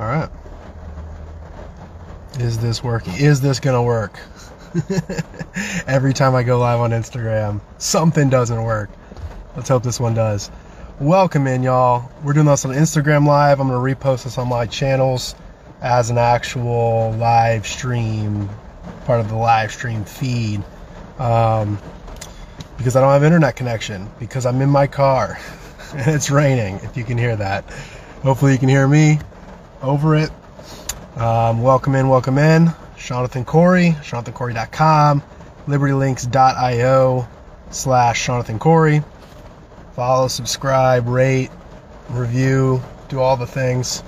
All 0.00 0.06
right. 0.06 0.30
Is 2.38 2.58
this 2.58 2.82
working? 2.82 3.12
Is 3.18 3.42
this 3.42 3.60
going 3.60 3.76
to 3.76 3.82
work? 3.82 4.18
Every 5.86 6.14
time 6.14 6.34
I 6.34 6.42
go 6.42 6.58
live 6.58 6.80
on 6.80 6.92
Instagram, 6.92 7.60
something 7.76 8.30
doesn't 8.30 8.62
work. 8.62 8.88
Let's 9.54 9.68
hope 9.68 9.82
this 9.82 10.00
one 10.00 10.14
does. 10.14 10.50
Welcome 11.00 11.46
in, 11.46 11.62
y'all. 11.62 12.10
We're 12.24 12.32
doing 12.32 12.46
this 12.46 12.64
on 12.64 12.70
Instagram 12.70 13.26
Live. 13.26 13.60
I'm 13.60 13.68
going 13.68 13.78
to 13.78 13.94
repost 13.94 14.24
this 14.24 14.38
on 14.38 14.48
my 14.48 14.64
channels 14.64 15.34
as 15.82 16.08
an 16.08 16.16
actual 16.16 17.14
live 17.18 17.66
stream, 17.66 18.48
part 19.04 19.20
of 19.20 19.28
the 19.28 19.36
live 19.36 19.70
stream 19.70 20.06
feed. 20.06 20.62
Um, 21.18 21.78
because 22.78 22.96
I 22.96 23.02
don't 23.02 23.12
have 23.12 23.22
internet 23.22 23.54
connection, 23.54 24.08
because 24.18 24.46
I'm 24.46 24.62
in 24.62 24.70
my 24.70 24.86
car 24.86 25.38
and 25.94 26.08
it's 26.14 26.30
raining, 26.30 26.76
if 26.76 26.96
you 26.96 27.04
can 27.04 27.18
hear 27.18 27.36
that. 27.36 27.70
Hopefully, 28.22 28.52
you 28.52 28.58
can 28.58 28.70
hear 28.70 28.88
me 28.88 29.18
over 29.82 30.16
it. 30.16 30.30
Um, 31.16 31.62
welcome 31.62 31.94
in, 31.94 32.08
welcome 32.08 32.38
in. 32.38 32.68
Seanathan 32.96 33.46
Cory, 33.46 33.96
seanathancory.com, 34.02 35.22
libertylinks.io 35.66 37.28
slash 37.70 38.26
Seanathan 38.26 38.58
Cory. 38.58 39.02
Follow, 39.94 40.28
subscribe, 40.28 41.08
rate, 41.08 41.50
review, 42.10 42.82
do 43.08 43.20
all 43.20 43.36
the 43.36 43.46
things. 43.46 44.02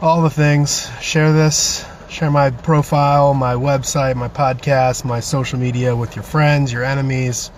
All 0.00 0.22
the 0.22 0.30
things. 0.30 0.88
Share 1.00 1.32
this, 1.32 1.84
share 2.08 2.30
my 2.30 2.50
profile, 2.50 3.34
my 3.34 3.54
website, 3.54 4.16
my 4.16 4.28
podcast, 4.28 5.04
my 5.04 5.20
social 5.20 5.58
media 5.58 5.94
with 5.94 6.16
your 6.16 6.24
friends, 6.24 6.72
your 6.72 6.84
enemies, 6.84 7.50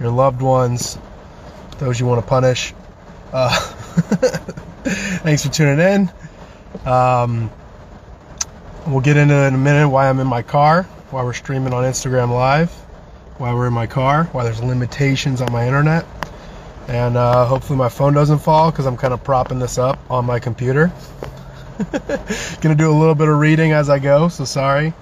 your 0.00 0.10
loved 0.10 0.42
ones, 0.42 0.98
those 1.78 1.98
you 2.00 2.06
want 2.06 2.20
to 2.20 2.26
punish. 2.26 2.74
Uh, 3.32 3.58
thanks 5.20 5.44
for 5.44 5.52
tuning 5.52 5.80
in. 5.80 6.10
Um, 6.84 7.50
we'll 8.86 9.00
get 9.00 9.16
into 9.16 9.34
in 9.34 9.54
a 9.54 9.58
minute 9.58 9.88
why 9.88 10.08
I'm 10.08 10.18
in 10.20 10.26
my 10.26 10.42
car, 10.42 10.84
why 11.10 11.22
we're 11.24 11.32
streaming 11.32 11.72
on 11.72 11.84
Instagram 11.84 12.30
Live, 12.30 12.70
why 13.38 13.54
we're 13.54 13.68
in 13.68 13.72
my 13.72 13.86
car, 13.86 14.24
why 14.32 14.44
there's 14.44 14.62
limitations 14.62 15.40
on 15.40 15.52
my 15.52 15.66
internet. 15.66 16.04
And 16.88 17.16
uh, 17.16 17.46
hopefully 17.46 17.78
my 17.78 17.88
phone 17.88 18.14
doesn't 18.14 18.38
fall 18.38 18.70
because 18.70 18.86
I'm 18.86 18.96
kind 18.96 19.12
of 19.12 19.24
propping 19.24 19.58
this 19.58 19.78
up 19.78 19.98
on 20.10 20.24
my 20.24 20.38
computer. 20.38 20.92
Gonna 22.60 22.74
do 22.74 22.90
a 22.90 22.96
little 22.98 23.14
bit 23.14 23.28
of 23.28 23.38
reading 23.38 23.72
as 23.72 23.90
I 23.90 23.98
go, 23.98 24.28
so 24.28 24.44
sorry. 24.44 24.94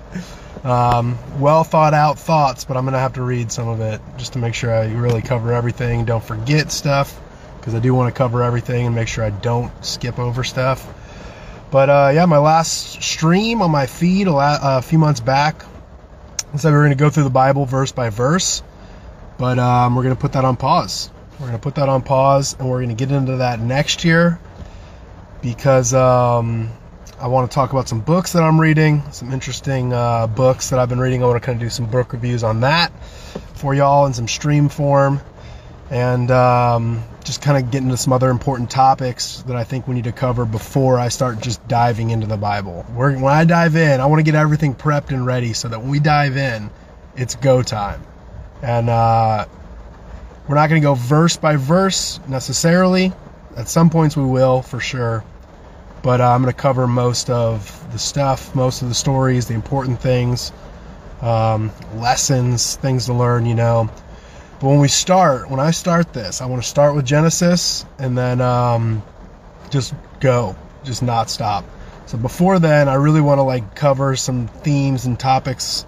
Um, 0.65 1.19
well 1.39 1.63
thought 1.63 1.93
out 1.93 2.19
thoughts, 2.19 2.65
but 2.65 2.79
I'm 2.79 2.87
gonna 2.87 2.99
have 2.99 3.13
to 3.15 3.23
read 3.23 3.53
some 3.53 3.69
of 3.69 3.83
it 3.83 4.01
just 4.17 4.33
to 4.33 4.39
make 4.39 4.55
sure 4.55 4.73
I 4.73 4.87
really 4.95 5.21
cover 5.21 5.53
everything. 5.53 6.07
Don't 6.07 6.25
forget 6.25 6.73
stuff 6.73 7.21
because 7.59 7.75
I 7.75 7.81
do 7.81 7.95
want 7.95 8.13
to 8.13 8.17
cover 8.17 8.43
everything 8.43 8.87
and 8.87 8.95
make 8.95 9.09
sure 9.09 9.25
I 9.25 9.31
don't 9.31 9.73
skip 9.85 10.19
over 10.19 10.43
stuff. 10.43 10.87
But 11.75 11.91
uh, 11.91 12.11
yeah, 12.15 12.25
my 12.27 12.39
last 12.39 13.03
stream 13.03 13.61
on 13.61 13.73
my 13.73 13.87
feed 13.87 14.29
a, 14.29 14.33
la- 14.33 14.79
a 14.79 14.81
few 14.81 14.99
months 14.99 15.19
back 15.19 15.65
I 16.55 16.57
said 16.57 16.71
we 16.71 16.77
are 16.77 16.85
gonna 16.85 16.95
go 16.95 17.11
through 17.11 17.25
the 17.25 17.31
Bible 17.31 17.67
verse 17.67 17.91
by 17.91 18.11
verse, 18.11 18.63
but 19.39 19.59
um, 19.59 19.97
we're 19.97 20.05
gonna 20.05 20.15
put 20.15 20.35
that 20.35 20.45
on 20.45 20.57
pause. 20.57 21.11
We're 21.41 21.47
gonna 21.47 21.59
put 21.59 21.75
that 21.75 21.89
on 21.89 22.03
pause, 22.03 22.55
and 22.57 22.71
we're 22.71 22.81
gonna 22.81 22.95
get 22.95 23.11
into 23.11 23.39
that 23.39 23.59
next 23.59 24.05
year 24.05 24.39
because 25.43 25.93
um, 25.93 26.71
I 27.19 27.27
want 27.27 27.51
to 27.51 27.55
talk 27.57 27.73
about 27.73 27.89
some 27.89 28.03
books 28.03 28.35
that 28.35 28.45
I'm 28.45 28.61
reading, 28.61 29.03
some 29.11 29.33
interesting 29.33 29.93
uh, 29.93 30.29
books 30.29 30.71
that 30.71 30.79
I've 30.79 30.89
been 30.89 31.01
reading. 31.01 31.25
I 31.25 31.27
want 31.27 31.43
to 31.43 31.45
kind 31.45 31.61
of 31.61 31.67
do 31.67 31.71
some 31.71 31.91
book 31.91 32.13
reviews 32.13 32.45
on 32.45 32.61
that 32.61 32.93
for 33.55 33.75
y'all 33.75 34.07
in 34.07 34.15
some 34.15 34.29
stream 34.29 34.69
form, 34.69 35.21
and 35.91 36.31
um, 36.31 37.03
just 37.25 37.43
kind 37.43 37.63
of 37.63 37.71
get 37.71 37.83
into 37.83 37.97
some 37.97 38.13
other 38.13 38.31
important 38.31 38.71
topics 38.71 39.43
that 39.47 39.57
I 39.57 39.65
think 39.65 39.89
we 39.89 39.95
need 39.95 40.05
to 40.05 40.13
cover 40.13 40.45
before 40.45 40.99
I 40.99 41.09
start 41.09 41.41
just 41.41 41.67
diving 41.67 42.11
into 42.11 42.27
the 42.27 42.37
Bible. 42.37 42.83
When 42.95 43.25
I 43.25 43.45
dive 43.45 43.77
in, 43.77 44.01
I 44.01 44.07
want 44.07 44.21
to 44.21 44.25
get 44.25 44.35
everything 44.35 44.75
prepped 44.75 45.09
and 45.09 45.25
ready 45.27 45.53
so 45.55 45.69
that 45.69 45.81
when 45.81 45.91
we 45.91 46.01
dive 46.01 46.37
in, 46.37 46.71
it's 47.17 47.35
go 47.35 47.63
time. 47.63 48.03
And 48.63 48.89
uh, 48.89 49.47
we're 50.47 50.57
not 50.57 50.69
going 50.69 50.81
to 50.81 50.87
go 50.87 50.95
verse 50.95 51.37
by 51.37 51.57
verse 51.57 52.21
necessarily. 52.29 53.13
At 53.57 53.69
some 53.69 53.91
points, 53.91 54.17
we 54.17 54.25
will 54.25 54.63
for 54.63 54.81
sure 54.81 55.25
but 56.05 56.21
uh, 56.21 56.31
I'm 56.31 56.43
going 56.43 56.53
to 56.53 56.61
cover 56.61 56.87
most 56.87 57.31
of 57.31 57.91
the 57.91 57.99
stuff, 57.99 58.55
most 58.55 58.83
of 58.83 58.91
the 58.91 58.95
stories, 58.95 59.47
the 59.47 59.55
important 59.55 60.01
things, 60.01 60.53
um, 61.23 61.73
lessons, 61.95 62.77
things 62.77 63.07
to 63.07 63.15
learn, 63.15 63.47
you 63.47 63.55
know. 63.55 63.91
But 64.65 64.71
when 64.71 64.81
we 64.81 64.89
start, 64.89 65.51
when 65.51 65.61
I 65.61 65.73
start 65.73 66.15
this, 66.15 66.41
I 66.41 66.47
want 66.47 66.63
to 66.63 66.67
start 66.67 66.95
with 66.95 67.05
Genesis 67.05 67.85
and 67.99 68.17
then 68.17 68.41
um, 68.41 69.03
just 69.69 69.93
go, 70.21 70.57
just 70.85 71.03
not 71.03 71.29
stop. 71.29 71.67
So 72.07 72.17
before 72.17 72.59
then, 72.59 72.89
I 72.89 72.95
really 72.95 73.21
want 73.21 73.41
to 73.41 73.43
like 73.43 73.75
cover 73.77 74.17
some 74.17 74.49
themes 74.49 75.05
and 75.05 75.21
topics 75.21 75.85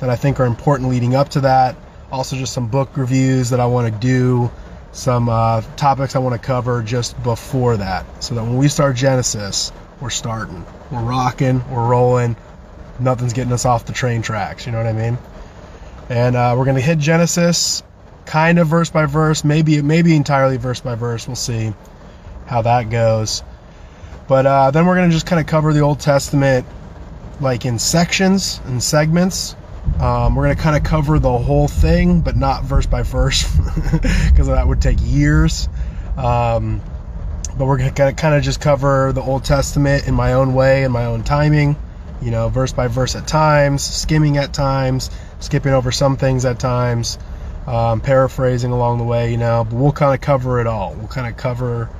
that 0.00 0.10
I 0.10 0.16
think 0.16 0.40
are 0.40 0.44
important 0.46 0.90
leading 0.90 1.14
up 1.14 1.28
to 1.30 1.42
that. 1.42 1.76
Also, 2.10 2.34
just 2.34 2.52
some 2.52 2.66
book 2.66 2.96
reviews 2.96 3.50
that 3.50 3.60
I 3.60 3.66
want 3.66 3.94
to 3.94 4.00
do 4.00 4.50
some 4.90 5.28
uh, 5.28 5.60
topics 5.76 6.16
I 6.16 6.18
want 6.18 6.34
to 6.34 6.44
cover 6.44 6.82
just 6.82 7.22
before 7.22 7.76
that, 7.76 8.24
so 8.24 8.34
that 8.34 8.42
when 8.42 8.56
we 8.56 8.66
start 8.66 8.96
Genesis, 8.96 9.70
we're 10.00 10.10
starting, 10.10 10.66
we're 10.90 11.00
rocking, 11.00 11.62
we're 11.70 11.86
rolling, 11.86 12.34
nothing's 12.98 13.34
getting 13.34 13.52
us 13.52 13.64
off 13.64 13.84
the 13.84 13.92
train 13.92 14.22
tracks. 14.22 14.66
You 14.66 14.72
know 14.72 14.78
what 14.78 14.88
I 14.88 14.94
mean? 14.94 15.16
And 16.08 16.34
uh, 16.34 16.56
we're 16.58 16.64
gonna 16.64 16.80
hit 16.80 16.98
Genesis, 16.98 17.84
kind 18.26 18.58
of 18.58 18.68
verse 18.68 18.90
by 18.90 19.06
verse, 19.06 19.44
maybe 19.44 19.80
maybe 19.82 20.14
entirely 20.14 20.56
verse 20.56 20.80
by 20.80 20.94
verse. 20.94 21.26
We'll 21.26 21.36
see 21.36 21.72
how 22.46 22.62
that 22.62 22.90
goes. 22.90 23.42
But 24.28 24.46
uh, 24.46 24.70
then 24.72 24.86
we're 24.86 24.96
gonna 24.96 25.12
just 25.12 25.26
kind 25.26 25.40
of 25.40 25.46
cover 25.46 25.72
the 25.72 25.80
Old 25.80 26.00
Testament, 26.00 26.66
like 27.40 27.64
in 27.64 27.78
sections 27.78 28.60
and 28.66 28.82
segments, 28.82 29.54
um, 30.00 30.34
we're 30.34 30.44
going 30.44 30.56
to 30.56 30.62
kind 30.62 30.76
of 30.76 30.84
cover 30.84 31.18
the 31.18 31.38
whole 31.38 31.68
thing, 31.68 32.20
but 32.20 32.36
not 32.36 32.64
verse 32.64 32.84
by 32.84 33.02
verse, 33.02 33.44
because 34.30 34.46
that 34.48 34.66
would 34.66 34.82
take 34.82 34.98
years. 35.00 35.68
Um, 36.18 36.82
but 37.56 37.64
we're 37.64 37.78
going 37.78 37.94
to 37.94 38.12
kind 38.12 38.34
of 38.34 38.42
just 38.42 38.60
cover 38.60 39.12
the 39.14 39.22
Old 39.22 39.44
Testament 39.44 40.06
in 40.06 40.14
my 40.14 40.34
own 40.34 40.52
way, 40.52 40.84
in 40.84 40.92
my 40.92 41.06
own 41.06 41.24
timing, 41.24 41.76
you 42.20 42.30
know, 42.30 42.50
verse 42.50 42.74
by 42.74 42.88
verse 42.88 43.16
at 43.16 43.26
times, 43.26 43.82
skimming 43.82 44.36
at 44.36 44.52
times, 44.52 45.10
skipping 45.40 45.72
over 45.72 45.90
some 45.90 46.18
things 46.18 46.44
at 46.44 46.58
times, 46.58 47.18
um, 47.66 48.00
paraphrasing 48.00 48.72
along 48.72 48.98
the 48.98 49.04
way, 49.04 49.30
you 49.30 49.36
know. 49.36 49.64
But 49.64 49.76
we'll 49.76 49.92
kind 49.92 50.14
of 50.14 50.20
cover 50.20 50.60
it 50.60 50.66
all. 50.66 50.94
We'll 50.94 51.08
kind 51.08 51.26
of 51.26 51.36
cover 51.36 51.90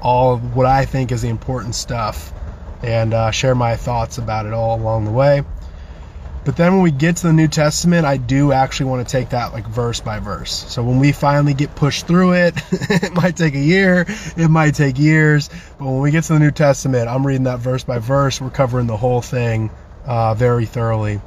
all 0.00 0.38
what 0.38 0.66
I 0.66 0.84
think 0.84 1.12
is 1.12 1.22
the 1.22 1.28
important 1.28 1.74
stuff 1.74 2.32
and 2.82 3.14
uh, 3.14 3.30
share 3.30 3.54
my 3.54 3.76
thoughts 3.76 4.18
about 4.18 4.46
it 4.46 4.52
all 4.52 4.78
along 4.78 5.06
the 5.06 5.10
way. 5.10 5.42
But 6.44 6.58
then 6.58 6.74
when 6.74 6.82
we 6.82 6.90
get 6.90 7.16
to 7.16 7.28
the 7.28 7.32
New 7.32 7.48
Testament, 7.48 8.04
I 8.04 8.18
do 8.18 8.52
actually 8.52 8.90
want 8.90 9.08
to 9.08 9.10
take 9.10 9.30
that 9.30 9.54
like 9.54 9.66
verse 9.66 10.00
by 10.00 10.18
verse. 10.18 10.52
So 10.52 10.82
when 10.82 11.00
we 11.00 11.12
finally 11.12 11.54
get 11.54 11.74
pushed 11.74 12.06
through 12.06 12.34
it, 12.34 12.54
it 12.70 13.14
might 13.14 13.34
take 13.34 13.54
a 13.54 13.60
year, 13.60 14.04
it 14.36 14.48
might 14.50 14.74
take 14.74 14.98
years. 14.98 15.48
But 15.78 15.86
when 15.86 16.00
we 16.00 16.10
get 16.10 16.24
to 16.24 16.34
the 16.34 16.38
New 16.38 16.50
Testament, 16.50 17.08
I'm 17.08 17.26
reading 17.26 17.44
that 17.44 17.60
verse 17.60 17.82
by 17.82 17.98
verse. 17.98 18.42
We're 18.42 18.50
covering 18.50 18.86
the 18.86 18.96
whole 18.96 19.22
thing 19.22 19.70
uh, 20.04 20.34
very 20.34 20.66
thoroughly. 20.66 21.22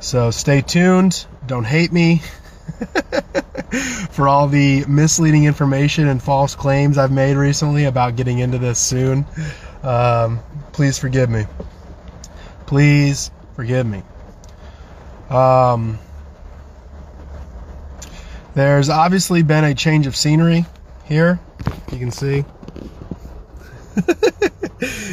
So 0.00 0.32
stay 0.32 0.62
tuned. 0.62 1.26
Don't 1.46 1.64
hate 1.64 1.92
me 1.92 2.22
for 4.10 4.28
all 4.28 4.48
the 4.48 4.84
misleading 4.86 5.44
information 5.44 6.08
and 6.08 6.22
false 6.22 6.54
claims 6.54 6.98
I've 6.98 7.12
made 7.12 7.36
recently 7.36 7.84
about 7.84 8.16
getting 8.16 8.38
into 8.38 8.58
this 8.58 8.78
soon. 8.78 9.24
Um, 9.82 10.40
please 10.72 10.98
forgive 10.98 11.30
me. 11.30 11.46
Please 12.66 13.30
forgive 13.54 13.86
me. 13.86 14.02
Um, 15.28 15.98
there's 18.54 18.88
obviously 18.88 19.42
been 19.42 19.64
a 19.64 19.74
change 19.74 20.06
of 20.06 20.16
scenery 20.16 20.66
here. 21.04 21.38
You 21.92 21.98
can 21.98 22.10
see. 22.10 22.44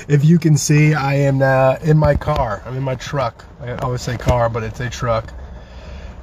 if 0.07 0.23
you 0.23 0.39
can 0.39 0.57
see, 0.57 0.93
I 0.93 1.15
am 1.15 1.41
uh, 1.41 1.77
in 1.83 1.97
my 1.97 2.15
car. 2.15 2.63
I'm 2.65 2.75
in 2.75 2.83
my 2.83 2.95
truck. 2.95 3.45
I 3.61 3.75
always 3.75 4.01
say 4.01 4.17
car, 4.17 4.49
but 4.49 4.63
it's 4.63 4.79
a 4.79 4.89
truck. 4.89 5.33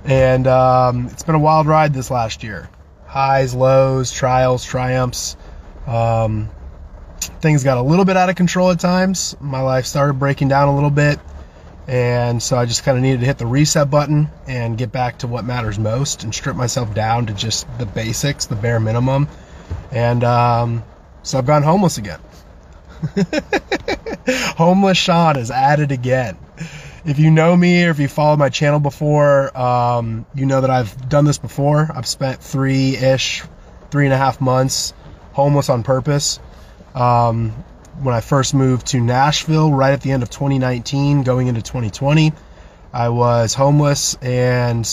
And 0.04 0.46
um, 0.46 1.06
it's 1.06 1.22
been 1.22 1.34
a 1.34 1.40
wild 1.40 1.66
ride 1.66 1.94
this 1.94 2.10
last 2.10 2.42
year. 2.42 2.68
Highs, 3.06 3.54
lows, 3.54 4.12
trials, 4.12 4.64
triumphs. 4.64 5.36
Um, 5.86 6.50
things 7.20 7.64
got 7.64 7.78
a 7.78 7.82
little 7.82 8.04
bit 8.04 8.16
out 8.16 8.28
of 8.28 8.36
control 8.36 8.70
at 8.70 8.80
times. 8.80 9.36
My 9.40 9.60
life 9.60 9.86
started 9.86 10.14
breaking 10.14 10.48
down 10.48 10.68
a 10.68 10.74
little 10.74 10.90
bit. 10.90 11.18
And 11.86 12.42
so 12.42 12.56
I 12.56 12.64
just 12.64 12.82
kind 12.84 12.96
of 12.96 13.02
needed 13.02 13.20
to 13.20 13.26
hit 13.26 13.38
the 13.38 13.46
reset 13.46 13.90
button 13.90 14.30
and 14.46 14.78
get 14.78 14.90
back 14.90 15.18
to 15.18 15.26
what 15.26 15.44
matters 15.44 15.78
most 15.78 16.24
and 16.24 16.34
strip 16.34 16.56
myself 16.56 16.94
down 16.94 17.26
to 17.26 17.34
just 17.34 17.66
the 17.78 17.84
basics, 17.86 18.46
the 18.46 18.56
bare 18.56 18.80
minimum. 18.80 19.28
And 19.90 20.24
um, 20.24 20.84
so 21.22 21.38
I've 21.38 21.46
gone 21.46 21.62
homeless 21.62 21.98
again. 21.98 22.20
homeless 24.56 24.96
Sean 24.96 25.36
is 25.36 25.50
at 25.50 25.80
it 25.80 25.92
again. 25.92 26.38
If 27.04 27.18
you 27.18 27.30
know 27.30 27.54
me 27.54 27.84
or 27.84 27.90
if 27.90 27.98
you 27.98 28.08
followed 28.08 28.38
my 28.38 28.48
channel 28.48 28.80
before, 28.80 29.56
um, 29.56 30.24
you 30.34 30.46
know 30.46 30.62
that 30.62 30.70
I've 30.70 31.08
done 31.08 31.26
this 31.26 31.36
before. 31.36 31.90
I've 31.94 32.06
spent 32.06 32.42
three 32.42 32.96
ish, 32.96 33.42
three 33.90 34.06
and 34.06 34.14
a 34.14 34.16
half 34.16 34.40
months 34.40 34.94
homeless 35.32 35.68
on 35.68 35.82
purpose. 35.82 36.40
Um, 36.94 37.50
when 38.00 38.14
I 38.14 38.20
first 38.20 38.54
moved 38.54 38.86
to 38.88 39.00
Nashville, 39.00 39.70
right 39.70 39.92
at 39.92 40.00
the 40.00 40.12
end 40.12 40.22
of 40.22 40.30
2019, 40.30 41.24
going 41.24 41.48
into 41.48 41.60
2020. 41.60 42.32
I 42.92 43.08
was 43.10 43.52
homeless 43.52 44.14
and 44.22 44.88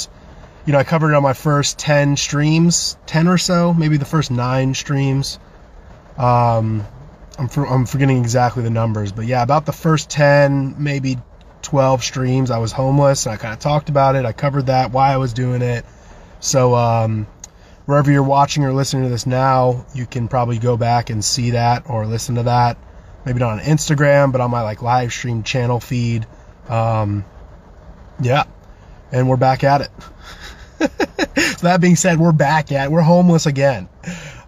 you 0.65 0.73
know, 0.73 0.79
I 0.79 0.83
covered 0.83 1.11
it 1.11 1.15
on 1.15 1.23
my 1.23 1.33
first 1.33 1.79
10 1.79 2.17
streams, 2.17 2.97
10 3.05 3.27
or 3.27 3.37
so, 3.37 3.73
maybe 3.73 3.97
the 3.97 4.05
first 4.05 4.31
nine 4.31 4.73
streams. 4.73 5.39
Um, 6.17 6.85
I'm, 7.39 7.47
for, 7.47 7.65
I'm 7.65 7.85
forgetting 7.85 8.17
exactly 8.17 8.63
the 8.63 8.69
numbers, 8.69 9.11
but 9.11 9.25
yeah, 9.25 9.41
about 9.41 9.65
the 9.65 9.71
first 9.71 10.09
10, 10.09 10.75
maybe 10.77 11.17
12 11.61 12.03
streams, 12.03 12.51
I 12.51 12.57
was 12.57 12.71
homeless 12.71 13.25
and 13.25 13.33
I 13.33 13.37
kind 13.37 13.53
of 13.53 13.59
talked 13.59 13.89
about 13.89 14.15
it. 14.15 14.25
I 14.25 14.31
covered 14.31 14.67
that, 14.67 14.91
why 14.91 15.13
I 15.13 15.17
was 15.17 15.33
doing 15.33 15.61
it. 15.61 15.85
So, 16.39 16.75
um, 16.75 17.27
wherever 17.85 18.11
you're 18.11 18.23
watching 18.23 18.63
or 18.63 18.73
listening 18.73 19.03
to 19.03 19.09
this 19.09 19.25
now, 19.25 19.85
you 19.93 20.05
can 20.05 20.27
probably 20.27 20.57
go 20.57 20.77
back 20.77 21.09
and 21.09 21.23
see 21.23 21.51
that 21.51 21.89
or 21.89 22.05
listen 22.05 22.35
to 22.35 22.43
that. 22.43 22.77
Maybe 23.25 23.39
not 23.39 23.51
on 23.51 23.59
Instagram, 23.59 24.31
but 24.31 24.41
on 24.41 24.49
my 24.49 24.61
like 24.61 24.81
live 24.81 25.11
stream 25.11 25.43
channel 25.43 25.79
feed. 25.79 26.25
Um, 26.67 27.25
yeah, 28.19 28.45
and 29.11 29.29
we're 29.29 29.37
back 29.37 29.63
at 29.63 29.81
it. 29.81 29.89
so 30.79 31.67
that 31.67 31.79
being 31.81 31.95
said, 31.95 32.19
we're 32.19 32.31
back 32.31 32.71
at 32.71 32.91
we're 32.91 33.01
homeless 33.01 33.45
again. 33.45 33.87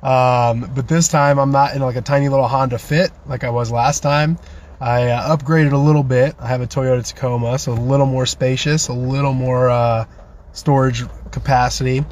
Um, 0.02 0.72
but 0.76 0.88
this 0.88 1.08
time 1.08 1.38
I'm 1.40 1.52
not 1.52 1.76
in 1.76 1.82
like 1.82 1.96
a 1.96 2.02
tiny 2.02 2.30
little 2.30 2.48
Honda 2.48 2.80
Fit 2.80 3.12
like 3.26 3.44
I 3.44 3.52
was 3.52 3.72
last 3.72 4.02
time. 4.02 4.38
I 4.84 5.12
uh, 5.12 5.38
upgraded 5.38 5.72
a 5.72 5.78
little 5.78 6.04
bit. 6.04 6.36
I 6.40 6.48
have 6.48 6.62
a 6.62 6.68
Toyota 6.68 7.08
Tacoma, 7.08 7.58
so 7.58 7.72
a 7.72 7.74
little 7.74 8.06
more 8.06 8.26
spacious, 8.26 8.90
a 8.90 8.94
little 8.94 9.32
more 9.32 9.70
uh, 9.70 10.06
storage 10.52 11.04
capacity, 11.32 12.04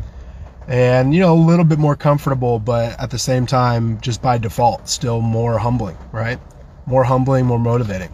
and 0.67 1.13
you 1.13 1.19
know 1.19 1.33
a 1.33 1.41
little 1.41 1.65
bit 1.65 1.79
more 1.79 1.97
comfortable. 1.97 2.59
But 2.59 2.97
at 2.97 3.11
the 3.11 3.19
same 3.19 3.45
time, 3.45 3.99
just 3.99 4.21
by 4.21 4.37
default, 4.37 4.87
still 4.87 5.19
more 5.19 5.57
humbling, 5.57 5.97
right? 6.13 6.39
More 6.85 7.03
humbling, 7.03 7.45
more 7.45 7.59
motivating. 7.59 8.09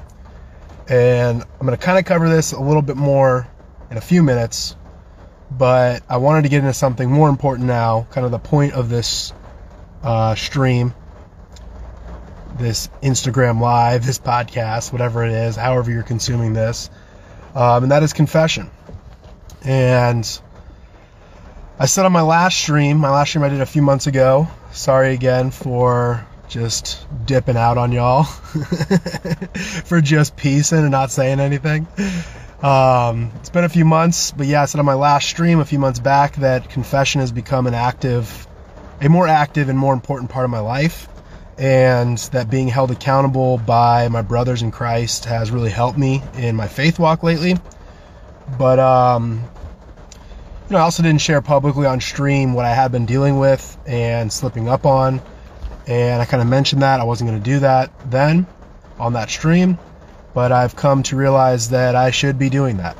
And 0.89 1.44
I'm 1.44 1.68
going 1.68 1.77
to 1.77 1.86
kind 1.86 2.00
of 2.00 2.06
cover 2.06 2.27
this 2.27 2.53
a 2.53 2.60
little 2.60 2.81
bit 2.81 2.98
more 2.98 3.48
in 3.92 3.98
a 3.98 4.01
few 4.01 4.24
minutes 4.24 4.75
but 5.50 6.03
I 6.10 6.18
wanted 6.18 6.44
to 6.44 6.50
get 6.50 6.60
into 6.60 6.74
something 6.74 7.10
more 7.10 7.30
important 7.30 7.68
now, 7.68 8.07
kind 8.12 8.25
of 8.25 8.31
the 8.31 8.39
point 8.39 8.74
of 8.74 8.89
this 8.89 9.33
uh, 10.03 10.36
stream, 10.36 10.94
this 12.57 12.89
Instagram 13.01 13.59
live, 13.59 14.06
this 14.06 14.19
podcast, 14.19 14.92
whatever 14.92 15.24
it 15.24 15.31
is, 15.31 15.56
however 15.56 15.92
you're 15.92 16.04
consuming 16.04 16.54
this, 16.54 16.89
um, 17.56 17.83
and 17.83 17.92
that 17.92 18.04
is 18.04 18.13
confession. 18.13 18.69
And 19.63 20.39
I 21.80 21.86
said 21.86 22.06
on 22.06 22.12
my 22.12 22.21
last 22.21 22.59
stream, 22.59 22.98
my 22.98 23.09
last 23.09 23.30
stream 23.30 23.44
I 23.44 23.50
did 23.50 23.62
a 23.62 23.65
few 23.65 23.81
months 23.81 24.07
ago, 24.07 24.48
sorry 24.71 25.13
again 25.13 25.51
for 25.51 26.25
just 26.48 27.06
dipping 27.25 27.57
out 27.57 27.77
on 27.77 27.92
y'all, 27.92 28.24
for 29.86 30.01
just 30.01 30.36
piecing 30.36 30.80
and 30.80 30.92
not 30.92 31.12
saying 31.12 31.39
anything. 31.39 31.88
Um, 32.62 33.31
it's 33.36 33.50
been 33.50 33.63
a 33.63 33.69
few 33.69 33.86
months, 33.86 34.31
but 34.31 34.48
yeah, 34.48 34.63
I 34.63 34.65
said 34.65 34.80
on 34.80 34.86
my 34.86 34.95
last 34.95 35.27
stream 35.30 35.60
a 35.60 35.65
few 35.65 35.77
months 35.77 36.00
back 36.00 36.38
that 36.38 36.69
confession 36.69 37.21
has 37.21 37.31
become 37.31 37.68
an 37.68 37.74
active, 37.74 38.48
a 39.01 39.10
more 39.10 39.27
active 39.27 39.69
and 39.69 39.77
more 39.77 39.94
important 39.94 40.31
part 40.31 40.45
of 40.45 40.50
my 40.50 40.60
life, 40.60 41.07
and 41.57 42.18
that 42.18 42.50
being 42.50 42.68
held 42.68 42.92
accountable 42.92 43.57
by 43.57 44.07
my 44.09 44.21
brothers 44.21 44.62
in 44.62 44.71
Christ 44.71 45.25
has 45.25 45.51
really 45.51 45.69
helped 45.69 45.98
me 45.98 46.21
in 46.36 46.56
my 46.56 46.68
faith 46.68 47.00
walk 47.00 47.24
lately. 47.24 47.56
But 48.57 48.80
um, 48.80 49.44
you 50.68 50.74
know, 50.74 50.77
I 50.77 50.81
also 50.81 51.04
didn't 51.04 51.21
share 51.21 51.42
publicly 51.42 51.86
on 51.86 52.00
stream 52.01 52.54
what 52.54 52.65
I 52.65 52.74
had 52.74 52.92
been 52.92 53.06
dealing 53.06 53.39
with 53.39 53.77
and 53.86 54.31
slipping 54.31 54.69
up 54.69 54.86
on, 54.86 55.21
and 55.88 56.21
I 56.21 56.25
kind 56.25 56.42
of 56.42 56.48
mentioned 56.48 56.81
that 56.81 57.00
I 57.00 57.04
wasn't 57.04 57.30
going 57.30 57.42
to 57.42 57.50
do 57.50 57.60
that 57.60 57.92
then 58.10 58.48
on 59.00 59.13
that 59.13 59.30
stream 59.30 59.77
but 60.38 60.51
I've 60.51 60.75
come 60.75 61.01
to 61.01 61.15
realize 61.15 61.69
that 61.69 61.95
I 61.95 62.12
should 62.12 62.38
be 62.38 62.51
doing 62.51 62.77
that. 62.77 62.95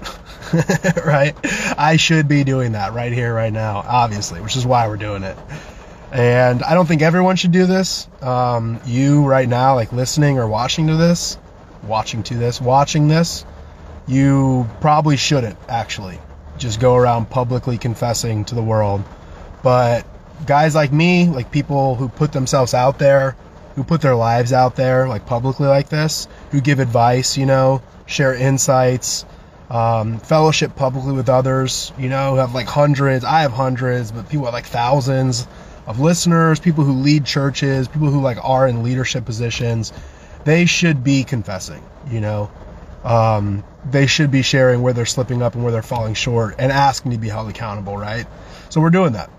right? 1.06 1.36
I 1.78 1.98
should 1.98 2.28
be 2.28 2.44
doing 2.44 2.72
that 2.72 2.94
right 2.94 3.14
here, 3.14 3.32
right 3.32 3.54
now, 3.54 3.84
obviously, 3.86 4.42
which 4.42 4.56
is 4.56 4.66
why 4.66 4.88
we're 4.88 4.98
doing 4.98 5.22
it. 5.22 5.38
And 6.12 6.64
I 6.64 6.74
don't 6.74 6.86
think 6.86 7.02
everyone 7.02 7.36
should 7.36 7.52
do 7.52 7.66
this. 7.66 8.08
Um, 8.22 8.80
you 8.86 9.26
right 9.26 9.48
now, 9.48 9.76
like 9.76 9.92
listening 9.92 10.40
or 10.40 10.48
watching 10.48 10.88
to 10.88 10.96
this, 10.96 11.38
watching 11.84 12.24
to 12.24 12.36
this, 12.36 12.62
watching 12.62 13.08
this, 13.08 13.46
you 14.08 14.68
probably 14.80 15.18
shouldn't 15.18 15.58
actually 15.68 16.20
just 16.58 16.80
go 16.80 16.96
around 16.96 17.30
publicly 17.30 17.78
confessing 17.78 18.46
to 18.46 18.56
the 18.56 18.62
world. 18.64 19.04
But 19.64 20.06
guys 20.46 20.76
like 20.76 20.94
me, 20.94 21.28
like 21.28 21.52
people 21.52 21.96
who 21.96 22.08
put 22.08 22.32
themselves 22.32 22.74
out 22.74 23.00
there, 23.00 23.36
who 23.76 23.84
put 23.84 24.02
their 24.02 24.16
lives 24.16 24.54
out 24.54 24.76
there, 24.76 25.08
like 25.08 25.26
publicly 25.26 25.68
like 25.68 25.90
this, 25.90 26.28
who 26.52 26.62
give 26.62 26.80
advice, 26.80 27.38
you 27.38 27.46
know, 27.46 27.82
share 28.06 28.34
insights, 28.34 29.26
um, 29.70 30.20
fellowship 30.20 30.76
publicly 30.76 31.12
with 31.12 31.28
others, 31.28 31.92
you 31.98 32.08
know, 32.08 32.36
have 32.36 32.56
like 32.56 32.68
hundreds. 32.68 33.26
I 33.26 33.42
have 33.42 33.52
hundreds, 33.52 34.12
but 34.12 34.30
people 34.30 34.46
have 34.46 34.54
like 34.54 34.66
thousands 34.66 35.48
of 35.88 36.00
listeners, 36.00 36.60
people 36.60 36.84
who 36.84 36.94
lead 36.94 37.26
churches, 37.26 37.88
people 37.88 38.10
who 38.10 38.22
like 38.22 38.38
are 38.44 38.68
in 38.68 38.84
leadership 38.84 39.26
positions. 39.26 39.92
They 40.46 40.66
should 40.66 41.04
be 41.04 41.24
confessing, 41.24 41.84
you 42.10 42.22
know. 42.22 42.52
Um, 43.04 43.64
they 43.90 44.06
should 44.06 44.32
be 44.32 44.42
sharing 44.42 44.82
where 44.82 44.94
they're 44.94 45.06
slipping 45.06 45.42
up 45.42 45.56
and 45.56 45.64
where 45.64 45.72
they're 45.72 45.82
falling 45.82 46.14
short 46.14 46.56
and 46.60 46.72
asking 46.72 47.12
to 47.12 47.18
be 47.18 47.30
held 47.30 47.50
accountable, 47.50 47.98
right? 47.98 48.28
So 48.70 48.82
we're 48.82 48.90
doing 48.92 49.14
that. 49.14 49.30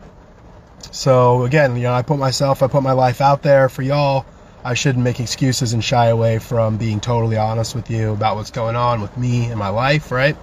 So 0.90 1.44
again, 1.44 1.76
you 1.76 1.82
know, 1.82 1.92
I 1.92 2.02
put 2.02 2.18
myself, 2.18 2.62
I 2.62 2.66
put 2.66 2.82
my 2.82 2.92
life 2.92 3.20
out 3.20 3.42
there 3.42 3.68
for 3.68 3.82
y'all 3.82 4.26
I 4.64 4.74
shouldn't 4.74 5.04
make 5.04 5.20
excuses 5.20 5.72
and 5.72 5.82
shy 5.82 6.06
away 6.08 6.38
from 6.38 6.76
being 6.78 7.00
totally 7.00 7.36
honest 7.36 7.74
with 7.74 7.90
you 7.90 8.12
about 8.12 8.36
what's 8.36 8.50
going 8.50 8.76
on 8.76 9.00
with 9.00 9.16
me 9.16 9.46
and 9.46 9.58
my 9.58 9.68
life, 9.68 10.10
right? 10.10 10.36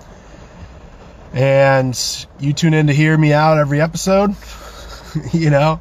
And 1.33 1.95
you 2.39 2.53
tune 2.53 2.73
in 2.73 2.87
to 2.87 2.93
hear 2.93 3.17
me 3.17 3.33
out 3.33 3.57
every 3.57 3.81
episode, 3.81 4.35
you 5.33 5.49
know? 5.49 5.79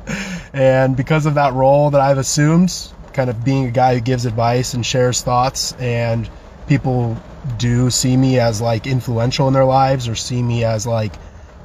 And 0.52 0.96
because 0.96 1.26
of 1.26 1.34
that 1.34 1.54
role 1.54 1.90
that 1.90 2.00
I've 2.00 2.18
assumed, 2.18 2.72
kind 3.12 3.30
of 3.30 3.44
being 3.44 3.66
a 3.66 3.70
guy 3.70 3.94
who 3.94 4.00
gives 4.00 4.26
advice 4.26 4.74
and 4.74 4.84
shares 4.84 5.22
thoughts, 5.22 5.72
and 5.74 6.28
people 6.66 7.16
do 7.58 7.90
see 7.90 8.16
me 8.16 8.38
as 8.38 8.60
like 8.60 8.86
influential 8.86 9.48
in 9.48 9.54
their 9.54 9.64
lives 9.64 10.08
or 10.08 10.14
see 10.14 10.42
me 10.42 10.64
as 10.64 10.86
like 10.86 11.12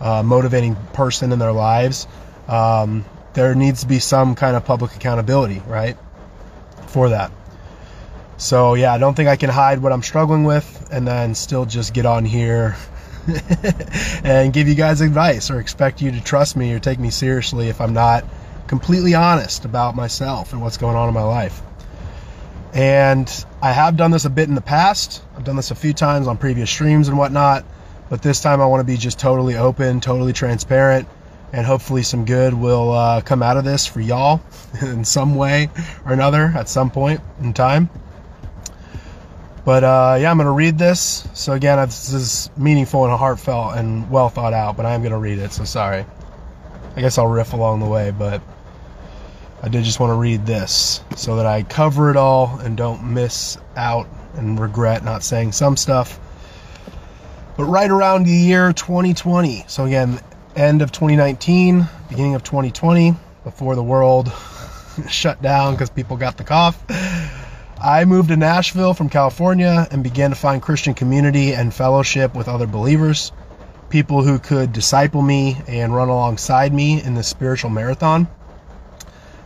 a 0.01 0.23
motivating 0.23 0.75
person 0.93 1.31
in 1.31 1.39
their 1.39 1.53
lives, 1.53 2.07
um, 2.47 3.05
there 3.33 3.55
needs 3.55 3.81
to 3.81 3.87
be 3.87 3.99
some 3.99 4.35
kind 4.35 4.55
of 4.55 4.65
public 4.65 4.95
accountability, 4.95 5.61
right? 5.67 5.97
for 6.89 7.09
that. 7.09 7.31
So 8.37 8.73
yeah, 8.73 8.93
I 8.93 8.97
don't 8.97 9.15
think 9.15 9.29
I 9.29 9.35
can 9.35 9.49
hide 9.49 9.81
what 9.81 9.91
I'm 9.91 10.03
struggling 10.03 10.43
with 10.43 10.89
and 10.91 11.07
then 11.07 11.35
still 11.35 11.65
just 11.65 11.93
get 11.93 12.05
on 12.05 12.25
here 12.25 12.75
and 14.23 14.53
give 14.53 14.67
you 14.67 14.75
guys 14.75 15.01
advice 15.01 15.49
or 15.51 15.59
expect 15.59 16.01
you 16.01 16.11
to 16.11 16.21
trust 16.21 16.55
me 16.55 16.73
or 16.73 16.79
take 16.79 16.99
me 16.99 17.09
seriously 17.09 17.69
if 17.69 17.81
I'm 17.81 17.93
not 17.93 18.23
completely 18.67 19.15
honest 19.15 19.65
about 19.65 19.95
myself 19.95 20.53
and 20.53 20.61
what's 20.61 20.77
going 20.77 20.95
on 20.95 21.07
in 21.07 21.13
my 21.13 21.23
life. 21.23 21.61
And 22.73 23.27
I 23.61 23.71
have 23.71 23.97
done 23.97 24.11
this 24.11 24.25
a 24.25 24.29
bit 24.29 24.47
in 24.47 24.55
the 24.55 24.61
past. 24.61 25.23
I've 25.35 25.43
done 25.43 25.55
this 25.55 25.71
a 25.71 25.75
few 25.75 25.93
times 25.93 26.27
on 26.27 26.37
previous 26.37 26.69
streams 26.69 27.07
and 27.07 27.17
whatnot, 27.17 27.65
but 28.09 28.21
this 28.21 28.41
time 28.41 28.61
I 28.61 28.67
want 28.67 28.81
to 28.81 28.85
be 28.85 28.97
just 28.97 29.19
totally 29.19 29.55
open, 29.55 30.01
totally 30.01 30.33
transparent, 30.33 31.07
and 31.51 31.65
hopefully 31.65 32.03
some 32.03 32.25
good 32.25 32.53
will 32.53 32.91
uh, 32.91 33.21
come 33.21 33.41
out 33.41 33.57
of 33.57 33.63
this 33.63 33.87
for 33.87 34.01
y'all 34.01 34.41
in 34.81 35.03
some 35.03 35.35
way 35.35 35.69
or 36.05 36.13
another 36.13 36.53
at 36.55 36.69
some 36.69 36.91
point 36.91 37.21
in 37.41 37.53
time. 37.53 37.89
But 39.65 39.83
uh, 39.83 40.17
yeah, 40.19 40.31
I'm 40.31 40.37
going 40.37 40.45
to 40.45 40.51
read 40.51 40.77
this. 40.77 41.27
So 41.33 41.53
again, 41.53 41.77
this 41.87 42.13
is 42.13 42.49
meaningful 42.57 43.05
and 43.05 43.13
heartfelt 43.17 43.77
and 43.77 44.09
well 44.09 44.29
thought 44.29 44.53
out, 44.53 44.77
but 44.77 44.85
I 44.85 44.93
am 44.93 45.01
going 45.01 45.11
to 45.11 45.17
read 45.17 45.39
it. 45.39 45.51
So 45.51 45.63
sorry. 45.63 46.05
I 46.95 47.01
guess 47.01 47.17
I'll 47.17 47.27
riff 47.27 47.53
along 47.53 47.79
the 47.79 47.87
way, 47.87 48.11
but 48.11 48.41
I 49.61 49.67
did 49.67 49.83
just 49.83 49.99
want 49.99 50.11
to 50.11 50.15
read 50.15 50.45
this 50.45 51.01
so 51.15 51.35
that 51.35 51.45
I 51.45 51.63
cover 51.63 52.09
it 52.09 52.17
all 52.17 52.57
and 52.59 52.77
don't 52.77 53.13
miss 53.13 53.57
out 53.75 54.07
and 54.35 54.59
regret 54.59 55.03
not 55.03 55.23
saying 55.23 55.51
some 55.51 55.77
stuff. 55.77 56.19
But 57.57 57.65
right 57.65 57.89
around 57.89 58.25
the 58.25 58.31
year 58.31 58.71
2020, 58.71 59.65
so 59.67 59.85
again, 59.85 60.19
end 60.55 60.81
of 60.81 60.91
2019, 60.91 61.85
beginning 62.07 62.35
of 62.35 62.43
2020, 62.43 63.15
before 63.43 63.75
the 63.75 63.83
world 63.83 64.31
shut 65.09 65.41
down 65.41 65.73
because 65.73 65.89
people 65.89 66.15
got 66.15 66.37
the 66.37 66.43
cough. 66.43 66.81
I 67.81 68.03
moved 68.03 68.27
to 68.27 68.35
Nashville 68.35 68.93
from 68.93 69.07
California 69.07 69.87
and 69.89 70.03
began 70.03 70.31
to 70.31 70.35
find 70.35 70.61
Christian 70.61 70.93
community 70.93 71.53
and 71.53 71.73
fellowship 71.73 72.35
with 72.35 72.49
other 72.49 72.67
believers, 72.67 73.31
people 73.89 74.21
who 74.21 74.37
could 74.37 74.73
disciple 74.73 75.21
me 75.21 75.57
and 75.65 75.95
run 75.95 76.09
alongside 76.09 76.73
me 76.73 77.01
in 77.01 77.13
this 77.13 77.29
spiritual 77.29 77.69
marathon. 77.69 78.27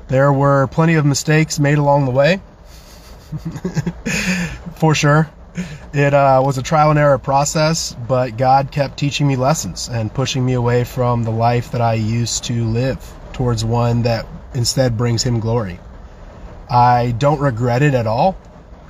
There 0.08 0.34
were 0.34 0.66
plenty 0.66 0.96
of 0.96 1.06
mistakes 1.06 1.60
made 1.60 1.78
along 1.78 2.06
the 2.06 2.12
way, 2.12 2.42
for 4.78 4.96
sure. 4.96 5.30
It 5.94 6.16
uh, 6.16 6.42
was 6.44 6.58
a 6.58 6.64
trial 6.64 6.90
and 6.90 6.98
error 6.98 7.20
process, 7.20 7.96
but 8.08 8.36
God 8.36 8.72
kept 8.72 8.98
teaching 8.98 9.28
me 9.28 9.36
lessons 9.36 9.90
and 9.90 10.12
pushing 10.12 10.44
me 10.44 10.54
away 10.54 10.86
from 10.86 11.24
the 11.24 11.32
life 11.32 11.70
that 11.72 11.82
I 11.82 11.94
used 11.94 12.46
to 12.46 12.66
live 12.66 13.00
towards 13.34 13.64
one 13.64 14.02
that 14.04 14.26
instead 14.56 14.98
brings 14.98 15.22
Him 15.22 15.40
glory. 15.40 15.80
I 16.74 17.12
don't 17.12 17.40
regret 17.40 17.84
it 17.84 17.94
at 17.94 18.08
all, 18.08 18.36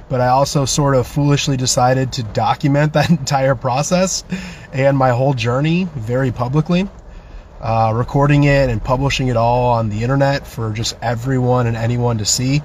but 0.07 0.21
I 0.21 0.29
also 0.29 0.63
sort 0.63 0.95
of 0.95 1.05
foolishly 1.05 1.57
decided 1.57 2.13
to 2.13 2.23
document 2.23 2.93
that 2.93 3.09
entire 3.09 3.55
process 3.55 4.23
and 4.71 4.97
my 4.97 5.09
whole 5.09 5.33
journey 5.33 5.89
very 5.93 6.31
publicly. 6.31 6.87
Uh, 7.59 7.91
recording 7.93 8.45
it 8.45 8.69
and 8.69 8.81
publishing 8.81 9.27
it 9.27 9.35
all 9.37 9.71
on 9.71 9.89
the 9.89 10.01
internet 10.03 10.47
for 10.47 10.71
just 10.71 10.97
everyone 11.01 11.67
and 11.67 11.75
anyone 11.77 12.17
to 12.17 12.25
see 12.25 12.61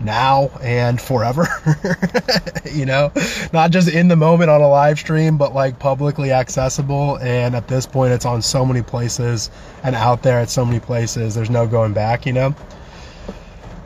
now 0.00 0.50
and 0.62 1.00
forever. 1.00 1.46
you 2.72 2.86
know, 2.86 3.12
not 3.52 3.72
just 3.72 3.88
in 3.88 4.06
the 4.06 4.16
moment 4.16 4.50
on 4.50 4.60
a 4.60 4.68
live 4.68 4.98
stream, 4.98 5.38
but 5.38 5.54
like 5.54 5.78
publicly 5.80 6.30
accessible. 6.30 7.18
And 7.18 7.56
at 7.56 7.66
this 7.66 7.86
point, 7.86 8.12
it's 8.12 8.24
on 8.24 8.42
so 8.42 8.64
many 8.64 8.82
places 8.82 9.50
and 9.82 9.96
out 9.96 10.22
there 10.22 10.38
at 10.38 10.50
so 10.50 10.64
many 10.64 10.78
places. 10.78 11.34
There's 11.34 11.50
no 11.50 11.66
going 11.66 11.94
back, 11.94 12.26
you 12.26 12.32
know. 12.32 12.54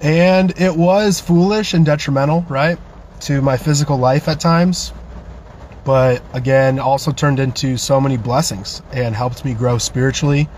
And 0.03 0.59
it 0.61 0.77
was 0.77 1.21
foolish 1.21 1.75
and 1.75 1.85
detrimental, 1.85 2.45
right, 2.49 2.79
to 3.21 3.41
my 3.41 3.57
physical 3.57 3.97
life 3.97 4.29
at 4.29 4.41
times. 4.41 4.93
But 5.85 6.23
again, 6.33 6.79
also 6.79 7.13
turned 7.13 7.39
into 7.39 7.77
so 7.77 8.01
many 8.01 8.17
blessings 8.17 8.83
and 8.93 9.15
helped 9.15 9.45
me 9.45 9.55
grow 9.55 9.79
spiritually. 9.79 10.49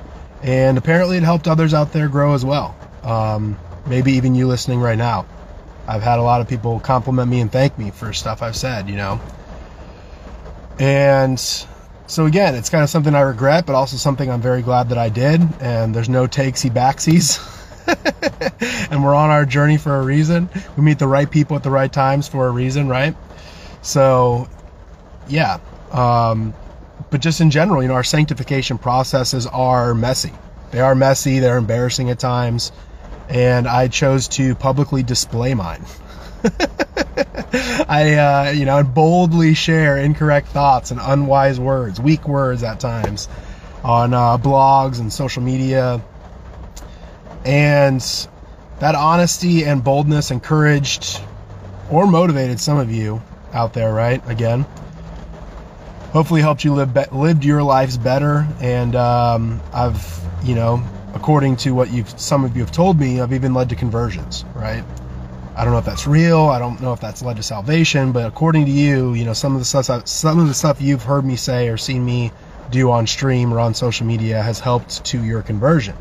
And 0.42 0.78
apparently, 0.78 1.18
it 1.18 1.22
helped 1.22 1.48
others 1.48 1.74
out 1.74 1.92
there 1.92 2.08
grow 2.08 2.34
as 2.34 2.44
well. 2.44 2.76
Um, 3.02 3.58
maybe 3.86 4.12
even 4.12 4.34
you 4.34 4.46
listening 4.46 4.80
right 4.80 4.98
now. 4.98 5.26
I've 5.86 6.02
had 6.02 6.18
a 6.18 6.22
lot 6.22 6.40
of 6.40 6.48
people 6.48 6.80
compliment 6.80 7.30
me 7.30 7.40
and 7.40 7.50
thank 7.50 7.78
me 7.78 7.90
for 7.90 8.12
stuff 8.12 8.42
I've 8.42 8.56
said, 8.56 8.88
you 8.88 8.96
know. 8.96 9.20
And 10.78 11.40
so 12.06 12.26
again, 12.26 12.54
it's 12.54 12.70
kind 12.70 12.84
of 12.84 12.90
something 12.90 13.14
I 13.14 13.20
regret, 13.20 13.66
but 13.66 13.74
also 13.74 13.96
something 13.96 14.30
I'm 14.30 14.40
very 14.40 14.62
glad 14.62 14.90
that 14.90 14.98
I 14.98 15.08
did. 15.08 15.40
And 15.60 15.94
there's 15.94 16.08
no 16.08 16.26
takesy 16.26 16.70
backsies. 16.70 17.54
and 18.90 19.02
we're 19.02 19.14
on 19.14 19.30
our 19.30 19.44
journey 19.44 19.76
for 19.76 19.96
a 19.96 20.02
reason. 20.02 20.48
We 20.76 20.82
meet 20.82 20.98
the 20.98 21.08
right 21.08 21.30
people 21.30 21.56
at 21.56 21.62
the 21.62 21.70
right 21.70 21.92
times 21.92 22.28
for 22.28 22.46
a 22.46 22.50
reason, 22.50 22.88
right? 22.88 23.16
So, 23.82 24.48
yeah. 25.28 25.58
Um, 25.90 26.54
but 27.10 27.20
just 27.20 27.40
in 27.40 27.50
general, 27.50 27.82
you 27.82 27.88
know, 27.88 27.94
our 27.94 28.04
sanctification 28.04 28.78
processes 28.78 29.46
are 29.46 29.94
messy. 29.94 30.32
They 30.70 30.80
are 30.80 30.94
messy. 30.94 31.38
They're 31.38 31.56
embarrassing 31.56 32.10
at 32.10 32.18
times 32.18 32.72
and 33.28 33.68
I 33.68 33.88
chose 33.88 34.28
to 34.28 34.54
publicly 34.54 35.02
display 35.02 35.54
mine. 35.54 35.84
I, 37.88 38.14
uh, 38.14 38.52
you 38.52 38.64
know, 38.64 38.82
boldly 38.82 39.54
share 39.54 39.98
incorrect 39.98 40.48
thoughts 40.48 40.90
and 40.90 41.00
unwise 41.02 41.60
words, 41.60 42.00
weak 42.00 42.26
words 42.26 42.62
at 42.62 42.80
times, 42.80 43.28
on 43.84 44.14
uh, 44.14 44.38
blogs 44.38 45.00
and 45.00 45.12
social 45.12 45.42
media. 45.42 46.00
And 47.48 48.00
that 48.78 48.94
honesty 48.94 49.64
and 49.64 49.82
boldness 49.82 50.30
encouraged 50.30 51.20
or 51.90 52.06
motivated 52.06 52.60
some 52.60 52.76
of 52.76 52.90
you 52.90 53.22
out 53.54 53.72
there, 53.72 53.94
right? 53.94 54.22
Again, 54.28 54.66
hopefully 56.12 56.42
helped 56.42 56.62
you 56.62 56.74
live 56.74 56.92
be- 56.92 57.06
lived 57.10 57.46
your 57.46 57.62
lives 57.62 57.96
better. 57.96 58.46
And 58.60 58.94
um, 58.94 59.62
I've, 59.72 60.20
you 60.44 60.54
know, 60.54 60.84
according 61.14 61.56
to 61.56 61.70
what 61.70 61.90
you've 61.90 62.20
some 62.20 62.44
of 62.44 62.54
you 62.54 62.62
have 62.62 62.70
told 62.70 63.00
me, 63.00 63.20
I've 63.22 63.32
even 63.32 63.54
led 63.54 63.70
to 63.70 63.76
conversions, 63.76 64.44
right? 64.54 64.84
I 65.56 65.64
don't 65.64 65.72
know 65.72 65.78
if 65.78 65.86
that's 65.86 66.06
real. 66.06 66.40
I 66.50 66.58
don't 66.58 66.80
know 66.82 66.92
if 66.92 67.00
that's 67.00 67.22
led 67.22 67.38
to 67.38 67.42
salvation, 67.42 68.12
but 68.12 68.26
according 68.26 68.66
to 68.66 68.70
you, 68.70 69.14
you 69.14 69.24
know, 69.24 69.32
some 69.32 69.54
of 69.54 69.58
the 69.58 69.64
stuff 69.64 70.06
some 70.06 70.38
of 70.38 70.48
the 70.48 70.54
stuff 70.54 70.82
you've 70.82 71.02
heard 71.02 71.24
me 71.24 71.36
say 71.36 71.70
or 71.70 71.78
seen 71.78 72.04
me 72.04 72.30
do 72.70 72.90
on 72.90 73.06
stream 73.06 73.54
or 73.54 73.58
on 73.58 73.72
social 73.72 74.06
media 74.06 74.42
has 74.42 74.60
helped 74.60 75.02
to 75.06 75.24
your 75.24 75.40
conversion. 75.40 75.96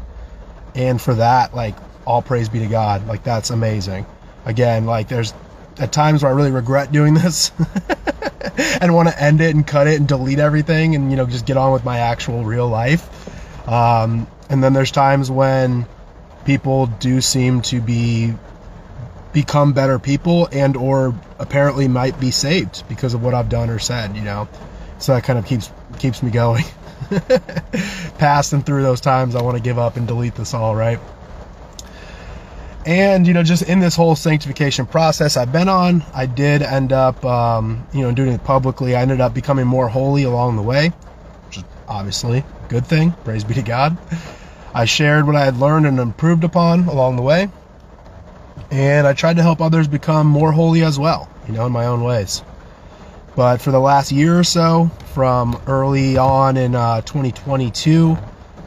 And 0.78 1.02
for 1.02 1.16
that, 1.16 1.54
like 1.54 1.76
all 2.06 2.22
praise 2.22 2.48
be 2.48 2.60
to 2.60 2.68
God. 2.68 3.06
Like 3.08 3.24
that's 3.24 3.50
amazing. 3.50 4.06
Again, 4.46 4.86
like 4.86 5.10
there's 5.10 5.34
at 5.80 5.92
times 5.92 6.24
where 6.24 6.32
I 6.32 6.36
really 6.36 6.52
regret 6.52 6.92
doing 6.92 7.14
this 7.14 7.52
and 8.82 8.96
want 8.96 9.10
to 9.10 9.22
end 9.22 9.42
it 9.42 9.54
and 9.54 9.66
cut 9.66 9.88
it 9.88 10.00
and 10.00 10.08
delete 10.08 10.40
everything 10.40 10.96
and 10.96 11.12
you 11.12 11.18
know 11.18 11.26
just 11.26 11.46
get 11.46 11.58
on 11.58 11.74
with 11.74 11.84
my 11.84 12.00
actual 12.00 12.46
real 12.46 12.68
life. 12.68 13.68
Um, 13.68 14.28
and 14.50 14.64
then 14.64 14.74
there's 14.74 14.92
times 14.92 15.30
when 15.30 15.86
people 16.46 16.86
do 16.86 17.20
seem 17.20 17.62
to 17.64 17.82
be 17.82 18.34
become 19.34 19.74
better 19.74 20.00
people 20.00 20.48
and 20.52 20.78
or 20.78 21.14
apparently 21.38 21.88
might 21.88 22.20
be 22.20 22.32
saved 22.32 22.88
because 22.88 23.14
of 23.14 23.22
what 23.22 23.34
I've 23.34 23.50
done 23.50 23.70
or 23.70 23.80
said, 23.80 24.16
you 24.16 24.24
know. 24.24 24.48
So 25.00 25.14
that 25.14 25.26
kind 25.26 25.38
of 25.38 25.46
keeps 25.46 25.70
keeps 26.00 26.24
me 26.24 26.32
going. 26.32 26.64
Past 28.18 28.54
and 28.54 28.66
through 28.66 28.84
those 28.84 29.02
times 29.02 29.36
I 29.36 29.42
want 29.42 29.58
to 29.58 29.64
give 29.64 29.80
up 29.80 29.98
and 29.98 30.08
delete 30.08 30.36
this 30.36 30.54
all, 30.54 30.76
right? 30.76 31.00
And 32.86 33.28
you 33.28 33.34
know, 33.34 33.44
just 33.44 33.64
in 33.64 33.80
this 33.80 33.96
whole 33.96 34.16
sanctification 34.16 34.86
process 34.86 35.36
I've 35.36 35.52
been 35.52 35.68
on, 35.68 36.04
I 36.14 36.26
did 36.26 36.62
end 36.62 36.94
up, 36.94 37.24
um, 37.26 37.86
you 37.94 38.02
know, 38.02 38.14
doing 38.14 38.32
it 38.32 38.44
publicly. 38.44 38.96
I 38.96 39.02
ended 39.02 39.20
up 39.20 39.34
becoming 39.34 39.68
more 39.68 39.90
holy 39.90 40.24
along 40.24 40.56
the 40.56 40.62
way, 40.62 40.90
which 41.48 41.58
is 41.58 41.64
obviously 41.88 42.40
a 42.40 42.70
good 42.70 42.86
thing. 42.86 43.12
Praise 43.24 43.44
be 43.44 43.54
to 43.56 43.62
God. 43.62 43.98
I 44.74 44.86
shared 44.86 45.26
what 45.26 45.36
I 45.36 45.44
had 45.44 45.58
learned 45.58 45.86
and 45.86 46.00
improved 46.00 46.44
upon 46.44 46.88
along 46.88 47.16
the 47.18 47.24
way. 47.24 47.50
And 48.72 49.08
I 49.08 49.14
tried 49.14 49.38
to 49.38 49.44
help 49.44 49.62
others 49.62 49.88
become 49.88 50.28
more 50.28 50.52
holy 50.52 50.84
as 50.84 51.00
well, 51.00 51.30
you 51.48 51.54
know, 51.54 51.66
in 51.66 51.72
my 51.72 51.86
own 51.86 52.04
ways. 52.04 52.42
But 53.38 53.62
for 53.62 53.70
the 53.70 53.80
last 53.80 54.12
year 54.12 54.40
or 54.40 54.44
so, 54.44 54.90
from 55.14 55.62
early 55.68 56.18
on 56.18 56.58
in 56.58 56.74
uh, 56.74 57.02
2022 57.02 58.18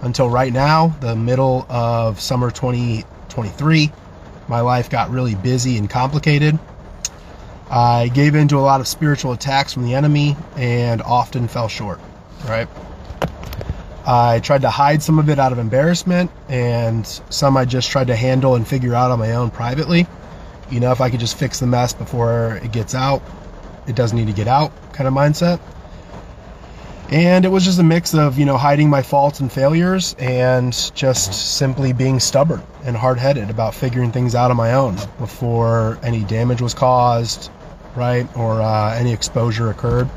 until 0.02 0.30
right 0.30 0.52
now, 0.52 0.94
the 1.00 1.16
middle 1.16 1.66
of 1.68 2.20
summer 2.20 2.52
2023, 2.52 3.90
my 4.46 4.60
life 4.60 4.88
got 4.88 5.10
really 5.10 5.34
busy 5.34 5.76
and 5.76 5.90
complicated. 5.90 6.56
I 7.68 8.12
gave 8.14 8.36
in 8.36 8.46
to 8.46 8.58
a 8.58 8.60
lot 8.60 8.80
of 8.80 8.86
spiritual 8.86 9.32
attacks 9.32 9.72
from 9.72 9.82
the 9.82 9.94
enemy 9.94 10.36
and 10.54 11.02
often 11.02 11.48
fell 11.48 11.66
short, 11.66 11.98
right? 12.46 12.68
I 14.06 14.38
tried 14.38 14.62
to 14.62 14.70
hide 14.70 15.02
some 15.02 15.18
of 15.18 15.28
it 15.28 15.40
out 15.40 15.50
of 15.50 15.58
embarrassment, 15.58 16.30
and 16.48 17.04
some 17.28 17.56
I 17.56 17.64
just 17.64 17.90
tried 17.90 18.06
to 18.06 18.14
handle 18.14 18.54
and 18.54 18.66
figure 18.66 18.94
out 18.94 19.10
on 19.10 19.18
my 19.18 19.32
own 19.32 19.50
privately. 19.50 20.06
You 20.70 20.78
know, 20.78 20.92
if 20.92 21.00
I 21.00 21.10
could 21.10 21.18
just 21.18 21.36
fix 21.36 21.58
the 21.58 21.66
mess 21.66 21.92
before 21.92 22.60
it 22.62 22.70
gets 22.70 22.94
out, 22.94 23.20
it 23.90 23.96
doesn't 23.96 24.16
need 24.16 24.28
to 24.28 24.32
get 24.32 24.48
out 24.48 24.72
kind 24.92 25.06
of 25.06 25.12
mindset. 25.12 25.60
And 27.10 27.44
it 27.44 27.48
was 27.48 27.64
just 27.64 27.80
a 27.80 27.82
mix 27.82 28.14
of, 28.14 28.38
you 28.38 28.44
know, 28.44 28.56
hiding 28.56 28.88
my 28.88 29.02
faults 29.02 29.40
and 29.40 29.50
failures 29.50 30.14
and 30.20 30.72
just 30.94 31.56
simply 31.58 31.92
being 31.92 32.20
stubborn 32.20 32.62
and 32.84 32.96
hard 32.96 33.18
headed 33.18 33.50
about 33.50 33.74
figuring 33.74 34.12
things 34.12 34.36
out 34.36 34.52
on 34.52 34.56
my 34.56 34.74
own 34.74 34.96
before 35.18 35.98
any 36.04 36.22
damage 36.22 36.62
was 36.62 36.72
caused, 36.72 37.50
right? 37.96 38.28
Or 38.36 38.62
uh, 38.62 38.94
any 38.94 39.12
exposure 39.12 39.70
occurred. 39.70 40.08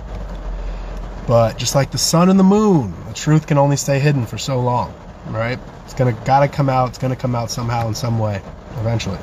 But 1.25 1.57
just 1.57 1.73
like 1.73 1.89
the 1.89 1.97
sun 1.97 2.29
and 2.29 2.37
the 2.37 2.43
moon, 2.43 2.93
the 3.07 3.13
truth 3.13 3.47
can 3.47 3.57
only 3.57 3.77
stay 3.77 3.97
hidden 3.97 4.27
for 4.27 4.37
so 4.37 4.59
long, 4.59 4.93
right? 5.29 5.57
It's 5.85 5.95
gonna 5.95 6.15
gotta 6.25 6.47
come 6.47 6.69
out. 6.69 6.89
It's 6.89 6.99
gonna 6.99 7.15
come 7.15 7.33
out 7.33 7.49
somehow 7.49 7.87
in 7.87 7.95
some 7.95 8.19
way, 8.19 8.39
eventually. 8.79 9.19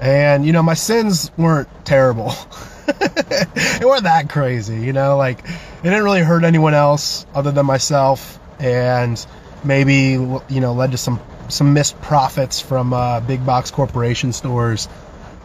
And 0.00 0.46
you 0.46 0.52
know, 0.52 0.62
my 0.62 0.74
sins 0.74 1.30
weren't 1.36 1.68
terrible. 1.84 2.32
they 3.78 3.84
weren't 3.84 4.04
that 4.04 4.28
crazy, 4.28 4.80
you 4.80 4.92
know. 4.92 5.16
Like 5.16 5.40
it 5.40 5.82
didn't 5.82 6.04
really 6.04 6.22
hurt 6.22 6.44
anyone 6.44 6.74
else 6.74 7.26
other 7.34 7.50
than 7.50 7.66
myself, 7.66 8.38
and 8.58 9.24
maybe 9.64 10.12
you 10.48 10.60
know 10.60 10.72
led 10.72 10.92
to 10.92 10.98
some 10.98 11.20
some 11.48 11.72
missed 11.72 12.00
profits 12.00 12.60
from 12.60 12.92
uh, 12.92 13.20
big 13.20 13.44
box 13.44 13.70
corporation 13.70 14.32
stores. 14.32 14.88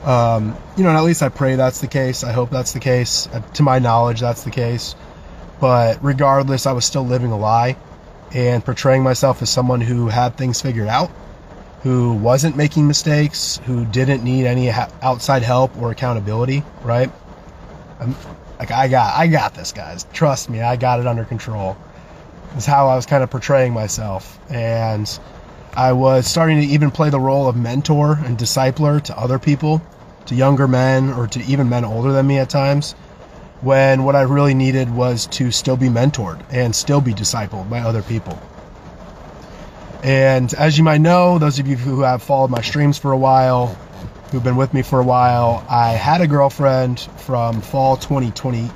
Um, 0.03 0.55
you 0.77 0.84
know, 0.84 0.89
and 0.89 0.98
at 0.98 1.03
least 1.03 1.22
I 1.22 1.29
pray 1.29 1.55
that's 1.55 1.81
the 1.81 1.88
case. 1.88 2.24
I 2.24 2.31
hope 2.31 2.50
that's 2.50 2.74
the 2.74 2.79
case. 2.79 3.27
Uh, 3.27 3.41
to 3.55 3.63
my 3.63 3.79
knowledge, 3.79 4.22
that's 4.22 4.43
the 4.43 4.51
case. 4.51 4.96
But 5.60 6.03
regardless, 6.03 6.65
I 6.65 6.72
was 6.72 6.86
still 6.86 7.05
living 7.05 7.31
a 7.31 7.38
lie 7.38 7.75
and 8.34 8.63
portraying 8.63 9.03
myself 9.03 9.41
as 9.41 9.50
someone 9.50 9.81
who 9.81 10.08
had 10.08 10.38
things 10.38 10.62
figured 10.62 10.88
out, 10.88 11.12
who 11.84 12.13
wasn't 12.13 12.55
making 12.55 12.88
mistakes, 12.88 13.60
who 13.65 13.86
didn't 13.86 14.24
need 14.24 14.46
any 14.46 14.69
outside 14.69 15.41
help 15.41 15.75
or 15.81 15.91
accountability, 15.91 16.63
right? 16.84 17.12
I'm, 18.00 18.15
like 18.60 18.72
I 18.72 18.88
got 18.88 19.15
I 19.15 19.27
got 19.27 19.56
this 19.56 19.72
guys. 19.72 20.06
Trust 20.13 20.50
me, 20.50 20.62
I 20.62 20.75
got 20.75 21.00
it 21.00 21.08
under 21.08 21.25
control. 21.25 21.77
Is 22.58 22.65
how 22.65 22.88
I 22.88 22.96
was 22.96 23.06
kind 23.06 23.24
of 23.24 23.29
portraying 23.29 23.74
myself 23.74 24.39
and 24.50 25.20
I 25.75 25.94
was 25.94 26.27
starting 26.27 26.60
to 26.62 26.68
even 26.68 26.89
play 26.89 27.10
the 27.10 27.20
role 27.20 27.48
of 27.48 27.56
mentor 27.56 28.20
and 28.25 28.38
discipler 28.38 29.01
to 29.03 29.18
other 29.18 29.38
people, 29.38 29.82
to 30.25 30.36
younger 30.36 30.68
men 30.68 31.13
or 31.13 31.27
to 31.27 31.39
even 31.44 31.70
men 31.70 31.86
older 31.86 32.12
than 32.12 32.25
me 32.25 32.39
at 32.39 32.50
times 32.50 32.96
when 33.62 34.03
what 34.03 34.15
I 34.15 34.22
really 34.22 34.53
needed 34.53 34.89
was 34.89 35.27
to 35.27 35.51
still 35.51 35.77
be 35.77 35.88
mentored 35.88 36.41
and 36.50 36.75
still 36.75 37.01
be 37.01 37.13
discipled 37.13 37.70
by 37.70 37.79
other 37.79 38.01
people. 38.01 38.39
And 40.03 40.53
as 40.53 40.77
you 40.77 40.84
might 40.84 41.01
know, 41.01 41.39
those 41.39 41.60
of 41.60 41.68
you 41.68 41.75
who 41.75 42.01
have 42.01 42.24
followed 42.24 42.50
my 42.50 42.62
streams 42.62 42.98
for 42.98 43.12
a 43.12 43.18
while, 43.18 43.77
who've 44.31 44.43
been 44.43 44.55
with 44.55 44.74
me 44.74 44.81
for 44.81 45.00
a 45.00 45.03
while, 45.03 45.65
I 45.69 45.89
had 45.89 46.21
a 46.21 46.27
girlfriend 46.27 47.00
from 47.00 47.62
fall 47.62 47.98
2020, 47.98 48.69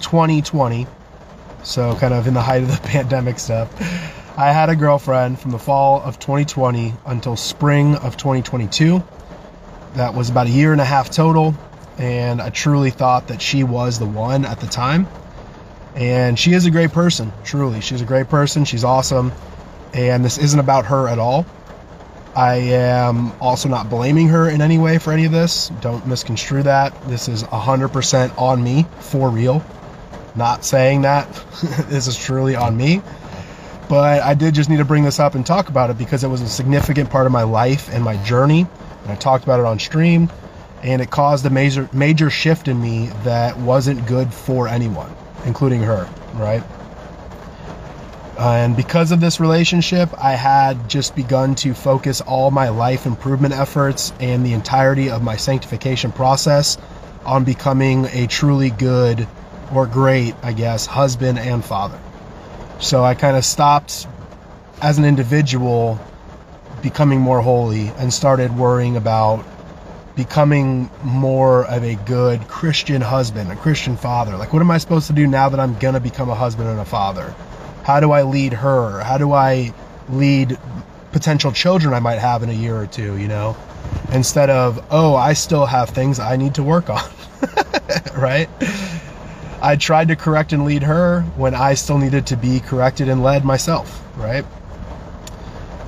2020, 0.00 0.86
so 1.62 1.96
kind 1.96 2.12
of 2.12 2.26
in 2.26 2.34
the 2.34 2.42
height 2.42 2.62
of 2.62 2.68
the 2.68 2.80
pandemic 2.88 3.38
stuff. 3.38 3.72
I 4.38 4.52
had 4.52 4.68
a 4.68 4.76
girlfriend 4.76 5.38
from 5.38 5.50
the 5.50 5.58
fall 5.58 6.00
of 6.02 6.18
2020 6.18 6.94
until 7.06 7.36
spring 7.36 7.96
of 7.96 8.16
2022 8.16 9.02
that 9.94 10.14
was 10.14 10.30
about 10.30 10.46
a 10.46 10.50
year 10.50 10.72
and 10.72 10.80
a 10.80 10.84
half 10.84 11.10
total, 11.10 11.54
and 11.98 12.40
I 12.40 12.50
truly 12.50 12.90
thought 12.90 13.28
that 13.28 13.42
she 13.42 13.64
was 13.64 13.98
the 13.98 14.06
one 14.06 14.44
at 14.44 14.60
the 14.60 14.66
time. 14.66 15.08
And 15.94 16.38
she 16.38 16.52
is 16.52 16.66
a 16.66 16.70
great 16.70 16.92
person, 16.92 17.32
truly. 17.44 17.80
She's 17.80 18.00
a 18.00 18.04
great 18.04 18.28
person. 18.28 18.64
She's 18.64 18.84
awesome. 18.84 19.32
And 19.92 20.24
this 20.24 20.38
isn't 20.38 20.60
about 20.60 20.86
her 20.86 21.08
at 21.08 21.18
all. 21.18 21.44
I 22.34 22.54
am 22.56 23.32
also 23.40 23.68
not 23.68 23.90
blaming 23.90 24.28
her 24.28 24.48
in 24.48 24.62
any 24.62 24.78
way 24.78 24.98
for 24.98 25.12
any 25.12 25.24
of 25.24 25.32
this. 25.32 25.70
Don't 25.80 26.06
misconstrue 26.06 26.62
that. 26.62 26.94
This 27.08 27.28
is 27.28 27.42
100% 27.42 28.38
on 28.38 28.62
me, 28.62 28.86
for 29.00 29.30
real. 29.30 29.64
Not 30.36 30.64
saying 30.64 31.02
that. 31.02 31.28
this 31.88 32.06
is 32.06 32.16
truly 32.16 32.54
on 32.54 32.76
me. 32.76 33.02
But 33.88 34.22
I 34.22 34.34
did 34.34 34.54
just 34.54 34.70
need 34.70 34.76
to 34.76 34.84
bring 34.84 35.02
this 35.02 35.18
up 35.18 35.34
and 35.34 35.44
talk 35.44 35.68
about 35.68 35.90
it 35.90 35.98
because 35.98 36.22
it 36.22 36.28
was 36.28 36.40
a 36.40 36.48
significant 36.48 37.10
part 37.10 37.26
of 37.26 37.32
my 37.32 37.42
life 37.42 37.92
and 37.92 38.04
my 38.04 38.16
journey. 38.22 38.64
And 39.02 39.12
I 39.12 39.16
talked 39.16 39.42
about 39.42 39.58
it 39.58 39.66
on 39.66 39.80
stream. 39.80 40.30
And 40.84 41.02
it 41.02 41.10
caused 41.10 41.44
a 41.44 41.50
major, 41.50 41.88
major 41.92 42.30
shift 42.30 42.68
in 42.68 42.80
me 42.80 43.08
that 43.24 43.58
wasn't 43.58 44.06
good 44.06 44.32
for 44.32 44.68
anyone, 44.68 45.14
including 45.44 45.82
her, 45.82 46.08
right? 46.34 46.62
And 48.40 48.74
because 48.74 49.12
of 49.12 49.20
this 49.20 49.38
relationship, 49.38 50.08
I 50.16 50.32
had 50.32 50.88
just 50.88 51.14
begun 51.14 51.54
to 51.56 51.74
focus 51.74 52.22
all 52.22 52.50
my 52.50 52.70
life 52.70 53.04
improvement 53.04 53.52
efforts 53.52 54.14
and 54.18 54.46
the 54.46 54.54
entirety 54.54 55.10
of 55.10 55.22
my 55.22 55.36
sanctification 55.36 56.10
process 56.10 56.78
on 57.26 57.44
becoming 57.44 58.06
a 58.06 58.26
truly 58.26 58.70
good 58.70 59.28
or 59.74 59.86
great, 59.86 60.34
I 60.42 60.54
guess, 60.54 60.86
husband 60.86 61.38
and 61.38 61.62
father. 61.62 62.00
So 62.78 63.04
I 63.04 63.14
kind 63.14 63.36
of 63.36 63.44
stopped 63.44 64.06
as 64.80 64.96
an 64.96 65.04
individual 65.04 66.00
becoming 66.80 67.20
more 67.20 67.42
holy 67.42 67.88
and 67.98 68.10
started 68.10 68.56
worrying 68.56 68.96
about 68.96 69.44
becoming 70.16 70.88
more 71.04 71.66
of 71.66 71.84
a 71.84 71.94
good 71.94 72.48
Christian 72.48 73.02
husband, 73.02 73.52
a 73.52 73.56
Christian 73.56 73.98
father. 73.98 74.38
Like, 74.38 74.54
what 74.54 74.62
am 74.62 74.70
I 74.70 74.78
supposed 74.78 75.08
to 75.08 75.12
do 75.12 75.26
now 75.26 75.50
that 75.50 75.60
I'm 75.60 75.78
going 75.78 75.92
to 75.92 76.00
become 76.00 76.30
a 76.30 76.34
husband 76.34 76.70
and 76.70 76.80
a 76.80 76.86
father? 76.86 77.34
How 77.90 77.98
do 77.98 78.12
I 78.12 78.22
lead 78.22 78.52
her? 78.52 79.00
How 79.00 79.18
do 79.18 79.32
I 79.32 79.74
lead 80.08 80.56
potential 81.10 81.50
children 81.50 81.92
I 81.92 81.98
might 81.98 82.20
have 82.20 82.44
in 82.44 82.48
a 82.48 82.52
year 82.52 82.76
or 82.76 82.86
two, 82.86 83.16
you 83.16 83.26
know? 83.26 83.56
Instead 84.12 84.48
of, 84.48 84.86
oh, 84.92 85.16
I 85.16 85.32
still 85.32 85.66
have 85.66 85.90
things 85.90 86.20
I 86.20 86.36
need 86.36 86.54
to 86.54 86.62
work 86.62 86.88
on, 86.88 87.02
right? 88.16 88.48
I 89.60 89.74
tried 89.74 90.06
to 90.06 90.14
correct 90.14 90.52
and 90.52 90.64
lead 90.64 90.84
her 90.84 91.22
when 91.34 91.52
I 91.56 91.74
still 91.74 91.98
needed 91.98 92.28
to 92.28 92.36
be 92.36 92.60
corrected 92.60 93.08
and 93.08 93.24
led 93.24 93.44
myself, 93.44 94.00
right? 94.16 94.46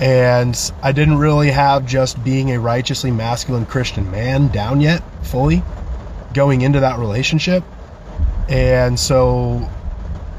And 0.01 0.59
I 0.83 0.91
didn't 0.91 1.19
really 1.19 1.53
have 1.53 1.87
just 1.87 2.25
being 2.25 2.51
a 2.51 2.59
righteously 2.59 3.13
masculine 3.13 3.65
Christian 3.65 4.11
man 4.11 4.49
down 4.49 4.81
yet 4.81 5.05
fully 5.23 5.63
going 6.35 6.63
into 6.63 6.81
that 6.81 6.99
relationship. 6.99 7.63
And 8.49 8.99
so 8.99 9.71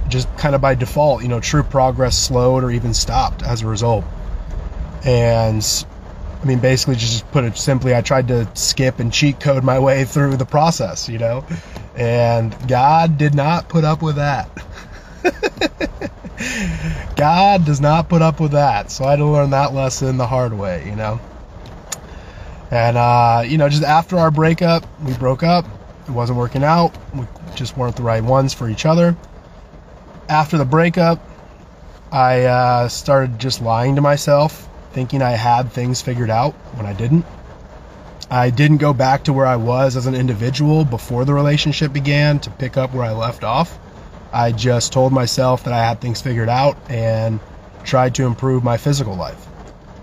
just 0.09 0.35
kind 0.37 0.55
of 0.55 0.61
by 0.61 0.75
default, 0.75 1.21
you 1.21 1.27
know, 1.27 1.39
true 1.39 1.63
progress 1.63 2.17
slowed 2.17 2.63
or 2.63 2.71
even 2.71 2.93
stopped 2.93 3.43
as 3.43 3.61
a 3.61 3.67
result. 3.67 4.03
And 5.05 5.65
I 6.41 6.45
mean, 6.45 6.59
basically, 6.59 6.95
just 6.95 7.29
put 7.31 7.43
it 7.43 7.57
simply, 7.57 7.95
I 7.95 8.01
tried 8.01 8.27
to 8.29 8.47
skip 8.55 8.99
and 8.99 9.11
cheat 9.11 9.39
code 9.39 9.63
my 9.63 9.79
way 9.79 10.05
through 10.05 10.37
the 10.37 10.45
process, 10.45 11.07
you 11.07 11.17
know, 11.17 11.45
and 11.95 12.55
God 12.67 13.17
did 13.17 13.33
not 13.33 13.69
put 13.69 13.83
up 13.83 14.01
with 14.01 14.15
that. 14.17 14.49
God 17.15 17.65
does 17.65 17.79
not 17.79 18.09
put 18.09 18.21
up 18.21 18.39
with 18.39 18.51
that. 18.51 18.91
So 18.91 19.05
I 19.05 19.11
had 19.11 19.17
to 19.17 19.25
learn 19.25 19.51
that 19.51 19.73
lesson 19.73 20.17
the 20.17 20.27
hard 20.27 20.53
way, 20.53 20.83
you 20.85 20.95
know. 20.95 21.19
And, 22.71 22.97
uh, 22.97 23.43
you 23.45 23.57
know, 23.57 23.69
just 23.69 23.83
after 23.83 24.17
our 24.17 24.31
breakup, 24.31 24.85
we 25.03 25.13
broke 25.13 25.43
up. 25.43 25.65
It 26.07 26.11
wasn't 26.11 26.39
working 26.39 26.63
out. 26.63 26.93
We 27.13 27.25
just 27.55 27.77
weren't 27.77 27.95
the 27.95 28.03
right 28.03 28.23
ones 28.23 28.53
for 28.53 28.67
each 28.67 28.85
other 28.85 29.15
after 30.29 30.57
the 30.57 30.65
breakup, 30.65 31.19
I 32.11 32.43
uh, 32.43 32.89
started 32.89 33.39
just 33.39 33.61
lying 33.61 33.95
to 33.95 34.01
myself, 34.01 34.69
thinking 34.91 35.21
I 35.21 35.31
had 35.31 35.71
things 35.71 36.01
figured 36.01 36.29
out 36.29 36.53
when 36.75 36.85
I 36.85 36.93
didn't. 36.93 37.25
I 38.29 38.49
didn't 38.49 38.77
go 38.77 38.93
back 38.93 39.25
to 39.25 39.33
where 39.33 39.45
I 39.45 39.57
was 39.57 39.95
as 39.95 40.07
an 40.07 40.15
individual 40.15 40.85
before 40.85 41.25
the 41.25 41.33
relationship 41.33 41.93
began 41.93 42.39
to 42.39 42.49
pick 42.49 42.77
up 42.77 42.93
where 42.93 43.03
I 43.03 43.11
left 43.11 43.43
off. 43.43 43.77
I 44.31 44.51
just 44.51 44.93
told 44.93 45.13
myself 45.13 45.63
that 45.65 45.73
I 45.73 45.85
had 45.85 46.01
things 46.01 46.21
figured 46.21 46.49
out 46.49 46.77
and 46.89 47.39
tried 47.83 48.15
to 48.15 48.25
improve 48.25 48.63
my 48.63 48.77
physical 48.77 49.15
life. 49.15 49.45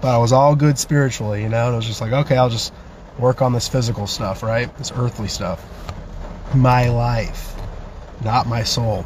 But 0.01 0.15
I 0.15 0.19
was 0.19 0.33
all 0.33 0.55
good 0.55 0.79
spiritually, 0.79 1.43
you 1.43 1.49
know, 1.49 1.67
and 1.67 1.75
it 1.75 1.77
was 1.77 1.87
just 1.87 2.01
like, 2.01 2.13
okay, 2.13 2.37
I'll 2.37 2.49
just 2.49 2.73
work 3.19 3.43
on 3.43 3.53
this 3.53 3.69
physical 3.69 4.07
stuff, 4.07 4.43
right? 4.43 4.75
This 4.79 4.93
earthly 4.95 5.29
stuff. 5.29 5.65
My 6.55 6.89
life, 6.89 7.55
not 8.23 8.47
my 8.47 8.63
soul. 8.63 9.05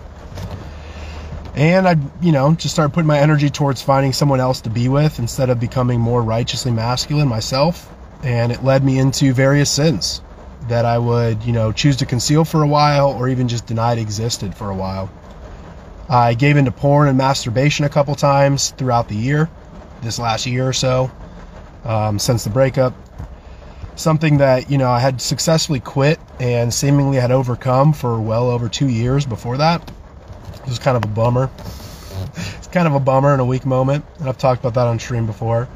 And 1.54 1.86
I, 1.86 1.96
you 2.20 2.32
know, 2.32 2.54
just 2.54 2.74
started 2.74 2.92
putting 2.92 3.06
my 3.06 3.18
energy 3.18 3.48
towards 3.48 3.80
finding 3.80 4.12
someone 4.12 4.40
else 4.40 4.60
to 4.62 4.70
be 4.70 4.88
with 4.88 5.18
instead 5.20 5.50
of 5.50 5.60
becoming 5.60 6.00
more 6.00 6.22
righteously 6.22 6.72
masculine 6.72 7.28
myself. 7.28 7.88
And 8.24 8.50
it 8.50 8.64
led 8.64 8.82
me 8.82 8.98
into 8.98 9.32
various 9.32 9.70
sins 9.70 10.20
that 10.68 10.84
I 10.84 10.98
would, 10.98 11.42
you 11.44 11.52
know, 11.52 11.70
choose 11.72 11.96
to 11.96 12.06
conceal 12.06 12.44
for 12.44 12.62
a 12.62 12.66
while 12.66 13.10
or 13.10 13.28
even 13.28 13.48
just 13.48 13.66
denied 13.66 13.98
existed 13.98 14.54
for 14.54 14.70
a 14.70 14.74
while. 14.74 15.10
I 16.08 16.34
gave 16.34 16.56
into 16.56 16.72
porn 16.72 17.08
and 17.08 17.16
masturbation 17.16 17.84
a 17.84 17.88
couple 17.88 18.14
times 18.14 18.70
throughout 18.72 19.08
the 19.08 19.16
year, 19.16 19.48
this 20.02 20.18
last 20.18 20.46
year 20.46 20.68
or 20.68 20.72
so, 20.72 21.10
um, 21.84 22.18
since 22.18 22.44
the 22.44 22.50
breakup. 22.50 22.94
Something 23.94 24.38
that, 24.38 24.70
you 24.70 24.78
know, 24.78 24.90
I 24.90 24.98
had 24.98 25.20
successfully 25.20 25.80
quit 25.80 26.18
and 26.40 26.74
seemingly 26.74 27.18
had 27.18 27.30
overcome 27.30 27.92
for 27.92 28.20
well 28.20 28.50
over 28.50 28.68
two 28.68 28.88
years 28.88 29.24
before 29.24 29.58
that. 29.58 29.88
It 30.64 30.68
was 30.68 30.78
kind 30.78 30.96
of 30.96 31.04
a 31.04 31.12
bummer. 31.12 31.50
It's 32.34 32.68
kind 32.68 32.88
of 32.88 32.94
a 32.94 33.00
bummer 33.00 33.32
and 33.32 33.40
a 33.40 33.44
weak 33.44 33.66
moment, 33.66 34.04
and 34.18 34.28
I've 34.28 34.38
talked 34.38 34.60
about 34.60 34.74
that 34.74 34.86
on 34.86 34.98
stream 34.98 35.26
before. 35.26 35.68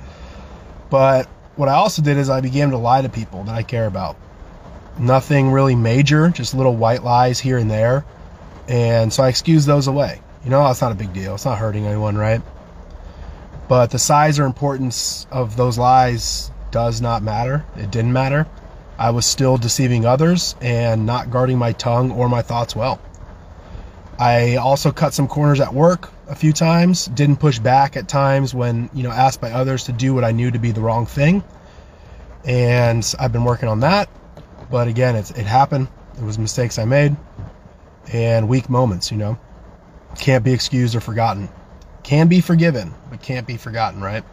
But 0.91 1.27
what 1.57 1.69
I 1.69 1.75
also 1.75 2.03
did 2.03 2.17
is 2.17 2.31
I 2.31 2.41
began 2.41 2.71
to 2.71 2.79
lie 2.79 3.03
to 3.03 3.09
people 3.09 3.45
that 3.45 3.55
I 3.55 3.63
care 3.63 3.87
about. 3.87 4.17
Nothing 4.99 5.51
really 5.53 5.75
major, 5.75 6.31
just 6.31 6.55
little 6.55 6.75
white 6.75 7.05
lies 7.05 7.39
here 7.39 7.59
and 7.59 7.71
there. 7.71 8.05
And 8.67 9.13
so 9.13 9.23
I 9.23 9.29
excused 9.29 9.67
those 9.67 9.87
away. 9.87 10.21
You 10.45 10.51
know, 10.51 10.69
it's 10.71 10.81
not 10.81 10.93
a 10.93 10.95
big 10.95 11.13
deal. 11.13 11.35
It's 11.35 11.45
not 11.45 11.59
hurting 11.59 11.87
anyone, 11.87 12.17
right? 12.17 12.41
But 13.69 13.91
the 13.91 13.99
size 13.99 14.39
or 14.39 14.47
importance 14.47 15.27
of 15.31 15.57
those 15.57 15.77
lies 15.77 16.51
does 16.71 17.01
not 17.01 17.23
matter. 17.23 17.65
It 17.77 17.91
didn't 17.91 18.13
matter. 18.13 18.47
I 18.99 19.11
was 19.11 19.27
still 19.27 19.59
deceiving 19.59 20.07
others 20.07 20.57
and 20.61 21.07
not 21.07 21.31
guarding 21.31 21.59
my 21.59 21.73
tongue 21.73 22.11
or 22.11 22.29
my 22.29 22.43
thoughts 22.43 22.75
well. 22.75 23.01
I 24.19 24.57
also 24.57 24.91
cut 24.91 25.15
some 25.15 25.29
corners 25.29 25.61
at 25.61 25.73
work 25.73 26.11
a 26.29 26.35
few 26.35 26.53
times, 26.53 27.07
didn't 27.07 27.37
push 27.37 27.59
back 27.59 27.97
at 27.97 28.09
times 28.09 28.55
when, 28.55 28.91
you 28.93 29.03
know, 29.03 29.11
asked 29.11 29.41
by 29.41 29.53
others 29.53 29.85
to 29.85 29.93
do 29.93 30.15
what 30.15 30.25
I 30.25 30.33
knew 30.33 30.51
to 30.51 30.59
be 30.59 30.73
the 30.73 30.81
wrong 30.81 31.07
thing. 31.07 31.45
And 32.45 33.15
I've 33.19 33.33
been 33.33 33.45
working 33.45 33.69
on 33.69 33.81
that. 33.81 34.09
But 34.71 34.89
again, 34.89 35.17
it, 35.17 35.31
it 35.39 35.47
happened. 35.47 35.89
It 36.17 36.25
was 36.25 36.39
mistakes 36.39 36.79
I 36.79 36.85
made 36.85 37.17
and 38.13 38.49
weak 38.49 38.69
moments, 38.69 39.11
you 39.11 39.19
know. 39.19 39.39
Can't 40.19 40.45
be 40.45 40.53
excused 40.53 40.95
or 40.95 41.01
forgotten. 41.01 41.49
Can 42.03 42.29
be 42.29 42.41
forgiven, 42.41 42.95
but 43.11 43.23
can't 43.23 43.47
be 43.47 43.57
forgotten, 43.57 44.01
right? 44.01 44.25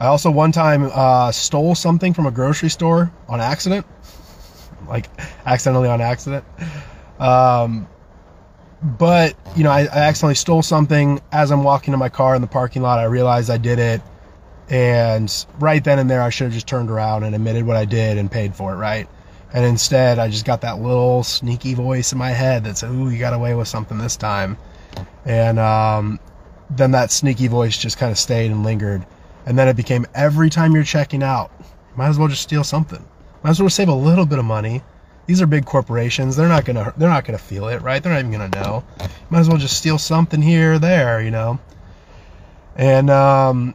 I 0.00 0.06
also 0.06 0.30
one 0.30 0.52
time 0.52 0.90
uh, 0.92 1.32
stole 1.32 1.74
something 1.74 2.14
from 2.14 2.26
a 2.26 2.30
grocery 2.30 2.68
store 2.68 3.10
on 3.28 3.40
accident, 3.40 3.86
like 4.88 5.06
accidentally 5.46 5.88
on 5.88 6.00
accident. 6.00 6.44
Um, 7.18 7.88
but 8.82 9.36
you 9.56 9.64
know, 9.64 9.70
I, 9.70 9.82
I, 9.82 9.98
accidentally 9.98 10.34
stole 10.34 10.62
something 10.62 11.20
as 11.32 11.50
I'm 11.50 11.64
walking 11.64 11.92
to 11.92 11.98
my 11.98 12.08
car 12.08 12.34
in 12.34 12.42
the 12.42 12.48
parking 12.48 12.82
lot. 12.82 12.98
I 12.98 13.04
realized 13.04 13.50
I 13.50 13.56
did 13.56 13.78
it, 13.78 14.00
and 14.68 15.46
right 15.58 15.82
then 15.82 15.98
and 15.98 16.08
there, 16.08 16.22
I 16.22 16.30
should 16.30 16.44
have 16.44 16.52
just 16.52 16.68
turned 16.68 16.90
around 16.90 17.24
and 17.24 17.34
admitted 17.34 17.66
what 17.66 17.76
I 17.76 17.84
did 17.84 18.18
and 18.18 18.30
paid 18.30 18.54
for 18.54 18.72
it, 18.72 18.76
right? 18.76 19.08
And 19.52 19.64
instead, 19.64 20.18
I 20.18 20.28
just 20.28 20.44
got 20.44 20.60
that 20.60 20.80
little 20.80 21.24
sneaky 21.24 21.74
voice 21.74 22.12
in 22.12 22.18
my 22.18 22.30
head 22.30 22.64
that 22.64 22.76
said, 22.78 22.90
"Ooh, 22.90 23.10
you 23.10 23.18
got 23.18 23.32
away 23.32 23.54
with 23.54 23.66
something 23.66 23.98
this 23.98 24.16
time," 24.16 24.56
and 25.24 25.58
um, 25.58 26.20
then 26.70 26.92
that 26.92 27.10
sneaky 27.10 27.48
voice 27.48 27.76
just 27.76 27.98
kind 27.98 28.12
of 28.12 28.18
stayed 28.18 28.50
and 28.50 28.62
lingered, 28.62 29.04
and 29.46 29.58
then 29.58 29.66
it 29.66 29.76
became 29.76 30.06
every 30.14 30.50
time 30.50 30.74
you're 30.74 30.84
checking 30.84 31.22
out, 31.22 31.50
might 31.96 32.08
as 32.08 32.18
well 32.18 32.28
just 32.28 32.42
steal 32.42 32.62
something. 32.62 33.04
Might 33.42 33.50
as 33.50 33.60
well 33.60 33.70
save 33.70 33.88
a 33.88 33.94
little 33.94 34.26
bit 34.26 34.38
of 34.38 34.44
money 34.44 34.82
these 35.28 35.42
are 35.42 35.46
big 35.46 35.66
corporations. 35.66 36.36
They're 36.36 36.48
not 36.48 36.64
gonna 36.64 36.94
they're 36.96 37.10
not 37.10 37.26
gonna 37.26 37.38
feel 37.38 37.68
it, 37.68 37.82
right? 37.82 38.02
They're 38.02 38.12
not 38.12 38.20
even 38.20 38.32
gonna 38.32 38.48
know. 38.48 38.82
Might 39.28 39.40
as 39.40 39.48
well 39.48 39.58
just 39.58 39.76
steal 39.76 39.98
something 39.98 40.40
here 40.40 40.74
or 40.74 40.78
there, 40.78 41.20
you 41.20 41.30
know. 41.30 41.60
And 42.74 43.10
um, 43.10 43.74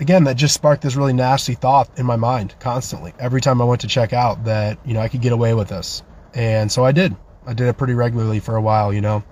again, 0.00 0.24
that 0.24 0.34
just 0.34 0.54
sparked 0.54 0.82
this 0.82 0.96
really 0.96 1.12
nasty 1.12 1.54
thought 1.54 1.88
in 2.00 2.04
my 2.04 2.16
mind 2.16 2.56
constantly. 2.58 3.14
Every 3.16 3.40
time 3.40 3.62
I 3.62 3.64
went 3.64 3.82
to 3.82 3.86
check 3.86 4.12
out, 4.12 4.44
that 4.46 4.78
you 4.84 4.92
know 4.92 5.00
I 5.00 5.06
could 5.06 5.22
get 5.22 5.30
away 5.30 5.54
with 5.54 5.68
this, 5.68 6.02
and 6.34 6.70
so 6.70 6.84
I 6.84 6.90
did. 6.90 7.14
I 7.46 7.54
did 7.54 7.68
it 7.68 7.78
pretty 7.78 7.94
regularly 7.94 8.40
for 8.40 8.56
a 8.56 8.60
while, 8.60 8.92
you 8.92 9.00
know. 9.00 9.22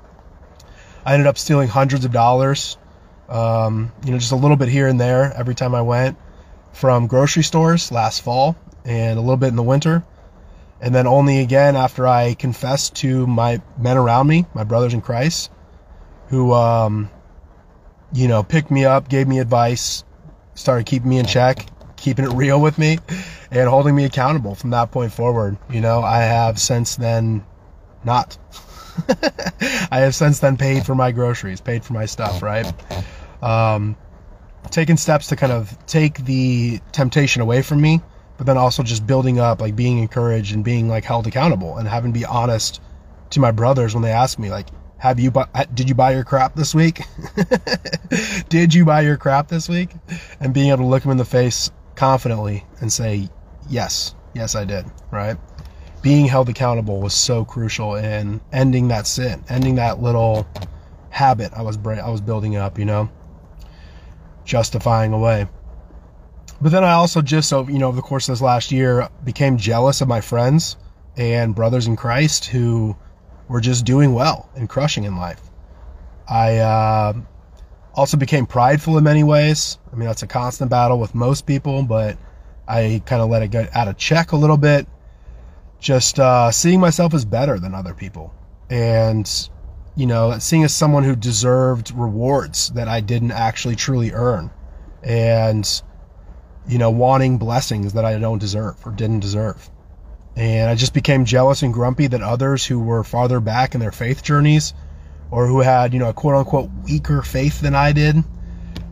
I 1.04 1.14
ended 1.14 1.26
up 1.26 1.36
stealing 1.36 1.68
hundreds 1.68 2.04
of 2.04 2.12
dollars, 2.12 2.78
um, 3.28 3.92
you 4.04 4.12
know, 4.12 4.18
just 4.18 4.32
a 4.32 4.36
little 4.36 4.56
bit 4.56 4.68
here 4.68 4.86
and 4.86 5.00
there 5.00 5.32
every 5.36 5.56
time 5.56 5.74
I 5.74 5.82
went 5.82 6.16
from 6.72 7.08
grocery 7.08 7.42
stores 7.42 7.90
last 7.90 8.22
fall 8.22 8.56
and 8.84 9.18
a 9.18 9.20
little 9.20 9.36
bit 9.36 9.48
in 9.48 9.56
the 9.56 9.64
winter. 9.64 10.04
And 10.80 10.94
then 10.94 11.06
only 11.06 11.40
again 11.40 11.74
after 11.76 12.06
I 12.06 12.34
confessed 12.34 12.96
to 12.96 13.26
my 13.26 13.62
men 13.78 13.96
around 13.96 14.26
me, 14.26 14.46
my 14.54 14.64
brothers 14.64 14.94
in 14.94 15.00
Christ, 15.00 15.50
who, 16.28 16.52
um, 16.52 17.10
you 18.12 18.28
know, 18.28 18.42
picked 18.42 18.70
me 18.70 18.84
up, 18.84 19.08
gave 19.08 19.26
me 19.26 19.38
advice, 19.38 20.04
started 20.54 20.86
keeping 20.86 21.08
me 21.08 21.18
in 21.18 21.26
check, 21.26 21.66
keeping 21.96 22.24
it 22.24 22.32
real 22.32 22.60
with 22.60 22.78
me, 22.78 22.98
and 23.50 23.68
holding 23.68 23.94
me 23.94 24.04
accountable 24.04 24.54
from 24.54 24.70
that 24.70 24.90
point 24.90 25.12
forward. 25.12 25.56
You 25.70 25.80
know, 25.80 26.02
I 26.02 26.18
have 26.18 26.58
since 26.58 26.96
then 26.96 27.44
not. 28.04 28.36
I 29.90 29.98
have 29.98 30.14
since 30.14 30.40
then 30.40 30.56
paid 30.56 30.84
for 30.86 30.94
my 30.94 31.12
groceries, 31.12 31.60
paid 31.60 31.84
for 31.84 31.92
my 31.94 32.06
stuff, 32.06 32.42
right? 32.42 32.70
Um, 33.42 33.96
taking 34.70 34.96
steps 34.96 35.28
to 35.28 35.36
kind 35.36 35.52
of 35.52 35.76
take 35.86 36.24
the 36.24 36.80
temptation 36.92 37.42
away 37.42 37.62
from 37.62 37.80
me, 37.80 38.00
but 38.36 38.46
then 38.46 38.58
also 38.58 38.82
just 38.82 39.06
building 39.06 39.38
up, 39.38 39.60
like 39.60 39.76
being 39.76 39.98
encouraged 39.98 40.54
and 40.54 40.64
being 40.64 40.88
like 40.88 41.04
held 41.04 41.26
accountable 41.26 41.78
and 41.78 41.88
having 41.88 42.12
to 42.12 42.18
be 42.18 42.24
honest 42.24 42.80
to 43.30 43.40
my 43.40 43.50
brothers 43.50 43.94
when 43.94 44.02
they 44.02 44.12
ask 44.12 44.38
me, 44.38 44.50
like, 44.50 44.68
have 44.98 45.20
you 45.20 45.30
bu- 45.30 45.44
did 45.74 45.88
you 45.88 45.94
buy 45.94 46.12
your 46.12 46.24
crap 46.24 46.54
this 46.54 46.74
week? 46.74 47.02
did 48.48 48.72
you 48.72 48.84
buy 48.84 49.02
your 49.02 49.16
crap 49.16 49.48
this 49.48 49.68
week? 49.68 49.90
And 50.40 50.54
being 50.54 50.70
able 50.70 50.78
to 50.78 50.86
look 50.86 51.02
them 51.02 51.12
in 51.12 51.18
the 51.18 51.24
face 51.24 51.70
confidently 51.94 52.64
and 52.80 52.92
say, 52.92 53.28
yes, 53.68 54.14
yes, 54.34 54.54
I 54.54 54.64
did, 54.64 54.86
right? 55.10 55.36
Being 56.02 56.26
held 56.26 56.48
accountable 56.48 57.00
was 57.00 57.14
so 57.14 57.44
crucial 57.44 57.96
in 57.96 58.40
ending 58.52 58.88
that 58.88 59.06
sin, 59.06 59.44
ending 59.48 59.74
that 59.76 60.00
little 60.00 60.46
habit 61.10 61.50
I 61.54 61.62
was 61.62 61.78
I 61.78 62.10
was 62.10 62.20
building 62.20 62.56
up, 62.56 62.78
you 62.78 62.84
know, 62.84 63.08
justifying 64.44 65.12
away. 65.12 65.46
But 66.60 66.72
then 66.72 66.84
I 66.84 66.92
also 66.92 67.20
just, 67.20 67.48
so 67.48 67.68
you 67.68 67.78
know, 67.78 67.88
over 67.88 67.96
the 67.96 68.02
course 68.02 68.28
of 68.28 68.32
this 68.32 68.42
last 68.42 68.72
year, 68.72 69.08
became 69.24 69.58
jealous 69.58 70.00
of 70.00 70.08
my 70.08 70.20
friends 70.20 70.76
and 71.16 71.54
brothers 71.54 71.86
in 71.86 71.96
Christ 71.96 72.46
who 72.46 72.96
were 73.48 73.60
just 73.60 73.84
doing 73.84 74.12
well 74.12 74.48
and 74.54 74.68
crushing 74.68 75.04
in 75.04 75.16
life. 75.16 75.40
I 76.28 76.58
uh, 76.58 77.12
also 77.94 78.16
became 78.16 78.46
prideful 78.46 78.98
in 78.98 79.04
many 79.04 79.22
ways. 79.22 79.78
I 79.92 79.96
mean, 79.96 80.06
that's 80.06 80.22
a 80.22 80.26
constant 80.26 80.70
battle 80.70 80.98
with 80.98 81.14
most 81.14 81.46
people, 81.46 81.82
but 81.82 82.18
I 82.66 83.02
kind 83.06 83.22
of 83.22 83.30
let 83.30 83.42
it 83.42 83.50
get 83.50 83.74
out 83.76 83.88
of 83.88 83.96
check 83.96 84.32
a 84.32 84.36
little 84.36 84.56
bit. 84.56 84.86
Just 85.78 86.18
uh, 86.18 86.50
seeing 86.50 86.80
myself 86.80 87.14
as 87.14 87.24
better 87.24 87.58
than 87.58 87.74
other 87.74 87.94
people. 87.94 88.34
And, 88.70 89.30
you 89.94 90.06
know, 90.06 90.38
seeing 90.38 90.64
as 90.64 90.74
someone 90.74 91.04
who 91.04 91.14
deserved 91.14 91.92
rewards 91.94 92.70
that 92.70 92.88
I 92.88 93.00
didn't 93.00 93.32
actually 93.32 93.76
truly 93.76 94.12
earn. 94.12 94.50
And, 95.02 95.82
you 96.68 96.78
know, 96.78 96.90
wanting 96.90 97.38
blessings 97.38 97.92
that 97.92 98.04
I 98.04 98.18
don't 98.18 98.38
deserve 98.38 98.76
or 98.84 98.92
didn't 98.92 99.20
deserve. 99.20 99.68
And 100.36 100.68
I 100.68 100.74
just 100.74 100.92
became 100.92 101.24
jealous 101.24 101.62
and 101.62 101.72
grumpy 101.72 102.08
that 102.08 102.22
others 102.22 102.64
who 102.66 102.78
were 102.78 103.02
farther 103.02 103.40
back 103.40 103.74
in 103.74 103.80
their 103.80 103.92
faith 103.92 104.22
journeys 104.22 104.74
or 105.30 105.46
who 105.46 105.60
had, 105.60 105.92
you 105.94 105.98
know, 105.98 106.10
a 106.10 106.14
quote 106.14 106.34
unquote 106.34 106.70
weaker 106.84 107.22
faith 107.22 107.60
than 107.60 107.74
I 107.74 107.92
did 107.92 108.16